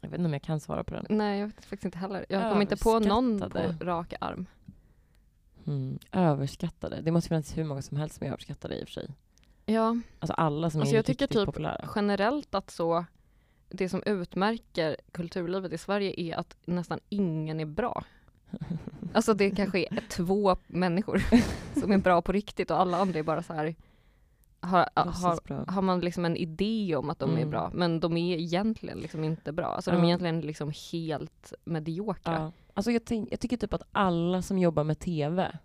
Jag 0.00 0.08
vet 0.10 0.18
inte 0.18 0.26
om 0.26 0.32
jag 0.32 0.42
kan 0.42 0.60
svara 0.60 0.84
på 0.84 0.94
den. 0.94 1.06
Nej 1.08 1.40
jag 1.40 1.46
vet 1.46 1.64
faktiskt 1.64 1.84
inte 1.84 1.98
heller. 1.98 2.26
Jag 2.28 2.42
kommer 2.42 2.62
inte 2.62 2.76
på 2.76 2.98
någon 2.98 3.40
på 3.50 3.84
rak 3.84 4.14
arm. 4.20 4.46
Mm. 5.66 5.98
Överskattade? 6.12 7.00
Det 7.02 7.10
måste 7.10 7.28
finnas 7.28 7.56
hur 7.56 7.64
många 7.64 7.82
som 7.82 7.96
helst 7.96 8.16
som 8.16 8.26
är 8.26 8.30
överskattade 8.30 8.78
i 8.78 8.84
och 8.84 8.88
för 8.88 8.92
sig. 8.92 9.10
Ja, 9.72 9.96
Alltså 10.18 10.32
alla 10.32 10.70
som 10.70 10.80
Alltså 10.80 10.94
är 10.94 10.98
jag 10.98 11.04
tycker 11.06 11.24
riktigt 11.26 11.38
typ 11.38 11.46
populära. 11.46 11.88
generellt 11.94 12.54
att 12.54 12.70
så 12.70 13.04
det 13.68 13.88
som 13.88 14.02
utmärker 14.06 14.96
kulturlivet 15.12 15.72
i 15.72 15.78
Sverige 15.78 16.14
är 16.20 16.36
att 16.36 16.56
nästan 16.64 17.00
ingen 17.08 17.60
är 17.60 17.64
bra. 17.66 18.04
Alltså 19.12 19.34
det 19.34 19.50
kanske 19.50 19.78
är 19.78 20.02
två 20.08 20.56
människor 20.66 21.22
som 21.80 21.92
är 21.92 21.98
bra 21.98 22.22
på 22.22 22.32
riktigt 22.32 22.70
och 22.70 22.80
alla 22.80 22.98
andra 22.98 23.18
är 23.18 23.22
bara 23.22 23.42
så 23.42 23.52
här 23.52 23.74
har, 24.60 24.88
har, 24.94 25.70
har 25.70 25.82
man 25.82 26.00
liksom 26.00 26.24
en 26.24 26.36
idé 26.36 26.96
om 26.96 27.10
att 27.10 27.18
de 27.18 27.30
är 27.30 27.36
Mm. 27.36 27.50
bra 27.50 27.70
men 27.74 28.00
de 28.00 28.16
är 28.16 28.36
egentligen 28.38 28.98
liksom 28.98 29.24
inte 29.24 29.52
bra. 29.52 29.66
Alltså 29.66 29.90
de 29.90 30.00
är 30.00 30.04
egentligen 30.04 30.40
liksom 30.40 30.72
helt 30.92 31.52
mediokra. 31.64 32.32
Ja. 32.32 32.52
Alltså 32.74 32.90
jag, 32.90 33.04
tänk, 33.04 33.28
jag 33.32 33.40
tycker 33.40 33.56
typ 33.56 33.74
att 33.74 33.82
alla 33.92 34.42
som 34.42 34.58
jobbar 34.58 34.84
med 34.84 34.98
TV 34.98 35.58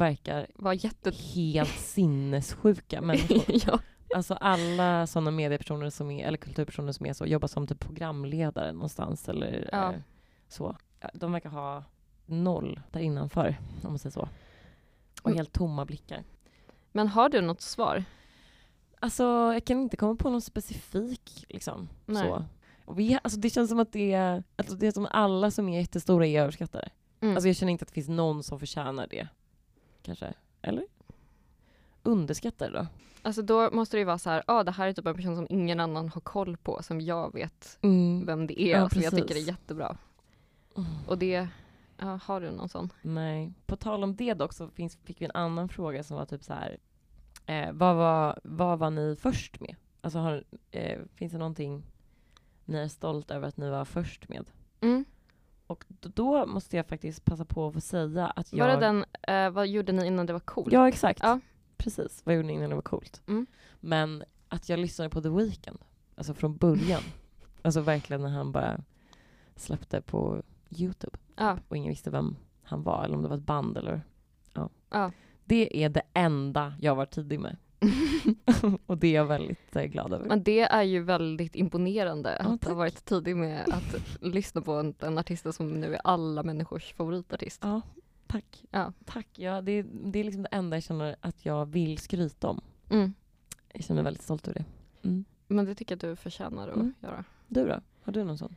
verkar 0.00 0.46
Var 0.54 0.72
jätte... 0.84 1.10
helt 1.10 1.68
sinnessjuka 1.78 3.00
människor. 3.00 3.44
ja. 3.66 3.78
Alltså 4.14 4.34
alla 4.34 5.06
sådana 5.06 5.30
mediepersoner 5.30 5.90
som 5.90 6.10
är, 6.10 6.26
eller 6.26 6.38
kulturpersoner 6.38 6.92
som 6.92 7.06
är 7.06 7.12
så, 7.12 7.26
jobbar 7.26 7.48
som 7.48 7.66
typ 7.66 7.80
programledare 7.80 8.72
någonstans 8.72 9.28
eller 9.28 9.68
Ja. 9.72 9.92
eh, 9.92 10.00
så. 10.48 10.76
De 11.14 11.32
verkar 11.32 11.50
ha 11.50 11.84
noll 12.26 12.80
där 12.92 13.00
innanför, 13.00 13.56
om 13.82 13.90
man 13.90 13.98
säger 13.98 14.12
så. 14.12 14.28
Och 15.22 15.30
Mm. 15.30 15.36
helt 15.36 15.52
tomma 15.52 15.84
blickar. 15.84 16.24
Men 16.92 17.08
har 17.08 17.28
du 17.28 17.40
något 17.40 17.60
svar? 17.60 18.04
Alltså 19.00 19.22
jag 19.52 19.64
kan 19.64 19.80
inte 19.80 19.96
komma 19.96 20.14
på 20.16 20.30
någon 20.30 20.40
specifik 20.40 21.44
liksom. 21.48 21.88
Nej. 22.06 22.22
Så. 22.28 22.44
Och 22.84 22.98
vi, 22.98 23.18
alltså, 23.22 23.40
det 23.40 23.50
känns 23.50 23.70
som 23.70 23.78
att 23.78 23.92
det 23.92 24.12
är, 24.12 24.42
alltså, 24.56 24.74
det 24.74 24.86
är 24.86 24.92
som 24.92 25.06
alla 25.10 25.50
som 25.50 25.68
är 25.68 25.80
jättestora 25.80 26.26
är 26.26 26.40
överskattade. 26.40 26.88
Mm. 27.20 27.34
Alltså 27.34 27.48
jag 27.48 27.56
känner 27.56 27.72
inte 27.72 27.82
att 27.82 27.88
det 27.88 27.94
finns 27.94 28.08
någon 28.08 28.42
som 28.42 28.58
förtjänar 28.60 29.06
det. 29.10 29.28
Kanske. 30.02 30.34
Eller? 30.62 30.84
Underskattade 32.02 32.78
då? 32.78 32.86
Alltså 33.22 33.42
då 33.42 33.70
måste 33.70 33.96
det 33.96 33.98
ju 33.98 34.04
vara 34.04 34.18
så 34.18 34.30
här, 34.30 34.42
ja 34.46 34.64
det 34.64 34.70
här 34.70 34.88
är 34.88 34.92
typ 34.92 35.06
en 35.06 35.14
person 35.14 35.36
som 35.36 35.46
ingen 35.50 35.80
annan 35.80 36.08
har 36.08 36.20
koll 36.20 36.56
på, 36.56 36.82
som 36.82 37.00
jag 37.00 37.32
vet 37.32 37.78
vem 38.26 38.46
det 38.46 38.62
är, 38.62 38.80
Ja, 38.80 38.88
som 38.88 39.02
jag 39.02 39.16
tycker 39.16 39.34
är 39.34 39.40
jättebra. 39.40 39.96
Mm. 40.76 40.90
Och 41.06 41.18
det, 41.18 41.48
ja, 41.96 42.20
har 42.22 42.40
du 42.40 42.50
någon 42.50 42.68
sån? 42.68 42.92
Nej. 43.02 43.52
På 43.66 43.76
tal 43.76 44.04
om 44.04 44.16
det 44.16 44.34
dock 44.34 44.52
så 44.52 44.68
finns, 44.68 44.96
fick 45.04 45.20
vi 45.20 45.24
en 45.24 45.30
annan 45.34 45.68
fråga 45.68 46.02
som 46.02 46.16
var 46.16 46.26
typ 46.26 46.44
så 46.44 46.52
här. 46.52 46.78
Eh, 47.46 47.72
vad, 47.72 47.96
var, 47.96 48.40
vad 48.42 48.78
var 48.78 48.90
ni 48.90 49.16
först 49.16 49.60
med? 49.60 49.76
Alltså 50.00 50.18
har, 50.18 50.44
eh, 50.70 50.98
finns 51.14 51.32
det 51.32 51.38
någonting 51.38 51.82
ni 52.64 52.78
är 52.78 52.88
stolt 52.88 53.30
över 53.30 53.48
att 53.48 53.56
ni 53.56 53.70
var 53.70 53.84
först 53.84 54.28
med? 54.28 54.44
Mm. 54.80 55.04
Och 55.68 55.84
då 56.00 56.46
måste 56.46 56.76
jag 56.76 56.86
faktiskt 56.86 57.24
passa 57.24 57.44
på 57.44 57.66
att 57.66 57.74
få 57.74 57.80
säga 57.80 58.26
att 58.26 58.52
jag... 58.52 58.66
Var 58.66 58.74
det 58.74 58.80
den, 58.80 59.04
eh, 59.22 59.50
vad 59.50 59.66
gjorde 59.68 59.92
ni 59.92 60.06
innan 60.06 60.26
det 60.26 60.32
var 60.32 60.40
coolt? 60.40 60.72
Ja, 60.72 60.88
exakt. 60.88 61.20
Ja. 61.22 61.40
Precis. 61.76 62.22
Vad 62.24 62.34
gjorde 62.34 62.46
ni 62.46 62.52
innan 62.52 62.68
det 62.70 62.74
var 62.74 62.82
coolt? 62.82 63.22
Mm. 63.26 63.46
Men 63.80 64.24
att 64.48 64.68
jag 64.68 64.78
lyssnade 64.78 65.10
på 65.10 65.22
The 65.22 65.28
Weeknd, 65.28 65.78
alltså 66.14 66.34
från 66.34 66.56
början. 66.56 67.00
alltså 67.62 67.80
verkligen 67.80 68.22
när 68.22 68.28
han 68.28 68.52
bara 68.52 68.80
släppte 69.56 70.00
på 70.00 70.42
Youtube 70.70 71.18
Ja. 71.36 71.58
och 71.68 71.76
ingen 71.76 71.88
visste 71.88 72.10
vem 72.10 72.36
han 72.62 72.82
var 72.82 73.04
eller 73.04 73.16
om 73.16 73.22
det 73.22 73.28
var 73.28 73.36
ett 73.36 73.42
band 73.42 73.76
eller... 73.76 74.02
Ja. 74.54 74.68
Ja. 74.90 75.12
Det 75.44 75.84
är 75.84 75.88
det 75.88 76.02
enda 76.14 76.74
jag 76.80 76.94
var 76.94 77.06
tidig 77.06 77.40
med. 77.40 77.56
och 78.86 78.98
det 78.98 79.06
är 79.08 79.14
jag 79.14 79.26
väldigt 79.26 79.76
eh, 79.76 79.82
glad 79.84 80.12
över. 80.12 80.26
Men 80.28 80.42
det 80.42 80.60
är 80.60 80.82
ju 80.82 81.02
väldigt 81.02 81.56
imponerande 81.56 82.30
Ja, 82.30 82.44
att 82.44 82.46
ha 82.46 82.58
tack. 82.58 82.72
varit 82.76 83.04
tidig 83.04 83.36
med 83.36 83.68
att 83.68 83.96
lyssna 84.20 84.60
på 84.60 84.72
en, 84.72 84.94
en 85.00 85.18
artist 85.18 85.54
som 85.54 85.80
nu 85.80 85.94
är 85.94 86.00
alla 86.04 86.42
människors 86.42 86.92
favoritartist. 86.94 87.60
Ja, 87.62 87.80
tack. 88.26 88.64
Ja. 88.70 88.92
Tack. 89.04 89.26
Ja, 89.34 89.60
det, 89.60 89.82
det 89.82 90.18
är 90.18 90.24
liksom 90.24 90.42
det 90.42 90.48
enda 90.52 90.76
jag 90.76 90.82
känner 90.84 91.16
att 91.20 91.44
jag 91.46 91.66
vill 91.66 91.98
skryta 91.98 92.48
om. 92.48 92.60
Mm. 92.90 93.14
Jag 93.72 93.84
känner 93.84 94.02
mig 94.02 94.04
väldigt 94.04 94.22
stolt 94.24 94.48
över 94.48 94.58
det. 94.58 94.64
Mm. 95.08 95.24
Men 95.46 95.64
det 95.64 95.74
tycker 95.74 95.92
jag 95.92 95.96
att 95.96 96.00
du 96.00 96.16
förtjänar 96.16 96.68
att 96.68 96.74
Mm. 96.76 96.94
göra. 97.00 97.24
Du 97.48 97.66
då? 97.66 97.80
Har 98.02 98.12
du 98.12 98.24
någon 98.24 98.38
sån? 98.38 98.56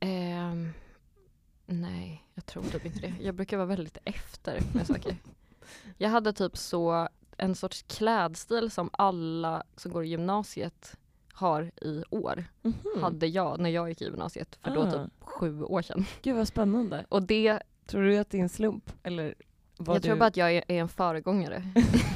Ehm, 0.00 0.70
nej, 1.66 2.24
jag 2.34 2.46
tror 2.46 2.62
typ 2.62 2.84
inte 2.86 3.00
det. 3.00 3.14
Jag 3.20 3.34
brukar 3.34 3.56
vara 3.56 3.66
väldigt 3.66 3.98
efter 4.04 4.60
med 4.74 4.86
saker. 4.86 5.16
Jag 5.96 6.10
hade 6.10 6.32
typ 6.32 6.56
så 6.56 7.08
en 7.38 7.54
sorts 7.54 7.82
klädstil 7.82 8.70
som 8.70 8.90
alla 8.92 9.62
som 9.76 9.92
går 9.92 10.04
i 10.04 10.08
gymnasiet 10.08 10.96
har 11.32 11.70
i 11.82 12.02
år. 12.10 12.44
Mhm. 12.62 13.02
Hade 13.02 13.26
jag 13.26 13.60
när 13.60 13.70
jag 13.70 13.88
gick 13.88 14.00
i 14.00 14.04
gymnasiet 14.04 14.58
för 14.62 14.70
då 14.70 14.80
Ah. 14.82 14.90
typ 14.90 15.12
sju 15.20 15.62
år 15.62 15.82
sedan. 15.82 16.04
Gud 16.22 16.36
vad 16.36 16.48
spännande. 16.48 17.04
Och 17.08 17.22
det, 17.22 17.62
Tror 17.86 18.02
du 18.02 18.18
att 18.18 18.30
det 18.30 18.38
är 18.38 18.42
en 18.42 18.48
slump? 18.48 18.90
Eller 19.02 19.34
jag 19.78 19.96
du... 19.96 20.00
tror 20.00 20.16
bara 20.16 20.26
att 20.26 20.36
jag 20.36 20.52
är, 20.52 20.64
är 20.68 20.80
en 20.80 20.88
föregångare. 20.88 21.62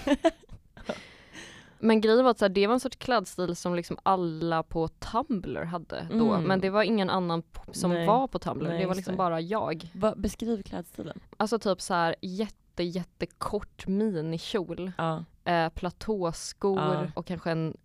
Men 1.79 2.01
grejen 2.01 2.25
var 2.25 2.31
att 2.31 2.39
så 2.39 2.45
här, 2.45 2.51
det 2.51 2.67
var 2.67 2.75
en 2.75 2.81
sorts 2.81 2.97
klädstil 2.97 3.57
som 3.57 3.75
liksom 3.75 3.99
alla 4.03 4.63
på 4.63 4.89
Tumblr 4.89 5.65
hade 5.65 6.07
då. 6.11 6.33
Mm. 6.33 6.45
Men 6.45 6.61
det 6.61 6.71
var 6.71 6.83
ingen 6.83 7.11
annan 7.11 7.43
som 7.73 7.91
Nej. 7.91 8.07
var 8.07 8.29
på 8.29 8.39
Tumblr. 8.39 8.69
Nej, 8.69 8.79
det 8.81 8.87
var 8.87 8.95
liksom 8.95 9.17
bara 9.17 9.41
jag. 9.41 9.91
Va, 9.95 10.15
beskriv 10.17 10.63
klädstilen. 10.63 11.21
Alltså 11.37 11.59
typ 11.59 11.81
så 11.81 11.95
här 11.95 12.15
jätte, 12.21 12.57
jättekort 12.81 13.87
minikjol, 13.87 14.93
Ja. 14.99 15.25
eh, 15.45 15.69
platåskor 15.69 16.79
Ja. 16.81 17.07
och 17.15 17.27
kanske 17.27 17.51
en 17.51 17.77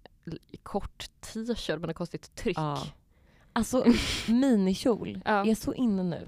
kort 0.64 1.10
t-shirt 1.22 1.80
med 1.80 1.90
ett 1.90 1.96
konstigt 1.96 2.36
tryck. 2.36 2.58
Ja. 2.58 2.84
Alltså 3.54 3.86
minikjol 4.28 5.22
Ja. 5.26 5.46
är 5.46 5.56
så 5.56 5.74
inne 5.74 6.04
nu. 6.04 6.28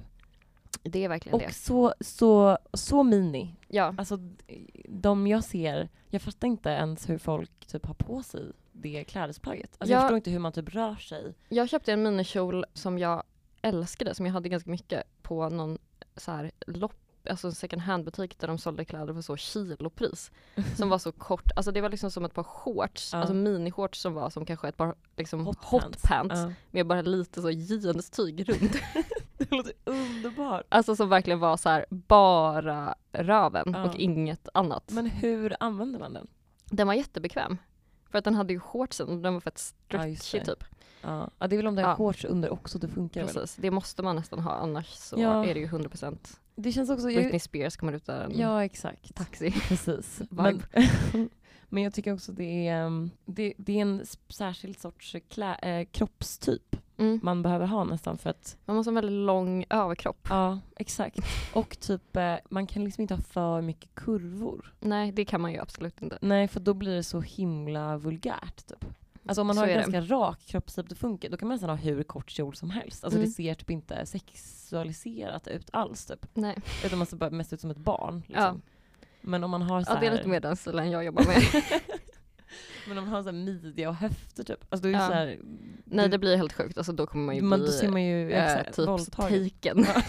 Det 0.83 1.03
är 1.03 1.09
verkligen 1.09 1.33
Och 1.35 1.41
det. 1.47 1.53
så, 1.53 1.93
så, 2.01 2.57
så 2.73 3.03
mini. 3.03 3.55
Ja. 3.67 3.95
Alltså 3.97 4.17
de 4.89 5.27
jag 5.27 5.43
ser, 5.43 5.89
jag 6.09 6.21
fattar 6.21 6.47
inte 6.47 6.69
ens 6.69 7.09
hur 7.09 7.17
folk 7.17 7.51
typ 7.67 7.85
har 7.85 7.93
på 7.93 8.23
sig 8.23 8.51
det 8.71 9.03
klädesplagget. 9.03 9.75
Alltså 9.77 9.91
jag 9.93 9.97
Ja. 9.99 10.01
förstår 10.01 10.17
inte 10.17 10.31
hur 10.31 10.39
man 10.39 10.51
typ 10.51 10.69
rör 10.75 10.95
sig. 10.95 11.33
Jag 11.49 11.69
köpte 11.69 11.93
en 11.93 12.03
minikjol 12.03 12.65
som 12.73 12.99
jag 12.99 13.23
älskade, 13.61 14.15
som 14.15 14.25
jag 14.25 14.33
hade 14.33 14.49
ganska 14.49 14.69
mycket 14.69 15.03
på 15.21 15.49
någon 15.49 15.77
så 16.15 16.31
här 16.31 16.51
lopp, 16.67 16.95
alltså 17.29 17.47
en 17.47 17.53
second 17.55 17.81
hand 17.81 18.05
butik 18.05 18.39
där 18.39 18.47
de 18.47 18.57
sålde 18.57 18.85
kläder 18.85 19.13
för 19.13 19.21
så 19.21 19.37
kilopris. 19.37 20.31
Som 20.77 20.89
var 20.89 20.97
så 20.97 21.11
kort, 21.11 21.51
alltså 21.55 21.71
det 21.71 21.81
var 21.81 21.89
liksom 21.89 22.11
som 22.11 22.25
ett 22.25 22.33
par 22.33 22.43
shorts, 22.43 23.13
Ja. 23.13 23.19
alltså 23.19 23.33
minishorts 23.33 23.99
som 24.01 24.13
var 24.13 24.29
som 24.29 24.45
kanske 24.45 24.67
ett 24.67 24.77
par 24.77 24.95
liksom 25.17 25.45
hot, 25.45 25.63
Hot 25.63 25.97
Ja. 26.09 26.51
med 26.71 26.87
bara 26.87 27.01
lite 27.01 27.41
så 27.41 27.49
jeanstyg 27.49 28.49
runt. 28.49 28.75
Det 29.37 29.51
låter 29.51 29.73
underbart. 29.85 30.65
alltså 30.69 30.95
som 30.95 31.09
verkligen 31.09 31.39
var 31.39 31.57
så 31.57 31.69
här 31.69 31.85
bara 31.89 32.95
röven 33.11 33.71
Ja. 33.73 33.83
och 33.83 33.95
inget 33.95 34.49
annat. 34.53 34.91
Men 34.91 35.05
hur 35.05 35.55
använder 35.59 35.99
man 35.99 36.13
den? 36.13 36.27
Den 36.65 36.87
var 36.87 36.93
jättebekväm. 36.93 37.57
För 38.11 38.17
att 38.17 38.23
den 38.23 38.35
hade 38.35 38.53
ju 38.53 38.59
shortsen 38.59 39.07
och 39.07 39.17
den 39.17 39.33
var 39.33 39.41
fett 39.41 39.73
det. 39.87 40.45
typ. 40.45 40.63
Ja. 41.01 41.29
ja, 41.39 41.47
det 41.47 41.55
är 41.55 41.57
väl 41.57 41.67
om 41.67 41.75
det 41.75 41.81
är 41.81 41.87
Ja. 41.87 41.95
shorts 41.95 42.25
under 42.25 42.49
också, 42.49 42.79
det 42.79 42.87
funkar 42.87 43.25
väl. 43.25 43.33
Precis, 43.33 43.55
det 43.55 43.71
måste 43.71 44.03
man 44.03 44.15
nästan 44.15 44.39
ha 44.39 44.51
annars 44.51 44.87
så 44.87 45.15
Ja. 45.19 45.45
är 45.45 45.53
det 45.53 45.59
ju 45.59 45.67
100% 45.67 46.39
Det 46.55 46.71
känns 46.71 46.89
också... 46.89 47.09
Jag, 47.11 47.21
Britney 47.23 47.39
Spears 47.39 47.77
kommer 47.77 47.93
ut 47.93 48.05
där 48.05 48.23
en 48.23 48.39
ja, 48.39 48.63
exakt. 48.63 49.15
taxi. 49.15 49.51
Precis. 49.67 50.21
Men, 50.29 50.63
men 51.69 51.83
jag 51.83 51.93
tycker 51.93 52.13
också 52.13 52.31
det 52.31 52.67
är, 52.67 52.85
um, 52.85 53.11
det, 53.25 53.53
det 53.57 53.77
är 53.77 53.81
en 53.81 54.05
särskild 54.29 54.79
sorts 54.79 55.15
klä, 55.29 55.55
eh, 55.55 55.85
kroppstyp 55.91 56.75
Mm. 56.97 57.19
man 57.23 57.41
behöver 57.41 57.65
ha 57.65 57.83
nästan 57.83 58.17
för 58.17 58.29
att 58.29 58.57
Man 58.65 58.75
måste 58.75 58.87
ha 58.89 58.91
en 58.91 58.95
väldigt 58.95 59.25
lång 59.25 59.65
överkropp. 59.69 60.27
Ja, 60.29 60.59
exakt. 60.75 61.19
Och 61.53 61.79
typ, 61.79 62.15
eh, 62.15 62.35
man 62.49 62.67
kan 62.67 62.83
liksom 62.83 63.01
inte 63.01 63.13
ha 63.13 63.21
för 63.21 63.61
mycket 63.61 63.95
kurvor. 63.95 64.73
Nej, 64.79 65.11
det 65.11 65.25
kan 65.25 65.41
man 65.41 65.51
ju 65.51 65.59
absolut 65.59 66.01
inte. 66.01 66.17
Nej, 66.21 66.47
för 66.47 66.59
då 66.59 66.73
blir 66.73 66.95
det 66.95 67.03
så 67.03 67.21
himla 67.21 67.97
vulgärt 67.97 68.67
typ. 68.67 68.85
Alltså 69.29 69.41
om 69.41 69.47
man 69.47 69.55
Så 69.55 69.61
har 69.61 69.67
en 69.67 69.73
är 69.79 69.85
det. 69.85 69.91
ganska 69.91 70.15
rak 70.15 70.39
kroppstyp, 70.47 70.89
det 70.89 70.95
funkar, 70.95 71.29
då 71.29 71.37
kan 71.37 71.47
man 71.47 71.55
nästan 71.55 71.69
ha 71.69 71.77
hur 71.77 72.03
kort 72.03 72.29
kjol 72.31 72.55
som 72.55 72.69
helst. 72.69 73.03
Alltså 73.03 73.17
Mm. 73.19 73.29
det 73.29 73.35
ser 73.35 73.53
typ 73.55 73.69
inte 73.69 74.05
sexualiserat 74.05 75.47
ut 75.47 75.69
alls 75.73 76.05
typ. 76.05 76.25
Nej. 76.33 76.55
Utan 76.85 76.97
man 76.97 77.07
ser 77.07 77.29
mest 77.29 77.53
ut 77.53 77.61
som 77.61 77.71
ett 77.71 77.77
barn. 77.77 78.23
Liksom. 78.27 78.61
Men 79.21 79.43
om 79.43 79.51
man 79.51 79.61
har 79.61 79.81
så 79.83 79.91
Ja, 79.91 79.99
det 79.99 80.05
är 80.05 80.09
här- 80.09 80.17
lite 80.17 80.29
mer 80.29 80.39
den 80.39 80.55
stilen 80.55 80.91
jag 80.91 81.03
jobbar 81.05 81.23
med. 81.25 81.63
Men 82.87 82.97
om 82.97 83.03
man 83.03 83.13
har 83.13 83.23
så 83.23 83.27
här 83.29 83.33
midja 83.37 83.89
och 83.89 83.95
höfter 83.95 84.43
typ. 84.43 84.65
Alltså 84.69 84.83
då 84.83 84.89
är 84.89 84.93
Ja. 84.93 85.07
så 85.07 85.13
här, 85.13 85.39
Nej, 85.85 86.09
det 86.09 86.17
blir 86.17 86.37
helt 86.37 86.53
sjukt. 86.53 86.77
Alltså 86.77 86.91
då 86.93 87.07
kommer 87.07 87.25
man 87.25 87.35
ju 87.35 87.41
man, 87.41 87.59
bli 87.59 87.65
då 87.67 87.71
ser 87.73 87.89
man 87.89 88.03
ju 88.03 88.31
exakt, 88.31 88.75
typ 88.75 88.87
våldtagen. 88.87 89.49
taken. 89.49 89.85
Ja. 89.95 90.01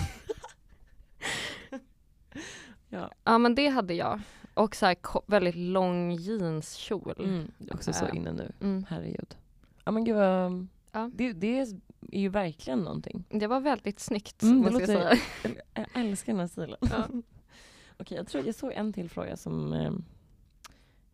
Ja. 2.88 3.10
Ja, 3.24 3.38
men 3.38 3.54
det 3.54 3.68
hade 3.68 3.94
jag. 3.94 4.20
Och 4.54 4.76
så 4.76 4.86
här 4.86 4.96
väldigt 5.30 5.54
lång 5.54 6.12
jeanskjol. 6.12 7.14
Mm, 7.18 7.50
också 7.70 7.92
så 7.92 8.04
Ja. 8.04 8.14
inne 8.14 8.32
nu. 8.32 8.52
Mm. 8.60 8.84
Herregud. 8.88 9.36
Ja 9.84 9.92
men 9.92 10.04
gud 10.04 10.16
vad, 10.16 10.66
Ja. 10.92 11.10
det, 11.14 11.32
det 11.32 11.58
är 11.60 11.66
ju 12.12 12.28
verkligen 12.28 12.78
någonting. 12.78 13.24
Det 13.28 13.46
var 13.46 13.60
väldigt 13.60 14.00
snyggt, 14.00 14.42
Mm, 14.42 14.62
det 14.62 14.70
låter- 14.70 14.86
säga. 14.86 15.14
Jag 15.74 15.86
älskar 15.94 16.32
den 16.32 16.40
här 16.40 16.46
stilen. 16.46 16.76
Ja. 16.80 17.04
Okej, 17.98 18.16
jag 18.16 18.26
tror 18.26 18.46
jag 18.46 18.54
såg 18.54 18.72
en 18.72 18.92
till 18.92 19.10
fråga 19.10 19.36
som 19.36 19.72
eh, 19.72 19.92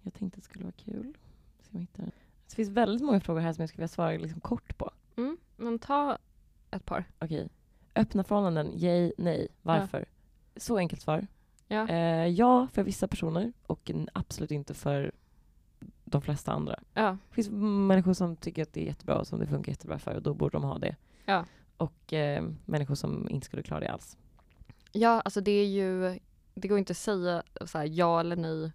jag 0.03 0.15
tänkte 0.15 0.41
skulle 0.41 0.65
vara 0.65 0.75
kul. 0.85 1.17
Se 1.63 1.79
om. 1.79 1.87
Det 2.49 2.55
finns 2.55 2.69
väldigt 2.69 3.03
många 3.05 3.21
frågor 3.21 3.41
här 3.41 3.53
som 3.53 3.63
jag 3.63 3.69
skulle 3.69 3.81
vilja 3.81 3.89
svara 3.89 4.11
liksom 4.17 4.41
kort 4.41 4.79
på. 4.79 4.91
Mm. 5.17 5.37
Men 5.57 5.79
ta 5.79 6.19
ett 6.71 6.85
par. 6.85 7.05
Okej. 7.19 7.49
Öppna 7.95 8.25
förhållanden, 8.25 8.73
yay, 8.79 9.13
nej, 9.19 9.49
varför? 9.63 10.05
Så 10.57 10.79
enkelt 10.79 11.03
svar. 11.03 11.27
Ja. 11.69 11.89
Eh, 11.89 12.27
ja, 12.27 12.69
för 12.73 12.83
vissa 12.83 13.09
personer 13.09 13.53
och 13.67 13.91
absolut 14.13 14.51
inte 14.51 14.75
för 14.75 15.13
de 16.05 16.23
flesta 16.23 16.53
andra. 16.53 16.81
Ja. 16.95 17.17
Det 17.29 17.35
finns 17.35 17.51
människor 17.89 18.13
som 18.13 18.37
tycker 18.37 18.63
att 18.63 18.73
det 18.73 18.81
är 18.83 18.87
jättebra 18.87 19.19
och 19.19 19.27
som 19.27 19.39
det 19.39 19.47
funkar 19.47 19.73
jättebra 19.73 19.99
för 19.99 20.15
och 20.15 20.23
då 20.23 20.35
borde 20.35 20.53
de 20.53 20.65
ha 20.65 20.79
det. 20.79 20.97
Ja. 21.25 21.45
Och 21.77 22.13
eh, 22.13 22.49
människor 22.65 22.95
som 22.95 23.29
inte 23.31 23.47
skulle 23.47 23.63
klara 23.63 23.81
det 23.81 23.91
alls. 23.93 24.19
Ja, 24.93 25.21
alltså 25.21 25.41
det 25.41 25.51
är 25.51 25.67
ju, 25.67 26.19
det 26.55 26.69
går 26.69 26.79
inte 26.79 26.91
att 26.91 26.97
säga 26.97 27.43
så 27.65 27.79
här, 27.79 27.85
ja 27.85 28.21
eller 28.21 28.37
nej 28.37 28.73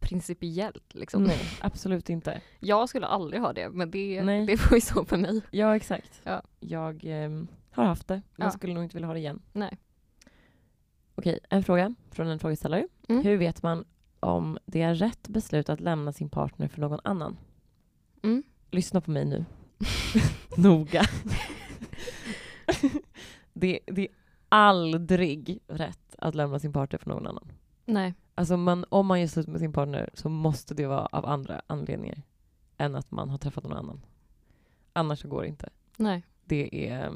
principiellt 0.00 0.94
liksom. 0.94 1.22
Nej, 1.24 1.40
absolut 1.60 2.10
inte. 2.10 2.40
Jag 2.60 2.88
skulle 2.88 3.06
aldrig 3.06 3.42
ha 3.42 3.52
det, 3.52 3.70
men 3.70 3.90
det, 3.90 4.22
Nej. 4.22 4.46
det 4.46 4.56
får 4.56 4.74
ju 4.74 4.80
stå 4.80 5.04
för 5.04 5.16
mig. 5.16 5.40
Ja, 5.50 5.76
exakt. 5.76 6.20
Ja. 6.24 6.42
Jag 6.60 7.24
eh, 7.24 7.42
har 7.70 7.84
haft 7.84 8.08
det, 8.08 8.22
men 8.36 8.46
Ja. 8.46 8.50
skulle 8.50 8.74
nog 8.74 8.82
inte 8.84 8.96
vilja 8.96 9.06
ha 9.06 9.14
det 9.14 9.20
igen. 9.20 9.42
Nej. 9.52 9.78
Okej, 11.18 11.38
en 11.50 11.62
fråga 11.62 11.94
från 12.10 12.26
en 12.26 12.38
frågeställare. 12.38 12.88
Mm. 13.08 13.24
Hur 13.24 13.36
vet 13.36 13.62
man 13.62 13.84
om 14.20 14.58
det 14.66 14.82
är 14.82 14.94
rätt 14.94 15.28
beslut 15.28 15.68
att 15.68 15.80
lämna 15.80 16.12
sin 16.12 16.28
partner 16.28 16.68
för 16.68 16.80
någon 16.80 17.00
annan? 17.04 17.36
Mm. 18.22 18.42
Lyssna 18.70 19.00
på 19.00 19.10
mig 19.10 19.24
nu. 19.24 19.44
Noga. 20.56 21.02
det, 23.52 23.80
det 23.86 24.02
är 24.02 24.08
aldrig 24.48 25.60
rätt 25.66 26.16
att 26.18 26.34
lämna 26.34 26.58
sin 26.58 26.72
partner 26.72 26.98
för 26.98 27.08
någon 27.08 27.26
annan. 27.26 27.52
Nej. 27.84 28.14
Alltså 28.34 28.56
man, 28.56 28.84
om 28.88 29.06
man 29.06 29.20
gör 29.20 29.26
slut 29.26 29.46
med 29.46 29.60
sin 29.60 29.72
partner 29.72 30.10
så 30.14 30.28
måste 30.28 30.74
det 30.74 30.86
vara 30.86 31.06
av 31.06 31.26
andra 31.26 31.62
anledningar 31.66 32.22
än 32.76 32.94
att 32.94 33.10
man 33.10 33.30
har 33.30 33.38
träffat 33.38 33.64
någon 33.64 33.78
annan. 33.78 34.00
Annars 34.92 35.20
så 35.20 35.28
går 35.28 35.42
det 35.42 35.48
inte. 35.48 35.68
Nej. 35.96 36.22
Det 36.44 36.88
är... 36.90 37.14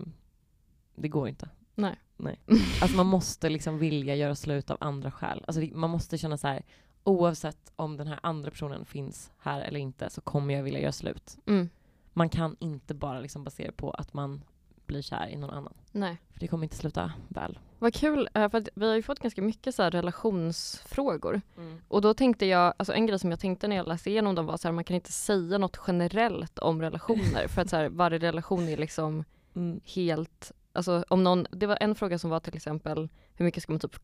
Det 0.95 1.09
går 1.09 1.29
inte. 1.29 1.49
Nej. 1.75 1.97
Nej. 2.23 2.39
Alltså 2.83 2.97
man 2.97 3.07
måste 3.07 3.49
liksom 3.49 3.79
vilja 3.79 4.15
göra 4.15 4.35
slut 4.35 4.71
av 4.71 4.77
andra 4.81 5.11
skäl. 5.11 5.45
Alltså 5.47 5.61
det, 5.61 5.75
man 5.75 5.91
måste 5.91 6.19
känna 6.19 6.37
så 6.37 6.47
här, 6.49 6.63
oavsett 7.05 7.73
om 7.77 7.97
den 7.97 8.07
här 8.07 8.19
andra 8.23 8.51
personen 8.51 8.85
finns 8.85 9.31
här 9.39 9.61
eller 9.61 9.81
inte 9.81 10.11
så 10.11 10.21
kommer 10.21 10.55
jag 10.55 10.63
vilja 10.63 10.81
göra 10.81 10.93
slut. 10.93 11.37
Mm. 11.47 11.69
Man 12.13 12.29
kan 12.29 12.57
inte 12.61 12.95
bara 12.95 13.21
liksom 13.21 13.45
basera 13.45 13.73
på 13.73 13.91
att 13.91 14.15
man 14.15 14.43
blir 14.87 15.03
kär 15.03 15.29
i 15.29 15.37
någon 15.37 15.51
annan. 15.51 15.75
Nej. 15.93 16.17
För 16.33 16.41
det 16.41 16.49
kommer 16.49 16.65
inte 16.65 16.77
sluta 16.77 17.13
väl. 17.29 17.59
Vad 17.79 17.95
kul, 17.95 18.29
eh, 18.35 18.51
för 18.51 18.59
att 18.59 18.69
vi 18.75 18.89
har 18.89 18.95
ju 18.95 19.03
fått 19.03 19.19
ganska 19.21 19.43
mycket 19.43 19.75
så 19.75 19.83
här 19.83 19.91
relationsfrågor. 19.91 21.41
Och 21.89 22.01
då 22.01 22.15
tänkte 22.15 22.47
jag, 22.47 22.75
alltså 22.77 22.93
en 22.93 23.07
grej 23.07 23.19
som 23.19 23.31
jag 23.31 23.41
tänkte 23.41 23.69
när 23.69 23.77
jag 23.77 23.89
läste 23.89 24.11
igenom 24.11 24.35
dem 24.35 24.47
var 24.47 24.57
så 24.57 24.69
här, 24.69 24.73
man 24.73 24.85
kan 24.85 24.95
inte 24.95 25.13
säga 25.13 25.59
något 25.59 25.81
generellt 25.87 26.59
om 26.59 26.81
relationer 26.83 27.49
för 27.49 27.63
att 27.63 27.71
så 27.71 27.77
här, 27.77 27.89
varje 27.89 28.19
relation 28.19 28.69
är 28.69 28.77
liksom 28.77 29.25
Mm. 29.55 29.81
helt, 29.85 30.53
alltså 30.73 31.05
om 31.09 31.25
någon, 31.25 31.47
det 31.51 31.67
var 31.67 31.79
en 31.81 31.95
fråga 31.95 32.19
som 32.19 32.31
var 32.31 32.41
till 32.41 32.57
exempel 32.57 33.09
hur 33.35 33.45
mycket 33.45 33.63
ska 33.63 33.73
man 33.73 33.81
typ 33.81 33.97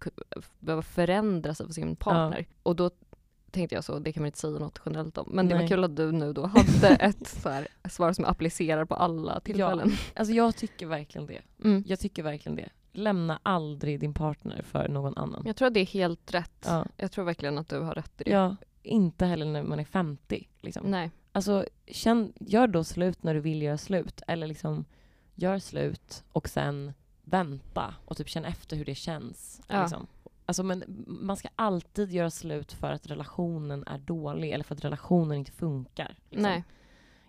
behöva 0.59 0.83
förändra 0.83 1.55
sig 1.55 1.67
för 1.67 1.73
sin 1.73 1.97
partner? 1.97 2.47
Och 2.63 2.77
då 2.77 2.91
tänkte 3.51 3.75
jag 3.75 3.85
så, 3.85 3.99
det 3.99 4.13
kan 4.13 4.23
man 4.23 4.27
inte 4.27 4.39
säga 4.39 4.59
något 4.59 4.81
generellt 4.87 5.19
om. 5.19 5.29
Men 5.33 5.49
det 5.49 5.55
var 5.55 5.61
Nej. 5.61 5.69
kul 5.69 5.85
att 5.85 5.97
du 5.97 6.13
nu 6.13 6.33
då 6.33 6.47
hade 6.47 6.89
ett 7.01 7.27
så 7.27 7.49
här, 7.49 7.69
svar 7.89 8.13
som 8.13 8.25
applicerar 8.25 8.85
på 8.85 8.95
alla 8.95 9.41
tillfällen. 9.41 9.93
Alltså 10.15 10.35
jag 10.35 10.57
tycker 10.57 10.87
verkligen 10.87 11.27
det. 11.27 11.41
Mm. 11.65 11.85
Jag 11.87 12.01
tycker 12.01 12.23
verkligen 12.23 12.57
det. 12.57 12.69
Lämna 12.93 13.41
aldrig 13.43 14.01
din 14.01 14.15
partner 14.15 14.63
för 14.63 14.89
någon 14.89 15.17
annan. 15.17 15.43
Jag 15.47 15.57
tror 15.57 15.69
att 15.69 15.75
det 15.75 15.81
är 15.81 15.87
helt 15.87 16.35
rätt. 16.35 16.65
Ja. 16.67 16.87
Jag 16.97 17.13
tror 17.13 17.25
verkligen 17.25 17.59
att 17.59 17.69
du 17.69 17.81
har 17.81 17.95
rätt 17.95 18.21
i 18.21 18.25
det. 18.25 18.31
Ja, 18.31 18.57
inte 18.83 19.27
heller 19.27 19.47
när 19.47 19.63
man 19.63 19.81
är 19.81 19.85
50. 19.85 20.49
Liksom. 20.61 20.91
Nej. 20.91 21.11
Alltså, 21.33 21.65
känn, 21.87 22.33
gör 22.41 22.67
då 22.67 22.85
slut 22.85 23.23
när 23.23 23.35
du 23.35 23.41
vill 23.41 23.63
göra 23.63 23.79
slut. 23.79 24.23
Eller 24.27 24.47
liksom, 24.47 24.85
gör 25.37 25.59
slut 25.59 26.25
och 26.33 26.49
sen 26.49 26.93
vänta 27.25 27.95
och 28.05 28.17
typ 28.17 28.29
känn 28.29 28.45
efter 28.45 28.77
hur 28.77 28.85
det 28.85 28.95
känns. 28.95 29.61
Ja. 29.69 29.81
Liksom. 29.81 30.07
Alltså, 30.47 30.63
men 30.63 31.05
man 31.07 31.37
ska 31.37 31.49
alltid 31.57 32.13
göra 32.13 32.31
slut 32.31 32.73
för 32.73 32.93
att 32.93 33.07
relationen 33.07 33.85
är 33.87 33.99
dålig 33.99 34.51
eller 34.51 34.65
för 34.65 34.75
att 34.75 34.85
relationen 34.85 35.39
inte 35.39 35.53
funkar. 35.53 36.19
Liksom. 36.31 36.43
Nej. 36.43 36.65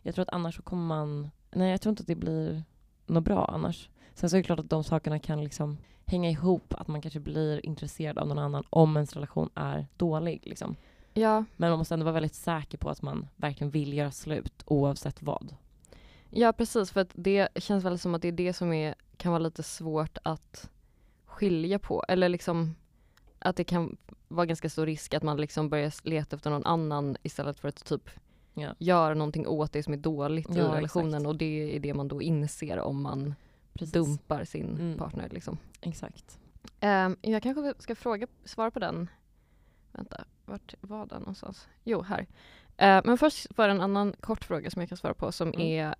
Jag 0.02 0.16
tror 0.16 0.22
att 0.24 0.34
annars 0.34 0.56
så 0.56 0.62
kommer 0.62 0.88
man... 0.88 1.30
Nej, 1.52 1.72
jag 1.72 1.82
tror 1.82 1.90
inte 1.92 2.02
att 2.02 2.08
det 2.08 2.16
blir 2.16 2.64
något 3.06 3.24
bra 3.24 3.46
annars. 3.46 3.90
Sen 4.14 4.30
så 4.30 4.36
är 4.36 4.38
det 4.38 4.44
klart 4.44 4.60
att 4.60 4.70
de 4.70 4.84
sakerna 4.84 5.20
kan 5.20 5.44
liksom 5.44 5.78
hänga 6.06 6.30
ihop. 6.30 6.74
Att 6.74 6.88
man 6.88 7.02
kanske 7.02 7.20
blir 7.20 7.66
intresserad 7.66 8.18
av 8.18 8.28
någon 8.28 8.40
annan 8.40 8.64
om 8.70 8.98
ens 8.98 9.14
relation 9.14 9.50
är 9.56 9.88
dålig. 9.98 10.42
Liksom. 10.46 10.76
Ja, 11.14 11.46
Men 11.56 11.70
man 11.70 11.80
måste 11.80 11.94
ändå 11.94 12.04
vara 12.04 12.14
väldigt 12.14 12.36
säker 12.36 12.78
på 12.78 12.90
att 12.90 13.02
man 13.02 13.28
verkligen 13.36 13.72
vill 13.72 13.94
göra 13.94 14.12
slut 14.12 14.64
oavsett 14.66 15.24
vad. 15.24 15.56
Ja 16.30 16.54
precis, 16.54 16.92
för 16.92 17.02
att 17.02 17.12
det 17.16 17.48
känns 17.56 17.84
väl 17.86 18.00
som 18.00 18.16
att 18.16 18.22
det 18.22 18.28
är 18.28 18.32
det 18.32 18.54
som 18.54 18.74
är, 18.74 18.96
kan 19.18 19.32
vara 19.32 19.40
lite 19.44 19.64
svårt 19.64 20.18
att 20.24 20.70
skilja 21.26 21.80
på. 21.80 22.04
Eller 22.08 22.30
liksom 22.30 22.76
att 23.40 23.56
det 23.56 23.64
kan 23.64 23.98
vara 24.28 24.46
ganska 24.46 24.70
stor 24.70 24.86
risk 24.86 25.14
att 25.14 25.24
man 25.24 25.38
liksom 25.38 25.70
börjar 25.70 26.08
leta 26.08 26.36
efter 26.36 26.50
någon 26.50 26.66
annan 26.66 27.18
istället 27.24 27.60
för 27.60 27.68
att 27.68 27.86
typ 27.86 28.10
Ja. 28.54 28.76
göra 28.80 29.14
någonting 29.14 29.48
åt 29.48 29.74
det 29.74 29.84
som 29.84 29.94
är 29.94 29.98
dåligt 29.98 30.50
i 30.50 30.58
Ja, 30.58 30.64
relationen. 30.76 31.14
exakt. 31.14 31.28
Och 31.28 31.36
det 31.36 31.76
är 31.76 31.80
det 31.80 31.94
man 31.94 32.08
då 32.08 32.22
inser 32.22 32.80
om 32.80 33.02
man 33.02 33.36
dumpar 33.74 34.44
sin 34.44 34.66
Mm. 34.78 34.98
partner. 34.98 35.30
Liksom. 35.30 35.58
Exakt. 35.82 36.40
Ehm, 36.80 37.18
jag 37.22 37.44
kanske 37.44 37.74
ska 37.80 37.96
fråga, 37.96 38.28
svara 38.46 38.72
på 38.72 38.80
den. 38.80 39.10
Vänta, 39.92 40.24
vart 40.46 40.74
var 40.82 41.06
den 41.06 41.20
någonstans? 41.20 41.68
Jo, 41.84 42.02
här. 42.02 42.28
Eh, 42.78 43.02
men 43.06 43.18
först 43.18 43.48
var 43.58 43.68
det 43.68 43.72
en 43.74 43.82
annan 43.82 44.14
kort 44.20 44.44
fråga 44.46 44.72
som 44.72 44.82
jag 44.82 44.90
kan 44.90 44.98
svara 44.98 45.14
på 45.14 45.32
som 45.32 45.48
Mm. 45.54 45.62
är 45.62 45.96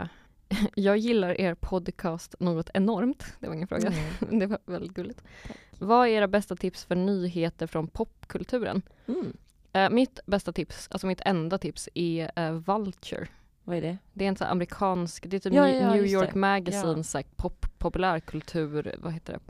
eh, 0.00 0.06
Jag 0.74 0.96
gillar 0.98 1.40
er 1.40 1.54
podcast 1.54 2.34
något 2.38 2.70
enormt. 2.74 3.24
Det 3.40 3.46
var 3.46 3.54
ingen 3.54 3.68
fråga. 3.68 3.92
Mm. 4.22 4.38
det 4.38 4.46
var 4.46 4.58
väldigt 4.66 4.94
gulligt. 4.94 5.22
Tack. 5.46 5.56
Vad 5.78 6.06
är 6.08 6.10
era 6.10 6.28
bästa 6.28 6.56
tips 6.56 6.84
för 6.84 6.94
nyheter 6.96 7.66
från 7.66 7.88
popkulturen? 7.88 8.82
Mm. 9.06 9.36
Eh, 9.72 9.90
mitt 9.90 10.20
bästa 10.26 10.52
tips, 10.52 10.88
alltså 10.90 11.06
mitt 11.06 11.20
enda 11.20 11.58
tips, 11.58 11.88
är 11.94 12.30
eh, 12.36 12.52
Vulture. 12.52 13.26
Vad 13.64 13.76
är 13.76 13.80
det? 13.82 13.98
Det 14.12 14.24
är 14.24 14.28
en 14.28 14.36
här 14.40 14.50
amerikansk, 14.50 15.24
det 15.30 15.36
är 15.36 15.40
typ 15.40 15.54
Ja, 15.54 15.62
New- 15.66 15.80
ja, 15.82 15.94
New 15.94 16.06
York 16.06 16.32
det. 16.32 16.38
Magazine, 16.38 16.94
Ja. 16.96 17.02
så 17.02 17.22
pop, 17.36 17.66
populärkultur, 17.78 18.96
vad 19.02 19.12
heter 19.12 19.32
det? 19.32 19.40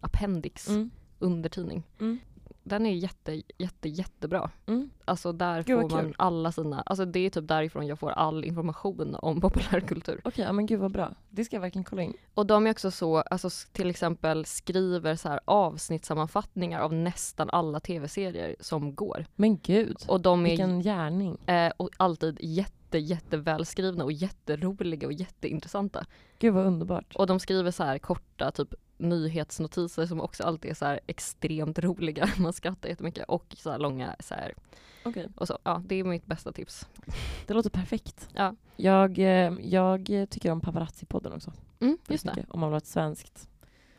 Appendix, 0.00 0.68
Mm. 0.68 0.90
undertidning. 1.18 1.82
Mm. 2.00 2.18
Den 2.66 2.86
är 2.86 2.90
jätte, 2.92 3.42
jätte, 3.58 3.88
jättebra. 3.88 4.50
Mm. 4.66 4.90
Alltså 5.04 5.32
där 5.32 5.62
Gud, 5.62 5.80
får 5.80 5.88
man 5.90 6.04
kul. 6.04 6.14
alla 6.18 6.52
sina, 6.52 6.82
alltså 6.82 7.04
det 7.04 7.20
är 7.20 7.30
typ 7.30 7.48
därifrån 7.48 7.86
jag 7.86 7.98
får 7.98 8.10
all 8.10 8.44
information 8.44 9.14
om 9.14 9.40
populärkultur. 9.40 10.20
Okej, 10.24 10.44
ja, 10.44 10.52
men 10.52 10.66
gud 10.66 10.80
vad 10.80 10.92
bra. 10.92 11.14
Det 11.30 11.44
ska 11.44 11.56
jag 11.56 11.60
verkligen 11.60 11.84
kolla 11.84 12.02
in. 12.02 12.14
Och 12.34 12.46
de 12.46 12.66
är 12.66 12.70
också 12.70 12.90
så, 12.90 13.16
alltså 13.18 13.48
till 13.72 13.90
exempel 13.90 14.44
skriver 14.44 15.16
så 15.16 15.28
här 15.28 15.40
avsnittssammanfattningar 15.44 16.80
av 16.80 16.92
nästan 16.94 17.50
alla 17.50 17.80
tv-serier 17.80 18.56
som 18.60 18.94
går. 18.94 19.26
Men 19.36 19.58
gud, 19.58 19.96
Och 20.08 20.20
de 20.20 20.46
är 20.46 20.50
vilken 20.50 20.82
gärning. 20.82 21.38
eh, 21.46 21.72
och 21.76 21.90
alltid 21.96 22.38
jätte, 22.40 22.98
jättevälskrivna 22.98 24.04
och 24.04 24.12
jätteroliga 24.12 25.06
och 25.06 25.12
jätteintressanta. 25.12 26.04
Gud 26.38 26.54
vad 26.54 26.66
underbart. 26.66 27.14
Och 27.16 27.26
de 27.26 27.40
skriver 27.40 27.70
så 27.70 27.84
här 27.84 27.98
korta 27.98 28.50
typ 28.50 28.74
nyhetsnotiser 29.04 30.06
som 30.06 30.20
också 30.20 30.42
alltid 30.44 30.70
är 30.70 30.74
så 30.74 30.98
extremt 31.06 31.78
roliga. 31.78 32.28
Man 32.38 32.52
skrattar 32.52 32.88
jättemycket 32.88 33.24
och 33.28 33.54
så 33.58 33.76
långa 33.78 34.16
så 34.20 34.34
här 34.34 34.54
Okej, 35.04 35.28
och 35.36 35.46
så. 35.48 35.58
Ja, 35.64 35.82
det 35.86 35.94
är 35.94 36.04
mitt 36.04 36.26
bästa 36.26 36.52
tips. 36.52 36.88
det 37.46 37.54
låter 37.54 37.70
perfekt. 37.70 38.28
Ja. 38.34 38.54
Jag, 38.76 39.18
eh, 39.18 39.52
jag 39.60 40.06
tycker 40.30 40.50
om 40.50 40.60
Paparazzi-podden 40.60 41.36
också. 41.36 41.52
Mm, 41.80 41.98
just 42.08 42.24
det. 42.24 42.44
Om 42.48 42.60
man 42.60 42.68
vill 42.68 42.74
ha 42.74 42.78
ett 42.78 42.86
svenskt, 42.86 43.48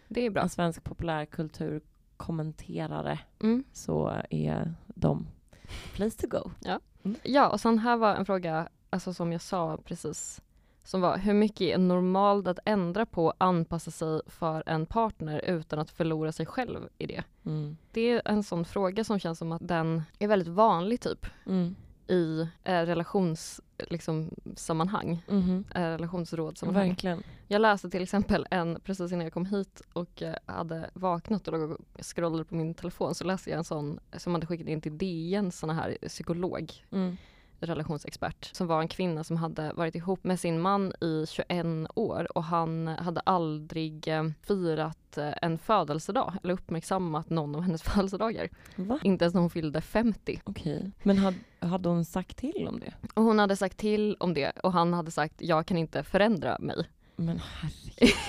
Det 0.08 0.22
är 0.22 0.30
bra. 0.30 0.42
en 0.42 0.50
svensk 0.50 0.84
populärkulturkommenterare 0.84 3.20
Mm. 3.44 3.64
så 3.74 4.22
är 4.30 4.74
de 4.88 5.28
place 5.94 6.22
to 6.22 6.28
go. 6.28 6.52
Ja, 7.24 7.50
och 7.50 7.60
sen 7.60 7.80
här 7.80 7.98
var 7.98 8.16
en 8.16 8.26
fråga, 8.26 8.70
alltså 8.90 9.14
som 9.14 9.32
jag 9.32 9.42
sa 9.42 9.78
precis, 9.86 10.42
som 10.86 11.02
var 11.02 11.18
hur 11.18 11.34
mycket 11.34 11.62
är 11.62 11.78
normalt 11.78 12.48
att 12.48 12.60
ändra 12.66 13.06
på 13.06 13.26
och 13.26 13.34
anpassa 13.38 13.92
sig 13.92 14.22
för 14.28 14.64
en 14.66 14.86
partner 14.86 15.42
utan 15.46 15.80
att 15.80 15.90
förlora 15.92 16.32
sig 16.32 16.46
själv 16.46 16.80
i 16.98 17.06
det? 17.06 17.24
Mm. 17.46 17.78
Det 17.92 18.02
är 18.10 18.22
en 18.26 18.44
sån 18.44 18.66
fråga 18.66 19.04
som 19.04 19.20
känns 19.20 19.40
som 19.40 19.52
att 19.52 19.68
den 19.68 20.04
är 20.20 20.28
väldigt 20.28 20.48
vanlig 20.48 21.02
typ 21.02 21.26
Mm. 21.46 21.76
i 22.08 22.42
eh, 22.64 22.82
relations, 22.82 23.62
liksom, 23.78 24.30
sammanhang, 24.56 25.24
Mhm. 25.28 25.66
eh, 25.76 25.82
relationsrådssammanhang. 25.82 26.88
Verkligen. 26.90 27.24
Jag 27.48 27.62
läste 27.62 27.90
till 27.90 28.04
exempel 28.04 28.48
en, 28.52 28.80
precis 28.84 29.12
innan 29.12 29.24
jag 29.24 29.34
kom 29.34 29.46
hit 29.46 29.82
och 29.94 30.22
eh, 30.22 30.36
hade 30.46 30.90
vaknat 30.94 31.48
och 31.48 31.60
låg 31.60 31.72
och 31.72 31.78
scrollade 32.02 32.44
på 32.46 32.56
min 32.56 32.74
telefon 32.74 33.16
så 33.16 33.24
läste 33.24 33.50
jag 33.50 33.58
en 33.58 33.64
sån 33.64 34.00
som 34.18 34.34
hade 34.34 34.46
skickat 34.48 34.68
in 34.68 34.82
till 34.82 34.98
DN, 34.98 35.52
sån 35.52 35.70
här 35.70 35.98
psykolog 36.08 36.74
Mm. 36.92 37.18
Relationsexpert 37.66 38.50
som 38.56 38.68
var 38.68 38.82
en 38.82 38.88
kvinna 38.88 39.24
som 39.24 39.38
hade 39.38 39.74
varit 39.74 39.96
ihop 39.96 40.24
med 40.24 40.40
sin 40.40 40.62
man 40.62 40.94
i 41.02 41.26
21 41.28 41.66
år 41.96 42.38
och 42.38 42.44
han 42.44 42.88
hade 42.88 43.20
aldrig 43.20 44.08
eh, 44.08 44.24
firat 44.42 45.18
eh, 45.18 45.34
en 45.42 45.58
födelsedag 45.58 46.34
eller 46.44 46.54
uppmärksammat 46.54 47.30
någon 47.30 47.56
av 47.56 47.62
hennes 47.62 47.84
födelsedagar. 47.84 48.50
Va? 48.76 49.00
Inte 49.04 49.26
ens 49.26 49.34
när 49.34 49.42
hon 49.42 49.50
fyllde 49.50 49.82
50. 49.82 50.42
Okej. 50.44 50.92
Men 51.04 51.18
hade, 51.18 51.38
hade 51.60 51.90
hon 51.90 52.06
sagt 52.06 52.38
till 52.38 52.68
om 52.68 52.80
det? 52.80 52.94
Och 53.14 53.24
hon 53.24 53.40
hade 53.40 53.56
sagt 53.56 53.78
till 53.78 54.16
om 54.20 54.34
det 54.34 54.52
och 54.64 54.74
han 54.74 54.94
hade 54.94 55.12
sagt 55.12 55.36
jag 55.38 55.66
kan 55.66 55.78
inte 55.78 56.04
förändra 56.04 56.58
mig. 56.60 56.90
Men 57.16 57.40
herregud. 57.40 58.16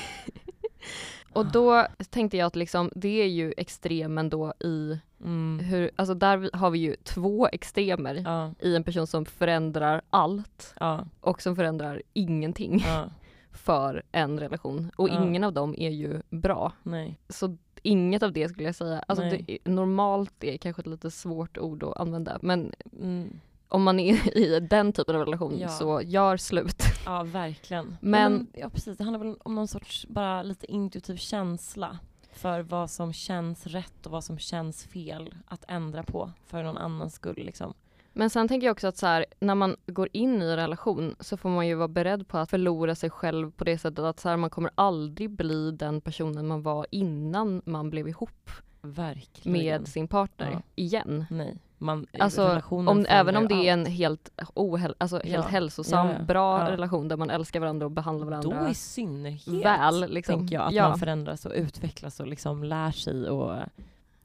Och 1.36 1.46
då 1.46 1.86
tänkte 2.10 2.36
jag 2.36 2.46
att 2.46 2.56
liksom, 2.56 2.90
det 2.94 3.22
är 3.22 3.26
ju 3.26 3.54
extremen 3.56 4.30
då 4.30 4.54
i 4.60 4.98
Mm. 5.24 5.58
hur, 5.64 5.90
alltså 5.96 6.14
där 6.14 6.50
har 6.52 6.70
vi 6.70 6.78
ju 6.78 6.96
två 7.02 7.48
extremer 7.52 8.14
Ja, 8.14 8.52
i 8.60 8.76
en 8.76 8.84
person 8.84 9.06
som 9.06 9.24
förändrar 9.24 10.02
allt 10.10 10.74
ja, 10.80 11.06
och 11.20 11.42
som 11.42 11.56
förändrar 11.56 12.02
ingenting. 12.12 12.82
ja. 12.86 13.04
för 13.52 14.02
en 14.12 14.40
relation 14.40 14.90
och 14.96 15.08
ingen 15.08 15.44
av 15.44 15.52
dem 15.52 15.74
är 15.78 15.90
ju 15.90 16.22
bra. 16.30 16.72
Nej. 16.82 17.18
Så 17.28 17.56
inget 17.82 18.22
av 18.22 18.32
det 18.32 18.48
skulle 18.48 18.64
jag 18.64 18.74
säga, 18.74 19.04
alltså 19.08 19.24
det, 19.24 19.58
normalt 19.64 20.44
är 20.44 20.56
kanske 20.56 20.80
ett 20.82 20.86
lite 20.86 21.10
svårt 21.10 21.58
ord 21.58 21.82
att 21.82 21.96
använda 21.96 22.38
men 22.42 22.72
Mm. 23.02 23.40
om 23.68 23.82
man 23.82 24.00
är 24.00 24.36
i 24.38 24.60
den 24.60 24.92
typen 24.92 25.16
av 25.16 25.24
relation 25.24 25.58
Ja. 25.58 25.68
så 25.68 26.00
gör 26.02 26.36
slut. 26.36 26.82
Ja, 27.06 27.22
verkligen. 27.22 27.96
Men- 28.00 28.46
ja, 28.52 28.60
ja, 28.60 28.68
precis. 28.70 28.98
Det 28.98 29.04
handlar 29.04 29.24
väl 29.24 29.36
om 29.44 29.54
någon 29.54 29.68
sorts 29.68 30.06
bara 30.08 30.42
lite 30.42 30.72
intuitiv 30.72 31.16
känsla 31.16 31.98
för 32.38 32.60
vad 32.60 32.90
som 32.90 33.12
känns 33.12 33.66
rätt 33.66 34.06
och 34.06 34.12
vad 34.12 34.24
som 34.24 34.38
känns 34.38 34.84
fel 34.84 35.34
att 35.46 35.64
ändra 35.68 36.02
på 36.02 36.32
för 36.46 36.62
någon 36.62 36.76
annans 36.78 37.14
skull. 37.14 37.36
Liksom. 37.36 37.74
Men 38.12 38.30
sen 38.30 38.48
tänker 38.48 38.66
jag 38.66 38.72
också 38.74 38.86
att 38.88 38.96
så 38.96 39.06
här, 39.06 39.26
när 39.40 39.54
man 39.54 39.76
går 39.86 40.08
in 40.12 40.42
i 40.42 40.44
en 40.44 40.56
relation 40.56 41.16
så 41.20 41.36
får 41.36 41.48
man 41.48 41.66
ju 41.66 41.74
vara 41.74 41.88
beredd 41.88 42.28
på 42.28 42.38
att 42.38 42.50
förlora 42.50 42.94
sig 42.94 43.10
själv 43.10 43.50
på 43.50 43.64
det 43.64 43.78
sättet 43.78 43.98
att 43.98 44.20
så 44.20 44.28
här, 44.28 44.36
man 44.36 44.50
kommer 44.50 44.70
aldrig 44.74 45.30
bli 45.30 45.70
den 45.70 46.00
personen 46.00 46.46
man 46.46 46.62
var 46.62 46.86
innan 46.90 47.62
man 47.64 47.90
blev 47.90 48.08
ihop 48.08 48.50
Verkligen. 48.82 49.52
med 49.58 49.88
sin 49.88 50.08
partner 50.08 50.50
Ja. 50.52 50.62
igen. 50.74 51.24
Nej. 51.30 51.58
Man, 51.78 52.06
Alltså, 52.18 52.62
Om, 52.70 53.06
även 53.08 53.36
om 53.36 53.48
det 53.48 53.54
är 53.68 53.72
en 53.72 53.86
helt, 53.86 54.30
ohäl, 54.54 54.94
alltså 54.98 55.16
helt 55.16 55.44
Ja. 55.44 55.50
hälsosam, 55.50 56.06
Ja, 56.08 56.14
ja. 56.18 56.24
bra 56.24 56.70
relation 56.70 57.08
där 57.08 57.16
man 57.16 57.30
älskar 57.30 57.60
varandra 57.60 57.86
och 57.86 57.90
behandlar 57.92 58.26
Då 58.26 58.30
varandra 58.50 58.70
i 58.70 58.74
synnerhet 58.74 59.64
väl. 59.64 60.10
Liksom. 60.10 60.38
tänker 60.38 60.54
jag 60.54 60.66
att 60.66 60.74
man 60.90 60.98
förändras 60.98 61.46
och 61.46 61.52
utvecklas 61.54 62.20
och 62.20 62.26
liksom 62.26 62.64
lär 62.64 62.90
sig 62.90 63.28
och 63.30 63.56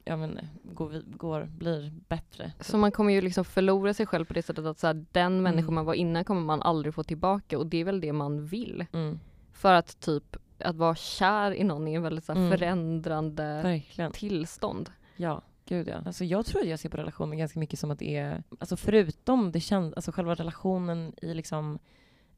ja, 0.04 0.16
men, 0.16 0.38
går, 0.62 1.02
går, 1.16 1.44
blir 1.44 1.92
bättre. 2.08 2.52
Så 2.60 2.78
man 2.78 2.92
kommer 2.92 3.12
ju 3.12 3.20
liksom 3.20 3.44
förlora 3.44 3.94
sig 3.94 4.06
själv 4.06 4.24
på 4.24 4.34
det 4.34 4.42
sättet 4.42 4.64
att 4.64 4.78
så 4.78 4.86
här, 4.86 5.04
den 5.12 5.42
människa 5.42 5.62
Mm. 5.62 5.74
man 5.74 5.84
var 5.84 5.94
innan 5.94 6.24
kommer 6.24 6.40
man 6.40 6.62
aldrig 6.62 6.94
få 6.94 7.02
tillbaka 7.02 7.58
och 7.58 7.66
det 7.66 7.76
är 7.80 7.84
väl 7.84 8.00
det 8.00 8.12
man 8.12 8.46
vill. 8.46 8.84
Mm. 8.92 9.18
För 9.52 9.72
att 9.72 10.00
typ 10.00 10.36
att 10.58 10.76
vara 10.76 10.94
kär 10.94 11.54
i 11.54 11.64
någon 11.64 11.88
är 11.88 11.96
en 11.96 12.02
väldigt 12.02 12.24
så 12.24 12.32
här, 12.32 12.40
Mm. 12.40 12.58
förändrande 12.58 13.60
Verkligen. 13.62 14.12
tillstånd. 14.12 14.90
Ja, 15.16 15.42
gud 15.72 15.88
ja. 15.88 16.02
Alltså 16.06 16.24
jag 16.24 16.46
tror 16.46 16.62
att 16.62 16.68
jag 16.68 16.78
ser 16.78 16.88
på 16.88 16.96
relationen 16.96 17.38
ganska 17.38 17.60
mycket 17.60 17.78
som 17.78 17.90
att 17.90 17.98
det 17.98 18.16
är, 18.16 18.42
alltså 18.58 18.76
förutom 18.76 19.52
det 19.52 19.60
känns, 19.60 19.94
alltså 19.94 20.12
själva 20.12 20.34
relationen 20.34 21.14
i 21.22 21.34
liksom 21.34 21.78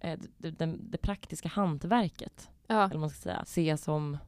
eh, 0.00 0.18
det, 0.38 0.50
det, 0.50 0.76
det 0.80 0.98
praktiska 0.98 1.48
hantverket, 1.48 2.50
Ja, 2.66 2.84
eller 2.90 2.98
man 2.98 3.10
ska 3.10 3.44
säga, 3.44 3.70
jag 3.70 3.78
som 3.78 4.18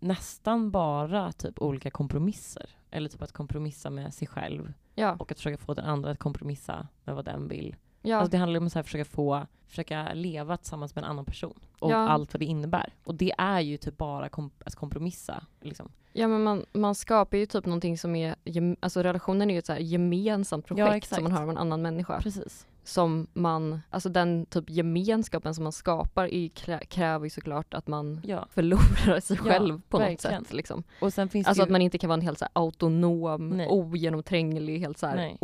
nästan 0.00 0.70
bara 0.70 1.32
typ 1.32 1.62
olika 1.62 1.90
kompromisser. 1.90 2.70
Eller 2.90 3.08
typ 3.08 3.22
att 3.22 3.32
kompromissa 3.32 3.90
med 3.90 4.14
sig 4.14 4.28
själv 4.28 4.72
ja, 4.94 5.16
och 5.18 5.32
att 5.32 5.38
försöka 5.38 5.58
få 5.58 5.74
den 5.74 5.84
andra 5.84 6.10
att 6.10 6.18
kompromissa 6.18 6.88
med 7.04 7.14
vad 7.14 7.24
den 7.24 7.48
vill. 7.48 7.76
Ja. 8.06 8.16
Alltså 8.16 8.30
det 8.30 8.36
handlar 8.38 8.60
om 8.60 8.66
att 8.66 8.72
försöka 8.86 9.04
få, 9.04 9.46
försöka 9.66 10.12
leva 10.14 10.56
tillsammans 10.56 10.94
med 10.94 11.04
en 11.04 11.10
annan 11.10 11.24
person. 11.24 11.60
Och 11.78 11.90
Ja. 11.90 11.96
allt 12.08 12.34
vad 12.34 12.40
det 12.40 12.44
innebär. 12.46 12.92
Och 13.04 13.14
det 13.14 13.32
är 13.38 13.60
ju 13.60 13.76
typ 13.76 13.96
bara 13.96 14.28
kom, 14.28 14.50
att 14.64 14.74
kompromissa. 14.74 15.44
Liksom. 15.60 15.88
ja 16.12 16.28
men 16.28 16.42
man, 16.42 16.64
man 16.72 16.94
skapar 16.94 17.38
ju 17.38 17.46
typ 17.46 17.66
någonting 17.66 17.98
som 17.98 18.16
är, 18.16 18.34
alltså 18.80 19.02
relationen 19.02 19.50
är 19.50 19.54
ju 19.54 19.58
ett 19.58 19.66
så 19.66 19.76
gemensamt 19.78 20.66
projekt 20.66 20.94
exakt. 20.96 21.14
som 21.14 21.24
man 21.24 21.32
har 21.32 21.40
med 21.46 21.52
en 21.52 21.58
annan 21.58 21.82
människa. 21.82 22.20
Precis. 22.20 22.66
Som 22.84 23.26
man, 23.32 23.80
alltså 23.90 24.08
den 24.08 24.46
typ 24.46 24.70
gemenskapen 24.70 25.54
som 25.54 25.64
man 25.64 25.72
skapar 25.72 26.34
är, 26.34 26.48
krä, 26.48 26.78
kräver 26.88 27.24
ju 27.26 27.30
såklart 27.30 27.74
att 27.74 27.86
man 27.86 28.20
Ja. 28.24 28.46
förlorar 28.50 29.20
sig 29.20 29.36
Ja, 29.36 29.42
själv 29.50 29.80
på 29.88 29.98
något 29.98 30.08
verkligen. 30.08 30.44
sätt. 30.44 30.52
Liksom. 30.52 30.82
Och 31.00 31.12
sen 31.12 31.28
finns 31.28 31.46
Alltså 31.46 31.60
det 31.60 31.62
att 31.64 31.68
ju, 31.68 31.72
man 31.72 31.82
inte 31.82 31.98
kan 31.98 32.08
vara 32.08 32.14
en 32.14 32.20
helt 32.26 32.38
så 32.38 32.46
autonom, 32.52 33.48
Nej. 33.48 33.68
ogenomtränglig, 33.68 34.78
helt 34.78 34.98
så 34.98 35.06
här 35.06 35.36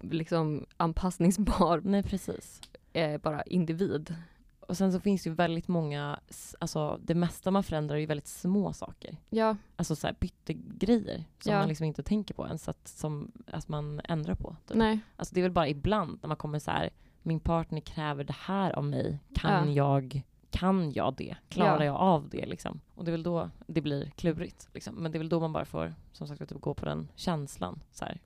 liksom 0.00 0.66
anpassningsbar 0.76 1.80
Nej 1.84 2.02
precis. 2.02 2.60
eh, 2.92 3.20
bara 3.20 3.42
individ. 3.42 4.14
Och 4.60 4.76
sen 4.76 4.92
så 4.92 5.00
finns 5.00 5.22
det 5.22 5.28
ju 5.30 5.34
väldigt 5.34 5.68
många, 5.68 6.20
alltså 6.58 7.00
det 7.02 7.14
mesta 7.14 7.50
man 7.50 7.62
förändrar 7.62 7.96
är 7.96 8.00
ju 8.00 8.06
väldigt 8.06 8.26
små 8.26 8.72
saker. 8.72 9.16
Ja, 9.30 9.56
Alltså 9.76 9.96
så 9.96 10.06
här 10.06 10.16
byttegrejer 10.20 11.24
som 11.40 11.52
Ja. 11.52 11.58
man 11.58 11.68
liksom 11.68 11.86
inte 11.86 12.02
tänker 12.02 12.34
på 12.34 12.46
ens 12.46 12.68
att, 12.68 12.88
som, 12.88 13.32
att 13.46 13.68
man 13.68 14.00
ändrar 14.04 14.34
på. 14.34 14.56
Typ. 14.66 14.76
nej, 14.76 14.98
Alltså 15.16 15.34
det 15.34 15.40
är 15.40 15.42
väl 15.42 15.52
bara 15.52 15.68
ibland 15.68 16.18
när 16.22 16.28
man 16.28 16.36
kommer 16.36 16.58
så 16.58 16.70
här, 16.70 16.90
min 17.22 17.40
partner 17.40 17.80
kräver 17.80 18.24
det 18.24 18.36
här 18.38 18.72
av 18.72 18.84
mig, 18.84 19.18
kan 19.34 19.68
Ja. 19.68 19.74
jag 19.74 20.22
kan 20.50 20.92
jag 20.92 21.14
det? 21.16 21.36
Klarar 21.48 21.78
Ja. 21.78 21.84
jag 21.84 21.96
av 21.96 22.28
det? 22.28 22.46
Liksom? 22.46 22.80
Och 22.94 23.04
det 23.04 23.10
är 23.10 23.12
väl 23.12 23.22
då 23.22 23.50
det 23.66 23.80
blir 23.80 24.10
klurigt. 24.10 24.68
Liksom. 24.74 24.94
Men 24.94 25.12
det 25.12 25.16
är 25.16 25.20
väl 25.20 25.28
då 25.28 25.40
man 25.40 25.52
bara 25.52 25.64
får 25.64 25.94
som 26.12 26.26
sagt, 26.28 26.48
typ, 26.48 26.60
gå 26.60 26.74
på 26.74 26.84
den 26.84 27.08
känslan. 27.14 27.82
Så 27.92 28.04
här, 28.04 28.20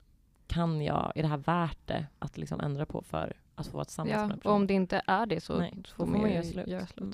kan 0.53 0.81
jag, 0.81 1.11
är 1.15 1.21
det 1.21 1.27
här 1.27 1.37
värt 1.37 1.77
det 1.85 2.05
att 2.19 2.37
liksom 2.37 2.59
ändra 2.59 2.85
på 2.85 3.01
för 3.01 3.33
att 3.55 3.67
få 3.67 3.73
vara 3.77 3.85
tillsammans 3.85 4.09
med 4.15 4.19
ja. 4.19 4.27
den 4.27 4.31
och 4.31 4.37
om 4.37 4.41
personen? 4.41 4.67
det 4.67 4.73
inte 4.73 5.01
är 5.07 5.25
det 5.25 5.41
så 5.41 5.57
Nej, 5.57 5.83
får 5.95 6.05
man, 6.05 6.21
ju 6.21 6.27
göra 6.65 6.85
slut. 6.87 6.97
Mm. 6.97 7.13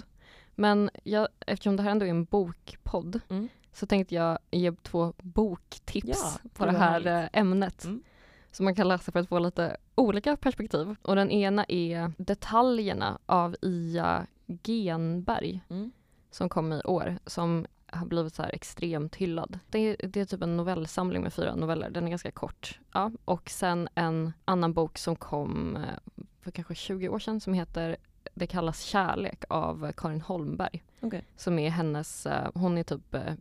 Men 0.55 0.89
jag, 1.03 1.27
eftersom 1.45 1.75
det 1.75 1.83
här 1.83 1.91
ändå 1.91 2.05
är 2.05 2.09
en 2.09 2.23
bokpodd 2.25 3.19
Mm. 3.29 3.47
så 3.73 3.85
tänkte 3.85 4.15
jag 4.15 4.39
ge 4.51 4.71
två 4.71 5.13
boktips 5.17 6.07
Ja, 6.07 6.49
på 6.53 6.65
det 6.65 6.71
här 6.71 6.91
härligt. 6.91 7.33
eh, 7.33 7.39
ämnet. 7.41 7.83
Mm. 7.85 8.03
Som 8.51 8.63
man 8.63 8.75
kan 8.75 8.87
läsa 8.87 9.11
för 9.11 9.19
att 9.19 9.29
få 9.29 9.39
lite 9.39 9.77
olika 9.95 10.37
perspektiv. 10.37 10.95
Och 11.01 11.15
den 11.15 11.31
ena 11.31 11.65
är 11.67 12.11
Detaljerna 12.17 13.19
av 13.25 13.55
Ia 13.61 14.27
Genberg 14.63 15.61
Mm. 15.69 15.91
som 16.31 16.49
kom 16.49 16.73
i 16.73 16.81
år 16.81 17.17
som 17.25 17.65
har 17.91 18.05
blivit 18.05 18.35
så 18.35 18.41
här 18.43 18.55
extremt 18.55 19.15
hyllad. 19.15 19.59
Det 19.69 19.79
är, 19.79 20.07
det 20.07 20.19
är 20.21 20.25
typ 20.25 20.41
en 20.41 20.57
novellsamling 20.57 21.21
med 21.23 21.33
fyra 21.33 21.55
noveller, 21.55 21.89
den 21.89 22.05
är 22.05 22.09
ganska 22.09 22.31
kort. 22.31 22.79
Ja. 22.93 23.11
Och 23.25 23.49
sen 23.49 23.89
en 23.95 24.33
annan 24.45 24.73
bok 24.73 24.97
som 24.97 25.15
kom 25.15 25.75
eh, 25.75 26.15
för 26.41 26.51
kanske 26.51 26.75
20 26.75 27.09
år 27.09 27.19
sedan 27.19 27.39
som 27.39 27.53
heter 27.53 27.97
Det 28.33 28.47
kallas 28.47 28.81
kärlek 28.81 29.43
av 29.49 29.91
Karin 29.97 30.21
Holmberg. 30.21 30.83
Okej. 31.01 31.25
Som 31.37 31.59
är 31.59 31.69
hennes, 31.69 32.25
eh, 32.25 32.49
hon 32.53 32.77
är 32.77 32.83
typ 32.83 33.13
eh, 33.15 33.33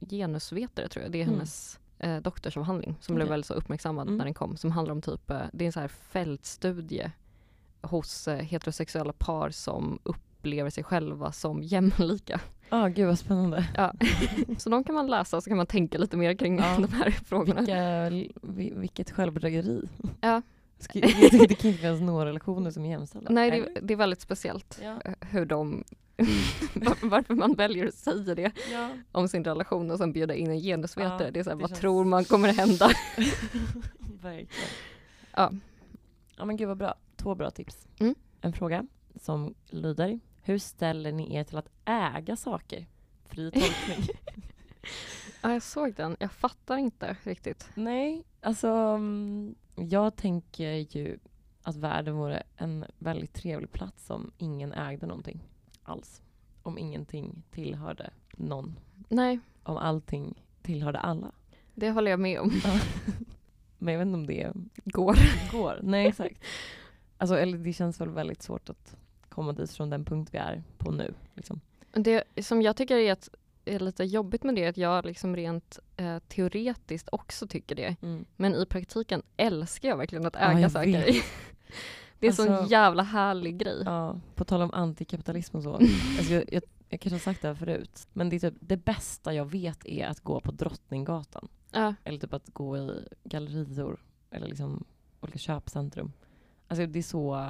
genusvetare 0.00 0.88
tror 0.88 1.02
jag, 1.02 1.12
det 1.12 1.18
är 1.18 1.22
Mm. 1.22 1.34
hennes 1.34 1.78
eh, 1.98 2.16
doktorsavhandling 2.16 2.96
som 3.00 3.14
blev 3.14 3.24
Okej. 3.26 3.30
väldigt 3.30 3.46
så 3.46 3.54
uppmärksammad 3.54 4.06
Mm. 4.06 4.16
när 4.18 4.24
den 4.24 4.34
kom. 4.34 4.56
Som 4.56 4.70
handlar 4.72 4.92
om 4.92 5.02
typ, 5.02 5.26
det 5.52 5.64
är 5.64 5.66
en 5.66 5.72
så 5.72 5.80
här 5.80 5.88
fältstudie 5.88 7.12
hos 7.82 8.28
heterosexuella 8.28 9.12
par 9.12 9.50
som 9.50 9.98
upplever 10.02 10.70
sig 10.70 10.84
själva 10.84 11.32
som 11.32 11.62
jämlika. 11.62 12.40
Ah, 12.70 12.88
gud 12.88 13.06
vad 13.06 13.18
spännande. 13.18 13.64
Ja. 13.76 13.92
så 14.58 14.70
de 14.70 14.84
kan 14.84 14.94
man 14.94 15.06
läsa 15.06 15.36
och 15.36 15.42
så 15.42 15.50
kan 15.50 15.56
man 15.56 15.66
tänka 15.66 15.98
lite 15.98 16.16
mer 16.16 16.34
kring 16.34 16.58
Ja. 16.58 16.76
de 16.78 16.92
här 16.92 17.10
frågorna. 17.10 17.60
Vilka, 17.60 18.08
vi- 18.42 18.72
vilket 18.76 19.10
självbedrägeri. 19.10 19.88
Ja. 20.20 20.42
Det 20.92 21.00
kan 21.00 21.40
inte 21.40 21.54
finnas 21.54 22.00
några 22.00 22.26
relationer 22.26 22.70
som 22.70 22.84
är 22.84 22.90
jämställda. 22.90 23.30
Nej, 23.32 23.50
det, 23.50 23.80
det 23.80 23.94
är 23.94 23.98
väldigt 23.98 24.20
speciellt 24.20 24.80
Ja. 24.82 25.00
eh, 25.04 25.12
hur 25.20 25.46
de 25.46 25.84
var- 26.74 27.08
varför 27.08 27.34
man 27.34 27.54
väljer 27.54 27.86
att 27.88 27.94
säga 27.94 28.34
det 28.34 28.52
Ja. 28.72 28.88
om 29.12 29.28
sin 29.28 29.44
relation 29.44 29.90
och 29.90 29.98
sen 29.98 30.12
bjuda 30.12 30.34
in 30.34 30.50
en 30.50 30.58
genusvetare. 30.60 31.24
Ja, 31.24 31.30
det 31.30 31.40
är 31.40 31.44
så 31.44 31.50
här, 31.50 31.56
det 31.56 31.60
vad 31.62 31.70
känns- 31.70 31.80
tror 31.80 32.04
man 32.04 32.24
kommer 32.24 32.52
hända? 32.52 32.90
Verkligen. 34.22 34.48
Ja. 35.36 35.52
Ja 36.36 36.44
men 36.44 36.56
gud 36.56 36.68
vad 36.68 36.76
bra. 36.78 36.94
Två 37.16 37.34
bra 37.34 37.50
tips. 37.50 37.86
Mm. 38.00 38.14
En 38.40 38.52
fråga 38.52 38.86
som 39.20 39.54
lyder. 39.70 40.20
Hur 40.48 40.58
ställer 40.58 41.12
ni 41.12 41.34
er 41.34 41.44
till 41.44 41.56
att 41.58 41.68
äga 41.84 42.36
saker? 42.36 42.86
Fri 43.24 43.50
tolkning. 43.50 44.08
Ja, 45.42 45.52
jag 45.52 45.62
såg 45.62 45.94
den. 45.94 46.16
Jag 46.20 46.32
fattar 46.32 46.76
inte 46.76 47.16
riktigt. 47.22 47.70
Nej, 47.74 48.24
alltså 48.40 48.68
mm, 48.68 49.54
jag 49.76 50.16
tänker 50.16 50.70
ju 50.72 51.18
att 51.62 51.76
världen 51.76 52.16
vore 52.16 52.42
en 52.56 52.84
väldigt 52.98 53.32
trevlig 53.32 53.72
plats 53.72 54.10
om 54.10 54.30
ingen 54.38 54.72
ägde 54.72 55.06
någonting 55.06 55.44
alls. 55.82 56.22
Om 56.62 56.78
ingenting 56.78 57.42
tillhörde 57.50 58.10
någon. 58.36 58.78
Nej, 59.08 59.38
Om 59.62 59.76
allting 59.76 60.44
tillhörde 60.62 60.98
alla. 60.98 61.32
det 61.74 61.90
håller 61.90 62.10
jag 62.10 62.20
med 62.20 62.40
om. 62.40 62.52
Men 63.78 63.94
jag 63.94 63.98
vet 63.98 64.06
inte 64.06 64.14
om 64.16 64.26
det 64.26 64.52
Går. 64.84 65.16
går. 65.52 65.80
Nej, 65.82 66.06
exakt. 66.06 66.44
Alltså, 67.18 67.38
eller 67.38 67.58
det 67.58 67.72
känns 67.72 68.00
väl 68.00 68.08
väldigt 68.10 68.42
svårt 68.42 68.68
att 68.70 68.96
komma 69.38 69.52
dit 69.52 69.70
från 69.72 69.90
den 69.90 70.04
punkt 70.04 70.28
vi 70.32 70.38
är 70.38 70.62
på 70.78 70.90
nu. 70.90 71.14
Liksom. 71.34 71.60
Det 71.92 72.24
som 72.42 72.62
jag 72.62 72.76
tycker 72.76 72.96
är, 72.96 73.12
att, 73.12 73.28
är 73.64 73.78
lite 73.78 74.04
jobbigt 74.04 74.42
med 74.42 74.54
det 74.54 74.64
är 74.64 74.68
att 74.68 74.76
jag 74.76 75.04
liksom 75.04 75.36
rent 75.36 75.78
eh, 75.96 76.18
teoretiskt 76.18 77.08
också 77.12 77.46
tycker 77.46 77.74
det. 77.74 77.96
Men 78.36 78.54
i 78.54 78.66
praktiken 78.66 79.22
älskar 79.36 79.88
jag 79.88 79.96
verkligen 79.96 80.26
att 80.26 80.34
Ja, 80.34 80.50
äga 80.50 80.60
jag 80.60 80.72
saker. 80.72 81.16
Det 82.20 82.26
är 82.26 82.32
så 82.32 82.46
en 82.46 82.52
Alltså- 82.52 82.70
jävla 82.70 83.02
härlig 83.02 83.58
grej. 83.58 83.82
Ja, 83.84 84.20
på 84.34 84.44
tal 84.44 84.62
om 84.62 84.70
antikapitalism 84.74 85.56
och 85.56 85.62
så. 85.62 85.72
Alltså 86.18 86.32
jag, 86.34 86.44
jag, 86.52 86.62
jag 86.88 87.00
kanske 87.00 87.14
har 87.14 87.20
sagt 87.20 87.42
det 87.42 87.48
här 87.48 87.54
förut. 87.54 88.08
Men 88.12 88.28
det, 88.30 88.36
är 88.36 88.50
typ, 88.50 88.54
det 88.60 88.76
bästa 88.76 89.34
jag 89.34 89.44
vet 89.44 89.86
är 89.86 90.06
att 90.06 90.20
gå 90.20 90.40
på 90.40 90.52
Drottninggatan. 90.52 91.48
Ja, 91.70 91.94
Eller 92.04 92.18
typ 92.18 92.34
att 92.34 92.48
gå 92.48 92.76
i 92.76 93.08
gallerior. 93.24 94.00
Eller 94.30 94.46
liksom 94.46 94.84
olika 95.20 95.38
köpcentrum. 95.38 96.12
Alltså 96.68 96.86
det 96.86 96.98
är 96.98 97.02
så 97.02 97.48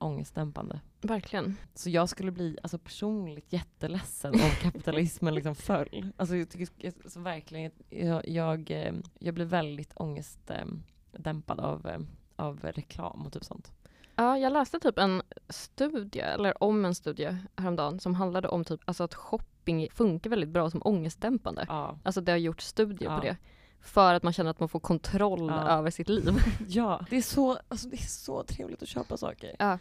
ångestdämpande. 0.00 0.80
verkligen. 1.00 1.56
Så 1.74 1.90
jag 1.90 2.08
skulle 2.08 2.30
bli 2.30 2.58
alltså, 2.62 2.78
personligt 2.78 3.52
jätteledsen 3.52 4.34
om 4.34 4.50
kapitalismen 4.62 5.34
liksom 5.34 5.54
föll. 5.54 6.12
Alltså 6.16 6.36
jag 6.36 6.48
tycker 6.50 6.92
alltså, 7.04 7.20
verkligen, 7.20 7.72
jag, 7.90 8.28
jag, 8.28 8.70
eh, 8.70 8.92
jag 9.18 9.34
blir 9.34 9.44
väldigt 9.44 9.92
ångestdämpad 9.96 11.60
av, 11.60 11.86
eh, 11.86 11.98
av 12.36 12.60
reklam 12.60 13.26
och 13.26 13.32
typ 13.32 13.44
sånt. 13.44 13.72
Ja, 14.16 14.38
jag 14.38 14.52
läste 14.52 14.80
typ 14.80 14.98
en 14.98 15.22
studie, 15.48 16.20
eller 16.20 16.62
om 16.62 16.84
en 16.84 16.94
studie 16.94 17.36
häromdagen 17.56 18.00
som 18.00 18.14
handlade 18.14 18.48
om 18.48 18.64
typ, 18.64 18.80
alltså 18.84 19.04
att 19.04 19.14
shopping 19.14 19.88
funkar 19.92 20.30
väldigt 20.30 20.48
bra 20.50 20.70
som 20.70 20.80
ångestdämpande. 20.84 21.64
Ja. 21.68 21.98
Alltså 22.02 22.20
det 22.20 22.32
har 22.32 22.36
gjort 22.38 22.60
studier 22.60 23.10
Ja. 23.10 23.18
på 23.18 23.24
det. 23.24 23.36
För 23.82 24.14
att 24.14 24.22
man 24.22 24.32
känner 24.32 24.50
att 24.50 24.60
man 24.60 24.68
får 24.68 24.80
kontroll 24.80 25.46
Ja. 25.48 25.68
över 25.68 25.90
sitt 25.90 26.08
liv. 26.08 26.32
Ja, 26.68 27.06
det 27.10 27.16
är, 27.16 27.22
så, 27.22 27.58
alltså 27.68 27.88
det 27.88 27.96
är 27.96 28.08
så 28.08 28.42
trevligt 28.42 28.82
att 28.82 28.88
köpa 28.88 29.16
saker. 29.16 29.56
Ja. 29.58 29.78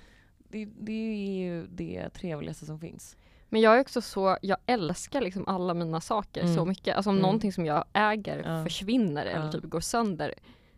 Det, 0.51 0.65
det 0.65 0.91
är 0.91 1.39
ju 1.39 1.67
det 1.67 2.09
trevligaste 2.09 2.65
som 2.65 2.79
finns. 2.79 3.15
Men 3.49 3.61
jag 3.61 3.75
är 3.77 3.81
också 3.81 4.01
så, 4.01 4.37
jag 4.41 4.57
älskar 4.65 5.21
liksom 5.21 5.47
alla 5.47 5.73
mina 5.73 6.01
saker 6.01 6.41
Mm. 6.43 6.55
så 6.55 6.65
mycket. 6.65 6.95
Alltså 6.95 7.09
om 7.09 7.15
Mm. 7.15 7.21
någonting 7.21 7.53
som 7.53 7.65
jag 7.65 7.83
äger 7.93 8.43
Ja. 8.45 8.63
försvinner 8.63 9.25
Ja. 9.25 9.31
eller 9.31 9.51
typ 9.51 9.63
går 9.63 9.79
sönder. 9.79 10.33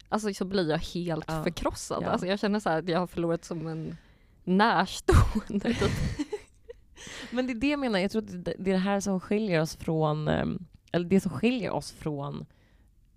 Alltså 0.09 0.33
så 0.33 0.45
blir 0.45 0.69
jag 0.69 0.77
helt 0.77 1.25
Ja. 1.27 1.43
förkrossad. 1.43 2.03
Ja. 2.03 2.07
Alltså 2.09 2.27
jag 2.27 2.39
känner 2.39 2.59
så 2.59 2.69
här 2.69 2.79
att 2.79 2.89
jag 2.89 2.99
har 2.99 3.07
förlorat 3.07 3.45
som 3.45 3.67
en 3.67 3.97
närstående. 4.43 5.73
Typ. 5.73 5.91
Men 7.31 7.47
det 7.47 7.53
är 7.53 7.55
det 7.55 7.67
jag 7.69 7.79
menar, 7.79 7.99
jag 7.99 8.11
tror 8.11 8.21
att 8.21 8.45
det 8.45 8.53
det 8.59 8.71
är 8.71 8.73
det 8.73 8.77
här 8.77 8.99
som 8.99 9.19
skiljer 9.19 9.61
oss 9.61 9.75
från, 9.75 10.27
ehm, 10.27 10.65
eller 10.91 11.05
det 11.05 11.19
som 11.21 11.31
skiljer 11.31 11.71
oss 11.71 11.91
från 11.91 12.45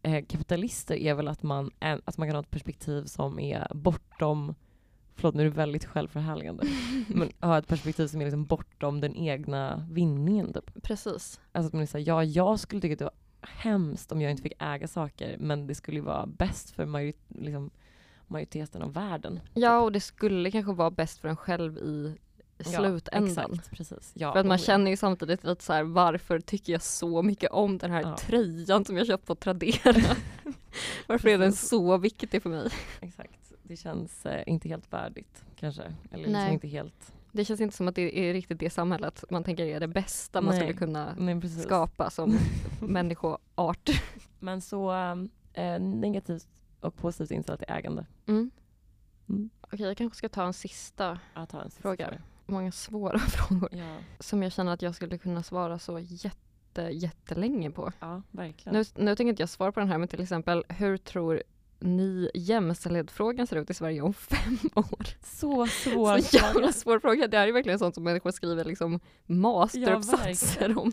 eh, 0.04 0.24
kapitalister 0.24 0.94
är 0.94 1.14
väl 1.14 1.28
att 1.28 1.42
man, 1.42 1.70
att 1.80 2.18
man 2.18 2.28
kan 2.28 2.34
ha 2.36 2.42
ett 2.42 2.50
perspektiv 2.50 3.04
som 3.04 3.38
är 3.38 3.74
bortom, 3.74 4.54
förlåt 5.14 5.34
nu 5.34 5.40
är 5.40 5.50
det 5.50 5.56
väldigt 5.56 5.84
självförhärligande, 5.84 6.66
men 7.08 7.30
ha 7.40 7.58
ett 7.58 7.68
perspektiv 7.68 8.06
som 8.06 8.20
är 8.20 8.24
liksom 8.24 8.44
bortom 8.44 9.00
den 9.00 9.16
egna 9.16 9.86
vinningen. 9.90 10.52
Typ. 10.52 10.82
Precis. 10.82 11.40
Alltså 11.52 11.66
att 11.66 11.72
man 11.72 11.86
här, 11.92 12.08
ja 12.08 12.24
jag 12.24 12.60
skulle 12.60 12.80
tycka 12.80 12.92
att 12.92 12.98
det 12.98 13.04
var 13.04 13.14
hemskt 13.48 14.12
om 14.12 14.20
jag 14.22 14.30
inte 14.30 14.42
fick 14.42 14.62
äga 14.62 14.88
saker 14.88 15.36
men 15.38 15.66
det 15.66 15.74
skulle 15.74 15.96
ju 15.96 16.04
vara 16.04 16.26
bäst 16.26 16.70
för 16.70 16.86
majori- 16.86 17.14
liksom, 17.28 17.70
majoriteten 18.26 18.82
av 18.82 18.92
världen. 18.92 19.40
Ja 19.54 19.80
och 19.80 19.92
det 19.92 20.00
skulle 20.00 20.50
kanske 20.50 20.72
vara 20.72 20.90
bäst 20.90 21.18
för 21.18 21.28
en 21.28 21.36
själv 21.36 21.78
i 21.78 22.16
slutändan. 22.60 23.52
Exakt, 23.52 23.70
precis. 23.70 24.12
Ja, 24.14 24.32
För 24.32 24.40
att 24.40 24.46
man 24.46 24.58
ja. 24.58 24.64
känner 24.64 24.90
ju 24.90 24.96
samtidigt 24.96 25.44
lite 25.44 25.64
så 25.64 25.72
här, 25.72 25.82
varför 25.82 26.40
tycker 26.40 26.72
jag 26.72 26.82
så 26.82 27.22
mycket 27.22 27.50
om 27.50 27.78
den 27.78 27.90
här 27.90 28.02
Ja. 28.02 28.16
tröjan 28.16 28.84
som 28.84 28.96
jag 28.96 29.06
köpt 29.06 29.26
på 29.26 29.34
Tradera? 29.34 30.16
varför 31.06 31.28
är 31.28 31.38
den 31.38 31.52
så 31.52 31.96
viktig 31.98 32.42
för 32.42 32.50
mig? 32.50 32.68
Exakt. 33.00 33.52
Det 33.62 33.76
känns 33.76 34.26
eh, 34.26 34.42
inte 34.46 34.68
helt 34.68 34.92
värdigt 34.92 35.44
kanske. 35.56 35.82
Eller 36.10 36.24
liksom 36.28 36.52
inte 36.52 36.68
helt... 36.68 37.12
Det 37.32 37.44
känns 37.44 37.60
inte 37.60 37.76
som 37.76 37.88
att 37.88 37.94
det 37.94 38.18
är 38.18 38.32
riktigt 38.32 38.58
det 38.58 38.70
samhället 38.70 39.24
man 39.30 39.44
tänker 39.44 39.64
är 39.64 39.80
det 39.80 39.88
bästa 39.88 40.40
man 40.40 40.54
Nej. 40.54 40.60
skulle 40.60 40.78
kunna 40.78 41.14
Nej, 41.18 41.48
skapa 41.48 42.10
som 42.10 42.38
människoart. 42.80 43.90
Men 44.38 44.60
så 44.60 44.92
eh, 45.52 45.80
negativt 45.80 46.46
och 46.80 46.96
positivt 46.96 47.30
inställd 47.30 47.58
till 47.58 47.68
ägande. 47.70 48.06
Mm. 48.26 48.50
Mm. 49.28 49.50
Okej, 49.60 49.86
jag 49.86 49.96
kanske 49.96 50.16
ska 50.18 50.28
ta 50.28 50.46
en 50.46 50.52
sista, 50.52 51.18
Jag 51.34 51.48
tar 51.48 51.60
en 51.60 51.70
sista 51.70 51.82
Fråga. 51.82 52.14
Många 52.46 52.72
svåra 52.72 53.18
frågor 53.28 53.68
Ja, 53.72 53.96
som 54.20 54.42
jag 54.42 54.52
känner 54.52 54.72
att 54.72 54.82
jag 54.82 54.94
skulle 54.94 55.18
kunna 55.18 55.42
svara 55.42 55.78
så 55.78 55.98
jätte, 55.98 56.82
jättelänge 56.92 57.70
på. 57.70 57.92
ja 58.00 58.22
verkligen. 58.30 58.78
Nu, 58.78 58.84
nu 59.04 59.16
tänker 59.16 59.28
inte 59.30 59.42
jag 59.42 59.48
svara 59.48 59.72
på 59.72 59.80
den 59.80 59.88
här, 59.88 59.98
men 59.98 60.08
till 60.08 60.22
exempel 60.22 60.64
hur 60.68 60.96
tror 60.96 61.42
ni 61.80 62.30
jämställdhetsfrågan 62.34 63.46
ser 63.46 63.56
ut 63.56 63.70
i 63.70 63.74
Sverige 63.74 64.02
om 64.02 64.14
fem 64.14 64.58
år? 64.74 65.06
Så 65.22 65.66
svår 65.84 66.18
Så 66.18 66.36
jävla 66.36 66.72
svår 66.72 66.98
fråga. 66.98 67.26
Det 67.28 67.38
här 67.38 67.48
är 67.48 67.52
verkligen 67.52 67.78
sånt 67.78 67.94
som 67.94 68.04
människor 68.04 68.30
skriver 68.30 68.64
liksom 68.64 69.00
masteruppsatser 69.26 70.60
verkligen. 70.60 70.78
om. 70.78 70.92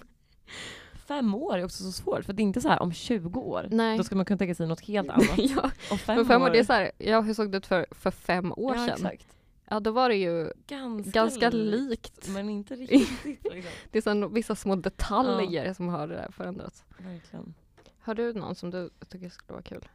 Fem 1.08 1.36
år 1.36 1.58
är 1.58 1.66
också 1.66 1.84
så 1.84 1.92
svårt 1.92 2.26
för 2.26 2.34
det 2.34 2.42
är 2.42 2.44
inte 2.44 2.62
så 2.62 2.70
här 2.70 2.82
om 2.82 2.94
20 2.94 3.40
år. 3.40 3.68
Nej. 3.72 3.98
Då 3.98 4.04
ska 4.04 4.16
man 4.16 4.26
kunna 4.26 4.38
tänka 4.38 4.56
sig 4.56 4.68
något 4.68 4.82
helt 4.82 5.10
annat. 5.10 5.38
ja, 5.38 5.72
Om 5.92 5.98
fem, 5.98 6.26
fem 6.26 6.42
år, 6.42 6.50
det 6.50 6.60
är 6.60 6.64
så 6.64 6.74
här, 6.74 6.92
ja, 6.98 7.22
hur 7.22 7.34
såg 7.34 7.52
det 7.52 7.58
ut 7.58 7.66
för, 7.66 7.86
för 7.92 8.12
fem 8.12 8.52
år 8.58 8.76
ja, 8.76 8.86
sedan? 8.86 8.96
exakt. 9.06 9.28
Ja, 9.72 9.80
då 9.80 9.92
var 9.92 10.10
det 10.10 10.16
ju 10.16 10.52
Ganska, 10.68 11.12
ganska 11.12 11.50
likt. 11.50 12.30
Men 12.30 12.50
inte 12.50 12.76
riktigt. 12.76 13.24
liksom. 13.44 13.72
Det 13.92 13.98
är 13.98 14.02
så 14.02 14.28
vissa 14.28 14.56
små 14.56 14.76
detaljer 14.76 15.74
som 15.74 15.88
har 15.90 16.10
eh, 16.10 16.32
förändrats. 16.32 16.86
Verkligen. 16.98 17.54
Har 18.00 18.16
du 18.16 18.34
någon 18.34 18.56
som 18.56 18.72
du 18.72 18.90
tycker 19.10 19.30
skulle 19.30 19.54
vara 19.54 19.64
kul? 19.64 19.88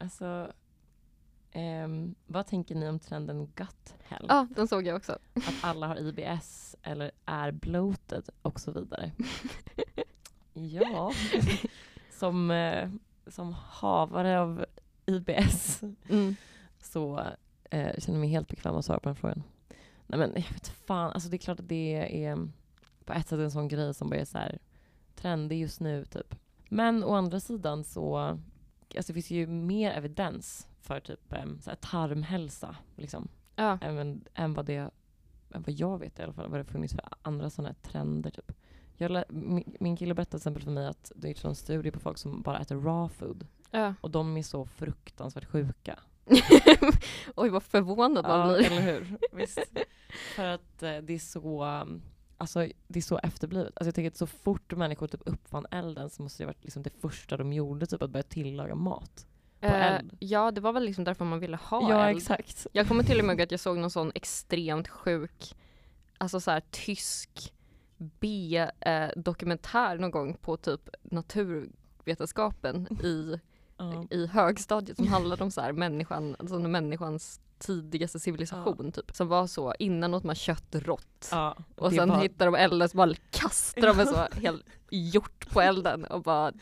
Alltså, 0.00 0.52
ehm, 1.52 2.14
vad 2.26 2.46
tänker 2.46 2.74
ni 2.74 2.88
om 2.88 2.98
trenden 2.98 3.46
gut 3.54 3.94
health? 4.02 4.26
Ja, 4.28 4.46
den 4.56 4.68
såg 4.68 4.86
jag 4.86 4.96
också. 4.96 5.18
Att 5.34 5.54
alla 5.64 5.86
har 5.86 5.96
IBS 5.96 6.76
eller 6.82 7.10
är 7.24 7.50
bloated 7.52 8.28
och 8.42 8.60
så 8.60 8.70
vidare. 8.72 9.10
ja, 10.52 11.12
som, 12.10 12.50
eh, 12.50 12.90
som 13.26 13.52
havare 13.52 14.40
av 14.40 14.64
IBS 15.06 15.80
Mm. 16.08 16.36
så 16.80 17.26
eh, 17.72 17.98
känner 17.98 18.18
jag 18.18 18.20
mig 18.20 18.28
helt 18.28 18.48
bekväm 18.48 18.74
att 18.76 18.84
svara 18.84 19.00
på 19.00 19.08
den 19.08 19.16
frågan. 19.16 19.42
Nej 20.06 20.18
men 20.18 20.30
jag 20.34 20.52
vet 20.52 20.68
fan, 20.68 21.10
alltså 21.12 21.28
det 21.28 21.36
är 21.36 21.38
klart 21.38 21.60
att 21.60 21.68
det 21.68 22.24
är 22.24 22.48
på 23.04 23.12
ett 23.12 23.28
sätt 23.28 23.38
en 23.38 23.50
sån 23.50 23.68
grej 23.68 23.94
som 23.94 24.12
är 24.12 24.24
så 24.24 24.38
här 24.38 24.58
trendig 25.14 25.60
just 25.60 25.80
nu 25.80 26.04
typ. 26.04 26.34
Men 26.68 27.04
å 27.04 27.14
andra 27.14 27.40
sidan 27.40 27.84
så, 27.84 28.16
alltså 28.96 29.12
det 29.12 29.12
finns 29.12 29.30
ju 29.30 29.46
mer 29.46 29.90
evidens 29.90 30.68
för 30.80 31.00
typ 31.00 31.32
em, 31.32 31.60
så 31.60 31.70
här 31.70 31.76
tarmhälsa 31.76 32.76
liksom. 32.96 33.28
Ja. 33.56 33.78
Även, 33.82 34.24
än 34.34 34.54
vad 34.54 34.66
det, 34.66 34.90
än 35.54 35.62
vad 35.62 35.70
jag 35.70 35.98
vet 35.98 36.18
i 36.18 36.22
alla 36.22 36.32
fall, 36.32 36.48
vad 36.48 36.60
det 36.60 36.64
funnits 36.64 36.94
för 36.94 37.04
andra 37.22 37.50
sådana 37.50 37.68
här 37.68 37.90
trender 37.90 38.30
typ. 38.30 38.52
Lä- 38.96 39.24
min, 39.28 39.76
min 39.80 39.96
kille 39.96 40.14
berättade 40.14 40.30
till 40.30 40.36
exempel 40.36 40.62
för 40.62 40.70
mig 40.70 40.86
att 40.86 41.12
det 41.16 41.44
är 41.44 41.46
en 41.46 41.54
studie 41.54 41.90
på 41.90 42.00
folk 42.00 42.18
som 42.18 42.42
bara 42.42 42.58
äter 42.60 42.76
raw 42.76 43.14
food. 43.14 43.46
ja. 43.70 43.94
Och 44.00 44.10
de 44.10 44.36
är 44.36 44.42
så 44.42 44.66
fruktansvärt 44.66 45.44
sjuka. 45.44 45.98
Oj 47.36 47.48
vad 47.50 47.62
förvånad 47.62 48.24
man 48.26 48.50
Ja, 48.50 48.56
blir. 48.56 48.66
eller 48.66 48.80
hur? 48.80 49.16
Visst. 49.32 49.58
För 50.36 50.44
att 50.44 50.82
eh, 50.82 50.96
det 50.96 51.12
är 51.14 51.18
så 51.18 51.64
Alltså 52.38 52.68
det 52.88 52.98
är 52.98 53.02
så 53.02 53.18
efterblivet. 53.18 53.72
Alltså 53.76 53.88
jag 53.88 53.94
tänker 53.94 54.10
att 54.10 54.16
så 54.16 54.26
fort 54.26 54.72
människor 54.76 55.06
typ 55.08 55.20
uppfann 55.26 55.66
elden 55.70 56.10
så 56.10 56.22
måste 56.22 56.42
det 56.42 56.46
varit 56.46 56.64
liksom 56.64 56.82
det 56.82 56.90
första 57.00 57.36
de 57.36 57.52
gjorde, 57.52 57.86
typ 57.86 58.02
att 58.02 58.10
börja 58.10 58.22
tillaga 58.22 58.74
mat. 58.74 59.26
Eh, 59.60 59.86
eld. 59.96 60.16
ja 60.18 60.50
det 60.50 60.60
var 60.60 60.72
väl 60.72 60.84
liksom 60.84 61.04
därför 61.04 61.24
man 61.24 61.40
ville 61.40 61.56
ha 61.56 61.90
ja 61.90 62.08
eld. 62.08 62.16
exakt. 62.18 62.66
Jag 62.72 62.88
kommer 62.88 63.04
till 63.04 63.18
och 63.18 63.24
med 63.24 63.32
ihåg 63.34 63.42
att 63.42 63.50
jag 63.50 63.60
såg 63.60 63.78
någon 63.78 63.90
sån 63.90 64.12
extremt 64.14 64.88
sjuk, 64.88 65.54
alltså 66.18 66.40
så 66.40 66.50
här 66.50 66.62
tysk 66.70 67.52
B-dokumentär 67.98 69.98
någon 69.98 70.10
gång 70.10 70.34
på 70.40 70.56
typ 70.56 70.88
naturvetenskapen 71.02 72.98
i, 73.04 73.40
Ja. 73.84 74.04
i 74.16 74.26
högstadiet 74.26 74.96
som 74.96 75.06
handlade 75.08 75.44
om 75.44 75.50
så 75.50 75.60
här 75.60 75.72
människan, 75.72 76.36
alltså 76.38 76.58
människans 76.58 77.40
tidigaste 77.58 78.20
civilisation 78.20 78.92
typ. 78.92 79.16
Som 79.16 79.28
var 79.28 79.46
så, 79.46 79.74
innan 79.78 80.14
åt 80.14 80.24
man 80.24 80.34
kött 80.34 80.74
rått. 80.74 81.28
Ja, 81.30 81.56
Och 81.76 81.92
sen 81.92 82.08
var 82.08 82.22
hittade 82.22 82.44
de 82.50 82.54
elden 82.54 82.88
så 82.88 82.96
bara 82.96 83.14
kastade 83.30 83.86
de 83.86 84.00
en 84.00 84.06
så 84.06 84.26
hel 84.40 84.64
hjort 84.90 85.50
på 85.50 85.60
elden 85.60 86.04
och 86.04 86.22
bara 86.22 86.52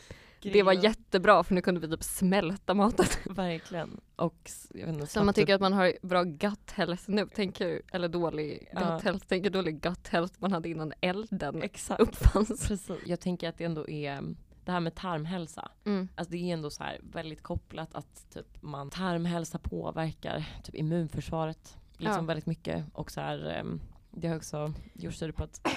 det 0.43 0.63
var 0.63 0.73
jättebra 0.73 1.43
för 1.43 1.53
nu 1.55 1.61
kunde 1.61 1.79
vi 1.81 1.87
typ 1.89 2.03
smälta 2.03 2.73
maten. 2.73 3.05
Verkligen. 3.25 3.99
Och 4.15 4.51
jag 4.69 4.85
vet 4.85 4.95
inte, 4.95 5.07
Så 5.07 5.23
man 5.23 5.33
typ- 5.33 5.41
tycker 5.41 5.55
att 5.55 5.61
man 5.61 5.73
har 5.73 5.93
bra 6.01 6.23
gut 6.23 6.71
health 6.71 7.03
nu, 7.07 7.27
tänker, 7.27 7.81
eller 7.91 8.07
dålig 8.09 8.59
gut 8.59 8.67
Ja. 8.73 8.97
health, 9.03 9.25
tänker 9.27 9.49
dålig 9.49 9.81
gut 9.81 10.07
health 10.07 10.33
man 10.37 10.51
hade 10.51 10.69
innan 10.69 10.93
elden 11.01 11.61
Exakt. 11.63 12.01
uppfanns. 12.01 12.47
Precis. 12.67 12.89
Jag 13.05 13.19
tänker 13.19 13.49
att 13.49 13.57
det 13.57 13.63
ändå 13.63 13.89
är 13.89 14.21
det 14.65 14.71
här 14.71 14.79
med 14.79 14.95
tarmhälsa. 14.95 15.71
Mm. 15.85 16.07
Alltså 16.15 16.31
det 16.31 16.37
är 16.37 16.53
ändå 16.53 16.69
så 16.69 16.83
här 16.83 16.99
väldigt 17.03 17.43
kopplat 17.43 17.95
att 17.95 18.29
typ 18.33 18.61
man 18.61 18.89
tarmhälsa 18.89 19.59
påverkar 19.59 20.45
typ 20.63 20.75
immunförsvaret 20.75 21.77
liksom 21.97 22.15
Ja. 22.23 22.27
väldigt 22.27 22.45
mycket. 22.45 22.85
Och 22.93 23.11
så 23.11 23.21
här, 23.21 23.45
ehm, 23.49 23.81
det 24.11 24.27
har 24.27 24.35
också 24.35 24.73
gjorts 24.93 25.15
studier 25.15 25.33
på 25.33 25.43
att 25.43 25.67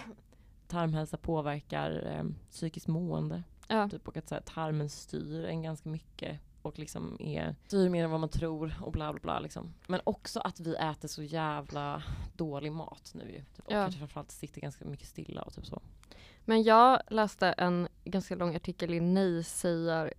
tarmhälsa 0.67 1.17
påverkar 1.17 2.19
um, 2.21 2.35
psykiskt 2.51 2.89
mående. 2.89 3.43
Ja. 3.69 3.89
Typ, 3.89 4.09
och 4.09 4.17
att 4.17 4.29
så 4.29 4.35
här, 4.35 4.43
tarmen 4.43 4.89
styr 4.89 5.45
en 5.45 5.63
ganska 5.63 5.89
mycket 5.89 6.41
och 6.63 6.79
liksom 6.79 7.17
är, 7.21 7.57
styr 7.67 7.89
mer 7.89 8.05
än 8.05 8.11
vad 8.11 8.21
man 8.21 8.29
tror 8.29 8.75
och 8.83 8.93
bla 8.93 9.13
bla 9.13 9.21
bla. 9.21 9.41
Liksom. 9.41 9.75
Men 9.87 10.01
också 10.05 10.41
att 10.41 10.61
vi 10.61 10.75
äter 10.75 11.09
så 11.09 11.23
jävla 11.23 12.03
dålig 12.37 12.73
mat 12.73 13.13
nu 13.15 13.31
ju. 13.31 13.39
Typ, 13.39 13.67
och 13.67 13.73
Ja. 13.73 13.83
kanske 13.83 13.99
framförallt 13.99 14.31
sitter 14.31 14.61
ganska 14.61 14.85
mycket 14.85 15.09
stilla 15.09 15.43
och 15.43 15.55
typ 15.55 15.67
så. 15.67 15.83
Men 16.45 16.63
jag 16.63 17.01
läste 17.09 17.47
en 17.49 17.89
ganska 18.05 18.35
lång 18.37 18.55
artikel 18.57 18.95
i 18.95 19.01
Nej-sägar 19.01 20.13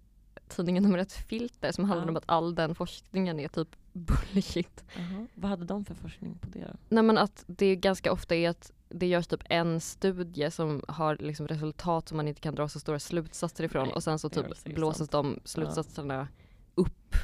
tidningen 0.48 0.84
nummer 0.84 0.98
ett 0.98 1.14
Filter 1.14 1.72
som 1.72 1.84
handlade 1.86 2.08
Ja. 2.08 2.12
om 2.12 2.18
att 2.18 2.24
all 2.28 2.56
den 2.56 2.76
forskningen 2.76 3.40
är 3.40 3.48
typ 3.48 3.68
bullshit. 3.94 4.84
Vad 5.34 5.50
hade 5.50 5.66
de 5.66 5.86
för 5.86 5.94
forskning 5.96 6.38
på 6.42 6.48
det 6.48 6.60
då? 6.60 6.78
Nej 6.90 7.04
men 7.04 7.18
att 7.18 7.44
det 7.48 7.76
ganska 7.76 8.12
ofta 8.12 8.36
är 8.36 8.50
att 8.50 8.72
det 8.90 9.08
görs 9.08 9.28
typ 9.28 9.42
en 9.50 9.82
studie 9.82 10.52
som 10.52 10.84
har 10.88 11.18
liksom 11.20 11.48
resultat 11.48 12.08
som 12.08 12.18
man 12.18 12.28
inte 12.28 12.42
kan 12.42 12.56
dra 12.56 12.68
så 12.68 12.80
stora 12.80 13.00
slutsatser 13.00 13.64
ifrån 13.64 13.86
Nej, 13.86 13.94
och 13.96 14.04
sen 14.04 14.20
så 14.20 14.30
typ 14.30 14.64
blåses 14.64 15.10
de 15.10 15.40
slutsatserna 15.44 16.28
upp 16.76 17.16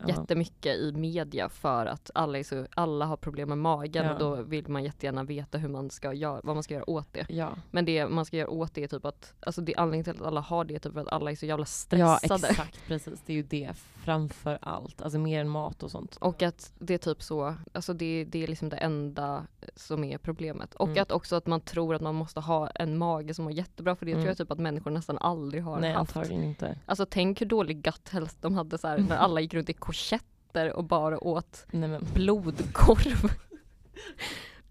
Ja. 0.00 0.08
jättemycket 0.08 0.76
i 0.76 0.92
media 0.92 1.48
för 1.48 1.86
att 1.86 2.10
alla, 2.14 2.38
är 2.38 2.42
så, 2.42 2.66
alla 2.74 3.04
har 3.04 3.16
problem 3.16 3.48
med 3.48 3.58
magen 3.58 4.04
Ja. 4.04 4.12
och 4.12 4.18
då 4.18 4.42
vill 4.42 4.68
man 4.68 4.84
jättegärna 4.84 5.24
veta 5.24 5.58
hur 5.58 5.68
man 5.68 5.90
ska 5.90 6.12
göra, 6.12 6.40
vad 6.44 6.56
man 6.56 6.62
ska 6.62 6.74
göra 6.74 6.90
åt 6.90 7.12
det. 7.12 7.26
Ja. 7.28 7.50
Men 7.70 7.84
det 7.84 8.06
man 8.08 8.24
ska 8.24 8.36
göra 8.36 8.50
åt 8.50 8.74
det 8.74 8.82
är 8.84 8.88
typ 8.88 9.04
att, 9.04 9.34
alltså 9.40 9.60
det 9.60 9.74
anledningen 9.76 10.04
till 10.04 10.22
att 10.22 10.28
alla 10.28 10.40
har 10.40 10.64
det 10.64 10.74
är 10.74 10.78
typ 10.78 10.96
att 10.96 11.08
alla 11.08 11.30
är 11.30 11.36
så 11.36 11.46
jävla 11.46 11.62
Ja 11.62 12.16
stressade. 12.18 12.48
exakt, 12.48 12.86
precis. 12.86 13.22
Det 13.26 13.32
är 13.32 13.36
ju 13.36 13.42
det 13.42 13.70
framför 14.04 14.58
allt. 14.62 15.02
Alltså 15.02 15.18
mer 15.18 15.40
än 15.40 15.48
mat 15.48 15.82
och 15.82 15.90
sånt. 15.90 16.16
Och 16.20 16.42
att 16.42 16.72
det 16.78 16.94
är 16.94 16.98
typ 16.98 17.22
så, 17.22 17.54
alltså 17.72 17.92
det, 17.92 18.24
det 18.28 18.42
är 18.42 18.46
liksom 18.46 18.68
det 18.68 18.76
enda 18.76 19.46
som 19.76 20.04
är 20.04 20.18
problemet. 20.18 20.74
Och 20.74 20.88
Mm. 20.88 21.02
att 21.02 21.12
också 21.12 21.36
att 21.36 21.46
man 21.46 21.60
tror 21.60 21.94
att 21.94 22.00
man 22.02 22.14
måste 22.14 22.40
ha 22.40 22.68
en 22.70 22.98
mage 22.98 23.34
som 23.34 23.44
mår 23.44 23.52
jättebra 23.52 23.96
för 23.96 24.06
det 24.06 24.12
Mm. 24.12 24.22
tror 24.22 24.30
jag 24.30 24.38
typ 24.38 24.50
att 24.50 24.58
människor 24.58 24.90
nästan 24.90 25.18
aldrig 25.18 25.62
har 25.62 25.80
Nej 25.80 25.92
haft. 25.92 26.16
antagligen 26.16 26.44
inte. 26.44 26.78
Alltså 26.86 27.06
tänk 27.10 27.40
hur 27.40 27.46
dålig 27.46 27.82
gut 27.82 28.08
health 28.08 28.34
de 28.40 28.54
hade 28.54 28.78
så 28.78 28.88
här, 28.88 28.98
när 28.98 29.16
alla 29.24 29.40
gick 29.40 29.54
runt 29.54 29.70
i 29.70 29.72
korsetter 29.88 30.72
och 30.72 30.84
bara 30.84 31.24
åt 31.24 31.66
Nej 31.70 31.98
blodkorv. 32.14 33.30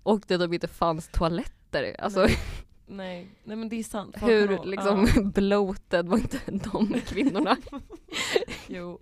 och 0.03 0.21
det 0.27 0.37
typ 0.37 0.53
inte 0.53 0.67
fanns 0.67 1.07
toaletter. 1.07 1.95
Alltså 1.99 2.19
Nej. 2.19 2.37
nej. 2.87 3.27
nej 3.43 3.57
men 3.57 3.69
det 3.69 3.75
är 3.75 3.83
sant. 3.83 4.15
Folk 4.19 4.31
hur 4.31 4.65
liksom 4.65 5.07
ja, 5.15 5.21
bloated 5.35 6.07
var 6.07 6.17
inte 6.17 6.39
de 6.47 7.01
kvinnorna? 7.01 7.57
jo. 8.67 8.99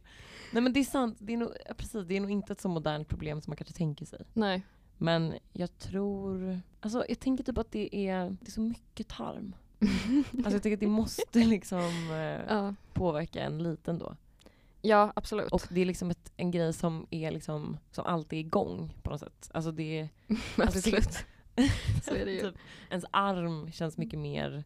Nej 0.51 0.63
men 0.63 0.73
det 0.73 0.79
är 0.79 0.83
sant. 0.83 1.17
Det 1.19 1.33
är, 1.33 1.37
nog, 1.37 1.51
precis, 1.77 2.05
det 2.07 2.15
är 2.15 2.21
nog 2.21 2.31
inte 2.31 2.53
ett 2.53 2.61
så 2.61 2.69
modernt 2.69 3.07
problem 3.07 3.41
som 3.41 3.51
man 3.51 3.57
kanske 3.57 3.73
tänker 3.73 4.05
sig. 4.05 4.25
Nej. 4.33 4.61
Men 4.97 5.33
jag 5.53 5.77
tror, 5.77 6.59
alltså 6.79 7.05
jag 7.07 7.19
tänker 7.19 7.43
typ 7.43 7.57
att 7.57 7.71
det 7.71 7.95
är, 8.07 8.29
det 8.29 8.47
är 8.47 8.51
så 8.51 8.61
mycket 8.61 9.07
tarm. 9.07 9.55
Alltså 10.35 10.51
jag 10.51 10.63
tänker 10.63 10.73
att 10.73 10.79
det 10.79 10.87
måste 10.87 11.39
liksom 11.39 12.11
eh, 12.11 12.55
ja. 12.55 12.75
påverka 12.93 13.41
en 13.41 13.63
liten 13.63 13.99
då. 13.99 14.15
Ja, 14.85 15.13
absolut. 15.15 15.51
Och 15.51 15.67
det 15.69 15.81
är 15.81 15.85
liksom 15.85 16.11
ett, 16.11 16.31
en 16.37 16.51
grej 16.51 16.73
som 16.73 17.07
är 17.11 17.31
liksom, 17.31 17.77
som 17.91 18.05
alltid 18.05 18.39
är 18.39 18.43
igång 18.43 18.93
på 19.03 19.09
något 19.09 19.19
sätt. 19.19 19.49
Alltså 19.53 19.71
det 19.71 19.99
är, 19.99 20.09
alltså, 20.57 20.77
absolut. 20.79 21.25
Så 22.03 22.15
är 22.15 22.25
det 22.25 22.31
ju. 22.31 22.41
typ, 22.41 22.55
ens 22.89 23.05
arm 23.11 23.71
känns 23.71 23.97
mycket 23.97 24.19
mer, 24.19 24.63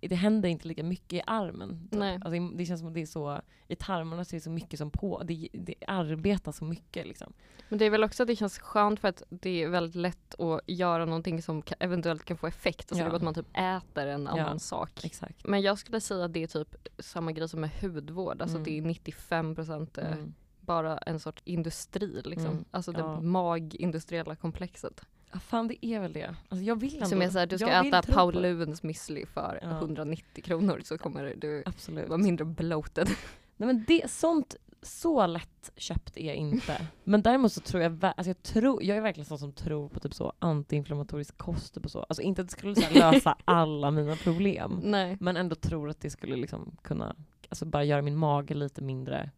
det 0.00 0.14
händer 0.14 0.48
inte 0.48 0.68
lika 0.68 0.82
mycket 0.84 1.12
i 1.12 1.22
armen. 1.26 1.88
Typ. 1.90 1.98
Nej. 1.98 2.14
Alltså, 2.24 2.56
det 2.56 2.66
känns 2.66 2.80
som 2.80 2.88
att 2.88 2.94
det 2.94 3.02
är 3.02 3.06
så, 3.06 3.40
i 3.68 3.76
tarmarna 3.76 4.24
så 4.24 4.34
är 4.36 4.38
det 4.38 4.44
så 4.44 4.50
mycket 4.50 4.78
som 4.78 4.90
på, 4.90 5.22
det, 5.24 5.48
det 5.52 5.74
arbetar 5.86 6.52
så 6.52 6.64
mycket 6.64 7.06
liksom. 7.06 7.32
Men 7.68 7.78
det 7.78 7.84
är 7.84 7.90
väl 7.90 8.04
också 8.04 8.22
att 8.22 8.26
det 8.26 8.36
känns 8.36 8.58
skönt 8.58 9.00
för 9.00 9.08
att 9.08 9.22
det 9.30 9.62
är 9.62 9.68
väldigt 9.68 9.94
lätt 9.94 10.40
att 10.40 10.60
göra 10.66 11.04
någonting 11.04 11.42
som 11.42 11.62
eventuellt 11.80 12.24
kan 12.24 12.36
få 12.36 12.46
effekt. 12.46 12.92
Alltså 12.92 13.04
Ja. 13.04 13.08
det 13.08 13.12
är 13.12 13.16
att 13.16 13.22
man 13.22 13.34
typ 13.34 13.46
äter 13.56 14.06
en 14.06 14.22
Ja. 14.24 14.30
annan 14.42 14.58
sak. 14.60 15.04
Exakt. 15.04 15.46
Men 15.46 15.60
jag 15.62 15.78
skulle 15.78 16.00
säga 16.00 16.24
att 16.24 16.32
det 16.32 16.42
är 16.42 16.46
typ 16.46 16.76
samma 16.98 17.32
grej 17.32 17.48
som 17.48 17.60
med 17.60 17.70
hudvård. 17.80 18.42
Alltså 18.42 18.56
Mm. 18.56 18.64
det 18.64 18.78
är 18.78 18.82
95% 18.82 19.98
eh, 19.98 20.12
Mm. 20.12 20.34
bara 20.60 20.98
en 20.98 21.20
sorts 21.20 21.42
industri 21.44 22.22
liksom. 22.24 22.50
Mm. 22.50 22.64
Alltså 22.70 22.92
det 22.92 22.98
Ja. 23.00 23.20
magindustriella 23.20 24.36
komplexet. 24.36 25.06
Ja, 25.32 25.38
fan 25.38 25.68
det 25.68 25.86
är 25.86 26.00
väl 26.00 26.12
det. 26.12 26.34
Alltså, 26.48 26.64
jag 26.64 26.80
vill 26.80 26.94
ändå, 26.94 27.06
Som 27.06 27.22
är 27.22 27.30
såhär, 27.30 27.46
du 27.46 27.58
ska 27.58 27.68
jag 27.70 27.86
äta 27.86 28.02
tro 28.02 28.12
på 28.12 28.18
Paul 28.18 28.34
det. 28.34 28.40
Luvens 28.40 28.82
müsli 28.82 29.26
för 29.26 29.58
Ja. 29.62 29.70
190 29.70 30.44
kronor 30.44 30.80
så 30.84 30.98
kommer 30.98 31.34
du 31.36 31.62
Absolut. 31.66 32.08
vara 32.08 32.18
mindre 32.18 32.44
bloated. 32.44 33.08
Nej 33.56 33.66
men 33.66 33.84
det, 33.88 34.10
sånt, 34.10 34.56
så 34.82 35.26
lätt 35.26 35.70
köpt 35.76 36.16
är 36.16 36.34
inte. 36.34 36.86
Men 37.04 37.22
däremot 37.22 37.52
så 37.52 37.60
tror 37.60 37.82
jag, 37.82 38.04
alltså 38.04 38.30
jag, 38.30 38.42
tror, 38.42 38.82
jag 38.82 38.96
är 38.96 39.00
verkligen 39.00 39.24
sån 39.26 39.38
som 39.38 39.52
tror 39.52 39.88
på 39.88 40.00
typ 40.00 40.14
så 40.14 40.32
antiinflammatorisk 40.38 41.38
kost 41.38 41.76
och 41.76 41.90
så. 41.90 42.00
Alltså 42.00 42.22
inte 42.22 42.42
att 42.42 42.48
det 42.48 42.52
skulle 42.52 42.80
här 42.80 43.12
lösa 43.12 43.36
alla 43.44 43.90
mina 43.90 44.16
problem. 44.16 44.80
Nej. 44.84 45.16
Men 45.20 45.36
ändå 45.36 45.54
tror 45.54 45.90
att 45.90 46.00
det 46.00 46.10
skulle 46.10 46.36
liksom 46.36 46.76
kunna, 46.82 47.16
alltså 47.48 47.64
bara 47.64 47.84
göra 47.84 48.02
min 48.02 48.16
mage 48.16 48.54
lite 48.54 48.82
mindre, 48.82 49.30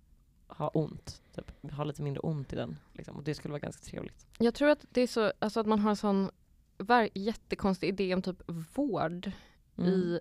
ha 0.56 0.68
ont. 0.68 1.22
Typ, 1.34 1.72
ha 1.72 1.84
lite 1.84 2.02
mindre 2.02 2.20
ont 2.20 2.52
i 2.52 2.56
den. 2.56 2.76
Liksom. 2.92 3.16
Och 3.16 3.22
det 3.22 3.34
skulle 3.34 3.52
vara 3.52 3.60
ganska 3.60 3.84
trevligt. 3.84 4.26
Jag 4.38 4.54
tror 4.54 4.68
att 4.70 4.84
det 4.90 5.00
är 5.00 5.06
så, 5.06 5.32
alltså 5.38 5.60
att 5.60 5.66
man 5.66 5.78
har 5.78 5.90
en 5.90 5.96
sån 5.96 6.30
jättekonstig 7.14 7.88
idé 7.88 8.14
om 8.14 8.22
typ 8.22 8.42
vård 8.74 9.30
Mm. 9.78 9.90
i 9.90 10.20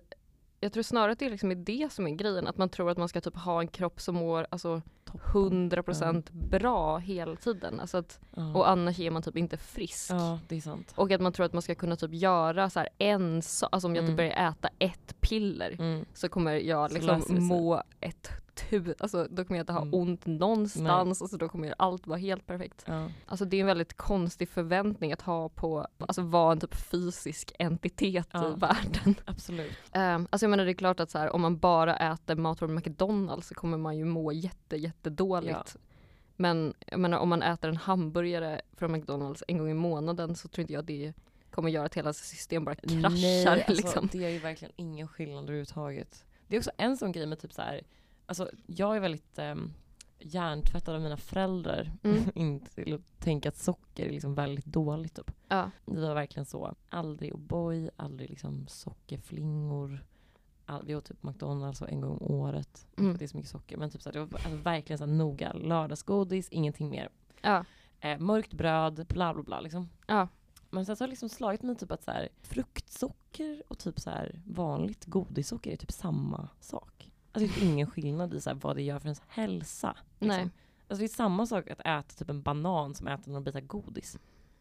jag 0.62 0.72
tror 0.72 0.82
snarare 0.82 1.12
att 1.12 1.18
det 1.18 1.28
liksom 1.30 1.50
är 1.50 1.54
det 1.54 1.92
som 1.92 2.06
är 2.06 2.10
grejen, 2.10 2.46
att 2.46 2.56
man 2.58 2.68
tror 2.68 2.90
att 2.90 2.98
man 2.98 3.08
ska 3.08 3.20
typ 3.20 3.36
ha 3.36 3.60
en 3.60 3.68
kropp 3.68 4.00
som 4.00 4.14
mår 4.14 4.46
alltså, 4.50 4.82
Toppen. 5.04 5.70
100% 5.70 6.30
bra 6.32 6.98
hela 6.98 7.36
tiden. 7.36 7.80
Alltså 7.80 7.98
att, 7.98 8.20
Ja. 8.36 8.54
och 8.54 8.70
annars 8.70 8.98
är 9.00 9.10
man 9.10 9.22
typ 9.22 9.36
inte 9.36 9.56
frisk. 9.56 10.06
sant. 10.62 10.92
Och 10.96 11.10
att 11.12 11.20
man 11.20 11.32
tror 11.32 11.46
att 11.46 11.52
man 11.52 11.62
ska 11.62 11.74
kunna 11.74 11.96
typ 11.96 12.14
göra 12.14 12.70
så 12.70 12.78
här 12.78 12.88
en 12.98 13.42
sak, 13.42 13.68
alltså 13.72 13.88
om 13.88 13.94
jag 13.94 14.02
Mm. 14.04 14.10
typ 14.12 14.16
börjar 14.16 14.50
äta 14.50 14.68
ett 14.78 15.20
piller 15.20 15.76
Mm. 15.78 16.04
så 16.14 16.28
kommer 16.28 16.52
jag 16.54 16.92
liksom 16.92 17.22
må 17.28 17.82
ett 18.00 18.30
tu, 18.70 18.94
alltså 18.98 19.26
då 19.30 19.44
kommer 19.44 19.58
jag 19.58 19.62
inte 19.62 19.72
ha 19.72 19.82
Mm. 19.82 19.94
ont 19.94 20.26
någonstans, 20.26 21.22
alltså 21.22 21.36
då 21.36 21.48
kommer 21.48 21.74
allt 21.78 22.06
vara 22.06 22.18
helt 22.18 22.46
perfekt. 22.46 22.84
Ja. 22.86 23.08
Alltså 23.26 23.44
det 23.44 23.56
är 23.56 23.60
en 23.60 23.66
väldigt 23.66 23.96
konstig 23.96 24.48
förväntning 24.48 25.12
att 25.12 25.22
ha 25.22 25.48
på, 25.48 25.86
alltså 25.98 26.22
vara 26.22 26.52
en 26.52 26.60
typ 26.60 26.74
fysisk 26.74 27.52
entitet 27.58 28.28
Ja. 28.32 28.48
i 28.48 28.54
världen. 28.60 29.14
Absolut. 29.24 29.72
Um, 29.94 30.28
alltså 30.30 30.44
jag 30.46 30.50
menar 30.50 30.64
det 30.64 30.70
är 30.70 30.74
klart 30.74 31.00
att 31.00 31.10
så 31.10 31.18
här, 31.18 31.30
om 31.30 31.40
man 31.40 31.58
bara 31.58 31.96
äter 31.96 32.34
mat 32.36 32.58
från 32.58 32.74
McDonalds 32.74 33.48
så 33.48 33.54
kommer 33.54 33.78
man 33.78 33.96
ju 33.98 34.04
må 34.04 34.32
jätte, 34.32 34.76
jättedåligt. 34.76 35.76
Men 36.36 36.74
jag 36.86 37.00
menar 37.00 37.18
om 37.18 37.28
man 37.28 37.42
äter 37.42 37.70
en 37.70 37.76
hamburgare 37.76 38.60
från 38.76 38.92
McDonalds 38.92 39.44
en 39.48 39.58
gång 39.58 39.70
i 39.70 39.74
månaden 39.74 40.34
så 40.36 40.48
tror 40.48 40.60
inte 40.62 40.72
jag 40.72 40.84
det 40.84 41.12
kommer 41.50 41.70
göra 41.70 41.86
att 41.86 41.94
hela 41.94 42.12
system 42.12 42.64
bara 42.64 42.74
kraschar. 42.74 43.10
Nej, 43.10 43.46
alltså, 43.46 43.72
liksom. 43.72 44.08
det 44.12 44.24
är 44.24 44.28
ju 44.28 44.38
verkligen 44.38 44.72
ingen 44.76 45.08
skillnad 45.08 45.42
överhuvudtaget. 45.44 46.24
Det 46.46 46.56
är 46.56 46.60
också 46.60 46.70
en 46.76 46.96
sån 46.96 47.12
grej 47.12 47.26
med 47.26 47.38
typ 47.40 47.52
så 47.52 47.62
här, 47.62 47.80
alltså 48.30 48.50
jag 48.66 48.96
är 48.96 49.00
väldigt 49.00 49.38
um, 49.38 49.72
hjärntvättad 50.18 50.94
av 50.94 51.00
mina 51.00 51.16
föräldrar. 51.16 51.92
Mm. 52.02 52.22
inte 52.34 52.98
tänka 53.18 53.48
att 53.48 53.56
socker 53.56 54.06
är 54.06 54.10
liksom 54.10 54.34
väldigt 54.34 54.64
dåligt 54.64 55.14
typ. 55.14 55.30
Ja. 55.48 55.70
Det 55.86 56.00
var 56.00 56.14
verkligen 56.14 56.46
så. 56.46 56.74
Aldrig 56.88 57.32
O'boy, 57.32 57.90
aldrig 57.96 58.30
liksom 58.30 58.66
sockerflingor. 58.68 60.04
All, 60.66 60.86
vi 60.86 60.96
åt 60.96 61.04
typ 61.04 61.22
McDonalds 61.22 61.82
en 61.82 62.00
gång 62.00 62.18
om 62.18 62.22
året. 62.22 62.86
Mm. 62.98 63.16
Det 63.16 63.24
är 63.24 63.28
så 63.28 63.36
mycket 63.36 63.50
socker. 63.50 63.76
Men 63.76 63.90
typ 63.90 64.02
så 64.02 64.08
här, 64.08 64.14
det 64.14 64.20
var 64.24 64.38
alltså 64.38 64.56
verkligen 64.56 64.98
så 64.98 65.06
här 65.06 65.12
noga. 65.12 65.52
Lördagsgodis, 65.52 66.48
ingenting 66.48 66.90
mer. 66.90 67.08
Ja. 67.40 67.64
Eh, 68.00 68.18
mörkt 68.18 68.52
bröd, 68.52 69.06
bla 69.08 69.34
bla 69.34 69.42
bla 69.42 69.60
liksom. 69.60 69.88
Ja. 70.06 70.28
Men 70.70 70.86
sen 70.86 70.96
så 70.96 71.02
har 71.02 71.08
det 71.08 71.10
liksom 71.10 71.28
slagit 71.28 71.62
mig 71.62 71.76
typ 71.76 71.92
att 71.92 72.04
så 72.04 72.10
här, 72.10 72.28
fruktsocker 72.42 73.62
och 73.68 73.78
typ 73.78 74.00
så 74.00 74.10
här, 74.10 74.42
vanligt 74.46 75.04
godissocker 75.04 75.72
är 75.72 75.76
typ 75.76 75.92
samma 75.92 76.48
sak. 76.60 77.09
Alltså 77.32 77.54
det 77.60 77.66
är 77.66 77.68
ingen 77.72 77.86
skillnad 77.90 78.34
i 78.34 78.40
så 78.40 78.54
vad 78.54 78.76
det 78.76 78.82
gör 78.82 78.98
för 78.98 79.06
ens 79.06 79.22
hälsa. 79.28 79.96
Liksom. 80.18 80.28
Nej. 80.28 80.50
Alltså 80.88 80.98
det 81.00 81.06
är 81.06 81.08
samma 81.08 81.46
sak 81.46 81.70
att 81.70 81.80
äta 81.80 82.02
typ 82.02 82.30
en 82.30 82.42
banan 82.42 82.94
som 82.94 83.06
att 83.06 83.20
äta 83.20 83.30
några 83.30 83.40
bitar 83.44 83.60
godis. 83.60 84.18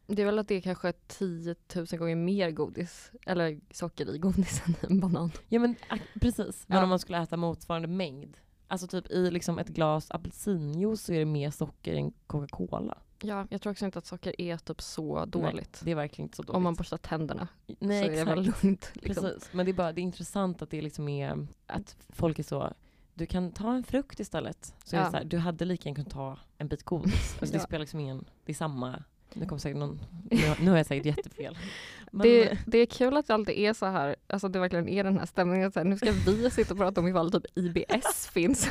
Det 0.08 0.22
är 0.22 0.26
väl 0.26 0.40
att 0.40 0.48
det 0.48 0.56
är 0.56 0.62
kanske 0.62 0.94
10 1.08 1.56
000 1.76 1.86
gånger 1.86 2.16
mer 2.16 2.52
godis, 2.52 3.12
eller 3.26 3.60
socker 3.72 4.16
i 4.16 4.18
godis 4.18 4.62
än 4.68 4.76
en 4.90 5.00
banan. 5.00 5.32
Ja 5.50 5.60
men 5.60 5.76
a- 5.90 5.98
precis, 6.22 6.64
men 6.68 6.78
Ja. 6.78 6.84
om 6.84 6.90
man 6.90 7.00
skulle 7.00 7.18
äta 7.24 7.38
motsvarande 7.38 7.88
mängd. 7.88 8.38
Alltså 8.68 8.88
typ 8.88 9.12
i 9.12 9.32
liksom 9.32 9.60
ett 9.60 9.68
glas 9.68 10.12
apelsinjuice 10.12 11.02
så 11.02 11.14
är 11.14 11.20
det 11.20 11.26
mer 11.26 11.52
socker 11.52 11.94
än 11.94 12.12
Coca-Cola. 12.28 12.98
Ja, 13.22 13.48
jag 13.50 13.62
tror 13.62 13.72
också 13.72 13.86
inte 13.86 14.00
att 14.00 14.06
socker 14.06 14.42
är 14.42 14.58
typ 14.58 14.82
så 14.82 15.26
dåligt. 15.26 15.56
Nej, 15.56 15.82
det 15.82 15.92
är 15.92 15.96
verkligen 15.96 16.26
inte 16.26 16.36
så 16.36 16.44
dåligt. 16.44 16.56
Om 16.56 16.64
man 16.64 16.74
borstar 16.74 16.98
tänderna 16.98 17.48
Nej 17.80 18.06
så 18.06 18.12
är 18.12 18.16
det 18.16 18.24
väl 18.24 18.40
exakt. 18.48 18.64
lugnt. 18.64 18.92
Liksom. 18.94 19.24
Precis, 19.24 19.50
men 19.54 19.66
det 19.66 19.72
är 19.72 19.74
bara 19.74 19.92
det 19.94 20.02
är 20.02 20.04
intressant 20.04 20.62
att 20.62 20.70
det 20.70 20.82
liksom 20.82 21.08
är 21.10 21.48
att 21.68 21.98
folk 22.10 22.40
är 22.40 22.44
så 22.44 22.74
du 23.14 23.26
kan 23.26 23.52
ta 23.52 23.74
en 23.74 23.84
frukt 23.84 24.20
istället. 24.20 24.74
Så 24.84 24.96
Ja. 24.96 25.00
det 25.04 25.12
så 25.12 25.18
här, 25.18 25.24
du 25.24 25.38
hade 25.38 25.66
lika 25.66 25.90
gärna 25.90 25.96
kunnat 25.96 26.14
ta 26.14 26.38
en 26.58 26.68
bit 26.68 26.84
godis. 26.84 27.14
Alltså 27.40 27.54
det 27.54 27.58
Ja. 27.62 27.64
spelar 27.64 27.80
liksom 27.80 28.00
ingen, 28.00 28.26
det 28.46 28.52
är 28.52 28.56
samma. 28.56 29.04
Nu 29.34 29.46
kommer 29.46 29.60
säkert 29.60 29.78
någon, 29.78 30.02
nu, 30.30 30.54
nu 30.62 30.70
har 30.72 30.78
jag 30.78 30.86
säkert 30.86 31.06
jättefel. 31.18 31.58
Men, 32.12 32.22
Det, 32.28 32.58
det 32.66 32.78
är 32.78 32.86
kul 32.86 33.18
att 33.18 33.28
det 33.28 33.34
alltid 33.34 33.56
är 33.58 33.74
så 33.74 33.86
här, 33.86 34.16
alltså 34.28 34.48
det 34.50 34.60
verkligen 34.60 34.90
är 34.90 35.04
den 35.04 35.18
här 35.20 35.26
stämningen 35.26 35.68
att 35.68 35.74
så 35.74 35.80
här, 35.80 35.86
nu 35.86 35.98
ska 35.98 36.12
vi 36.12 36.50
sitta 36.52 36.74
och 36.74 36.78
prata 36.80 37.02
om 37.02 37.08
ifall 37.08 37.32
typ 37.32 37.46
IBS 37.58 38.28
finns. 38.34 38.70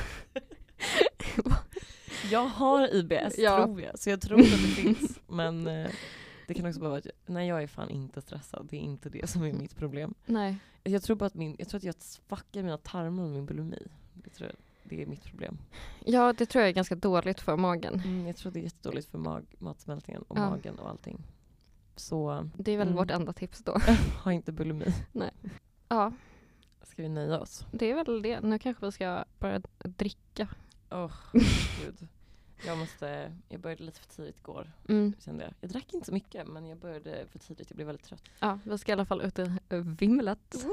Jag 2.30 2.46
har 2.46 2.94
IBS 2.94 3.38
Ja. 3.38 3.64
tror 3.64 3.80
jag, 3.80 3.98
så 3.98 4.10
jag 4.10 4.20
tror 4.20 4.38
att 4.40 4.44
det 4.50 4.56
finns. 4.56 5.18
Men 5.26 5.66
eh, 5.66 5.90
det 6.46 6.54
kan 6.54 6.66
också 6.66 6.80
bara 6.80 6.88
vara 6.88 6.98
att 6.98 7.04
jag, 7.04 7.14
nej 7.26 7.48
jag 7.48 7.62
är 7.62 7.66
fan 7.66 7.90
inte 7.90 8.20
stressad. 8.20 8.66
Det 8.70 8.76
är 8.76 8.80
inte 8.80 9.08
det 9.10 9.26
som 9.30 9.42
är 9.42 9.52
mitt 9.52 9.76
problem. 9.76 10.14
Nej. 10.26 10.56
Jag 10.84 11.02
tror 11.02 11.16
bara 11.16 11.26
att, 11.26 11.34
min, 11.34 11.56
jag, 11.58 11.68
tror 11.68 11.78
att 11.78 11.84
jag 11.84 11.94
fuckar 12.28 12.62
mina 12.62 12.78
tarmar 12.78 13.22
med 13.22 13.30
min 13.30 13.46
bulimi. 13.46 13.86
Det 14.14 14.30
tror 14.30 14.48
jag, 14.48 14.56
det 14.84 15.02
är 15.02 15.06
mitt 15.06 15.24
problem. 15.24 15.58
Ja, 16.04 16.32
det 16.32 16.46
tror 16.46 16.62
jag 16.62 16.68
är 16.68 16.72
ganska 16.74 16.94
dåligt 16.94 17.40
för 17.40 17.56
magen. 17.56 17.94
Mm, 18.04 18.26
jag 18.26 18.36
tror 18.36 18.52
det 18.52 18.58
är 18.60 18.62
jättedåligt 18.62 19.08
för 19.10 19.18
mag, 19.18 19.44
matsmältningen 19.58 20.22
och 20.22 20.38
Ja. 20.38 20.50
magen 20.50 20.78
och 20.78 20.88
allting. 20.88 21.22
Så 21.96 22.48
Det 22.56 22.72
är 22.72 22.78
väl 22.78 22.86
Mm. 22.86 22.96
vårt 22.96 23.10
enda 23.10 23.32
tips 23.32 23.58
då. 23.64 23.78
ha 24.24 24.32
inte 24.32 24.52
bulimi. 24.52 24.86
Ja, 25.88 26.12
Ska 26.82 27.02
vi 27.02 27.08
nöja 27.08 27.40
oss? 27.40 27.66
det 27.72 27.90
är 27.90 27.94
väl 28.04 28.22
det. 28.22 28.40
Nu 28.40 28.58
kanske 28.58 28.86
vi 28.86 28.92
ska 28.92 29.24
börja 29.38 29.60
dricka. 29.78 30.48
Åh, 30.90 31.12
gud. 31.84 32.08
Jag 32.66 32.78
måste, 32.78 33.32
jag 33.48 33.60
började 33.60 33.82
lite 33.84 34.00
för 34.00 34.08
tidigt 34.08 34.38
igår 34.38 34.72
Mm. 34.88 35.12
kände 35.24 35.44
jag. 35.44 35.54
Jag 35.60 35.70
drack 35.70 35.94
inte 35.94 36.06
så 36.06 36.12
mycket 36.12 36.46
men 36.48 36.66
jag 36.66 36.78
började 36.78 37.26
för 37.26 37.38
tidigt, 37.38 37.70
jag 37.70 37.76
blev 37.76 37.86
väldigt 37.86 38.06
trött. 38.06 38.22
Ja, 38.40 38.58
vi 38.64 38.78
ska 38.78 38.92
i 38.92 38.94
alla 38.94 39.04
fall 39.04 39.20
ut 39.22 39.38
i 39.38 39.50
vimlet. 39.70 40.64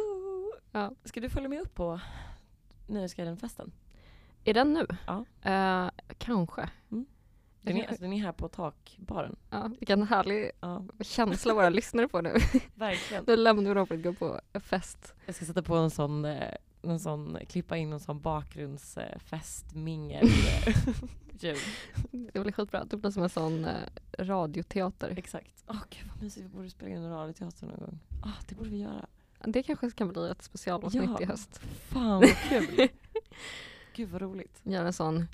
Ja. 0.71 0.91
Ska 1.03 1.19
du 1.19 1.29
följa 1.29 1.49
med 1.49 1.61
upp 1.61 1.73
på 1.75 1.99
Nöjesguiden-festen? 2.87 3.71
Är 4.43 4.53
den 4.53 4.73
nu? 4.73 4.87
Ja. 5.07 5.25
Eh, 5.51 5.89
kanske. 6.17 6.69
Den 7.61 7.77
är, 7.77 7.87
alltså, 7.87 8.03
den 8.03 8.13
är 8.13 8.17
här 8.23 8.31
på 8.31 8.47
takbaren. 8.49 9.35
Ja, 9.49 9.71
vilken 9.79 10.03
härlig 10.03 10.51
Ja, 10.59 10.83
känsla 11.01 11.53
våra 11.53 11.69
lyssnare 11.79 12.09
får 12.09 12.21
nu. 12.21 12.33
verkligen. 12.75 13.23
Nu 13.27 13.35
lämnar 13.35 13.63
vi 13.69 13.73
dem 13.73 13.87
för 13.87 13.95
att 13.95 14.03
gå 14.03 14.13
på 14.13 14.41
fest. 14.59 15.13
Jag 15.25 15.35
ska 15.35 15.45
sätta 15.45 15.61
på 15.63 15.75
en 15.75 15.89
sån, 15.89 16.25
eh, 16.25 16.53
en 16.89 16.99
sån 16.99 17.37
klippa 17.49 17.77
in 17.77 17.93
en 17.93 17.99
sån 17.99 18.21
bakgrundsfestmingel 18.21 20.27
ljud. 21.39 21.57
Det 22.33 22.39
blir 22.41 22.51
skitbra. 22.51 22.85
Det 22.85 22.97
blir 22.97 23.11
som 23.11 23.23
en 23.23 23.29
sån 23.29 23.65
eh, 23.65 23.75
radioteater. 24.19 25.13
Exakt. 25.17 25.63
Åh 25.67 25.81
gud 25.89 26.09
vad 26.13 26.23
mysigt, 26.23 26.45
vi 26.45 26.49
borde 26.49 26.69
spela 26.69 26.91
in 26.91 26.97
en 26.97 27.09
radioteater 27.09 27.67
någon 27.67 27.79
gång. 27.79 27.99
Ah, 28.23 28.31
det 28.49 28.55
borde 28.55 28.69
vi 28.69 28.77
göra. 28.81 29.05
Det 29.45 29.63
kanske 29.63 29.91
kan 29.91 30.07
bli 30.07 30.29
ett 30.29 30.43
specialavsnitt 30.43 31.03
Ja. 31.09 31.21
i 31.21 31.25
höst. 31.25 31.61
Fan 31.89 32.19
vad 32.19 32.37
kul. 32.49 32.87
gud 33.95 34.09
vad 34.09 34.21
roligt. 34.21 34.59
Gör 34.63 34.85
en 34.85 34.93
sån. 34.93 35.27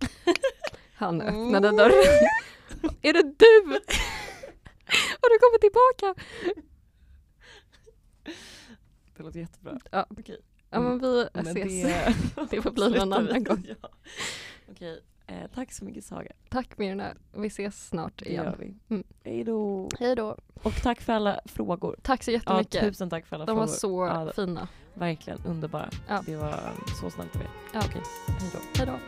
Han 0.94 1.20
Mm. 1.20 1.46
öppnade 1.46 1.70
dörren. 1.76 2.28
är 3.02 3.12
det 3.12 3.22
du? 3.22 3.80
Har 5.20 5.30
du 5.30 5.38
kommit 5.38 5.60
tillbaka? 5.60 6.14
Det 9.16 9.22
låter 9.22 9.40
jättebra. 9.40 9.78
Ja. 9.90 10.06
Okej. 10.10 10.40
Ja 10.72 10.80
men 10.80 10.98
vi 10.98 11.26
Men 11.34 11.46
ses. 11.46 11.82
det, 11.82 12.14
Det 12.50 12.62
får 12.62 12.70
bli 12.70 12.90
någon 12.90 13.12
annan 13.12 13.44
gång. 13.44 13.66
Ja. 13.82 13.88
Okej, 14.70 15.02
eh, 15.26 15.50
tack 15.54 15.72
så 15.72 15.84
mycket 15.84 16.04
Saga. 16.04 16.32
Tack 16.48 16.78
Mirna. 16.78 17.14
Vi 17.32 17.46
ses 17.46 17.88
snart 17.88 18.12
Det 18.24 18.32
gör 18.32 18.42
igen. 18.42 18.54
vi. 18.88 18.94
Mm. 18.94 19.04
Hej 19.24 19.44
då. 19.44 19.88
Hej 20.00 20.16
då. 20.16 20.36
Och 20.62 20.74
tack 20.82 21.00
för 21.00 21.12
alla 21.12 21.40
frågor. 21.44 21.96
Tack 22.02 22.22
så 22.22 22.30
Ja, 22.30 22.34
jättemycket. 22.34 22.80
tusen 22.80 23.10
tack 23.10 23.26
för 23.26 23.36
alla 23.36 23.46
De 23.46 23.56
var 23.56 23.66
frågor. 23.66 24.08
så 24.08 24.26
Ja, 24.26 24.32
fina. 24.32 24.68
Verkligen 24.94 25.38
underbara. 25.46 25.90
Ja. 26.08 26.22
Det 26.26 26.36
var 26.36 26.60
så 27.00 27.10
snällt 27.10 27.36
av 27.36 27.42
er. 27.42 27.48
Ja. 27.72 27.80
Okej, 27.86 28.02
hej 28.40 28.50
då. 28.52 28.58
Hej 28.78 28.86
då. 28.86 28.98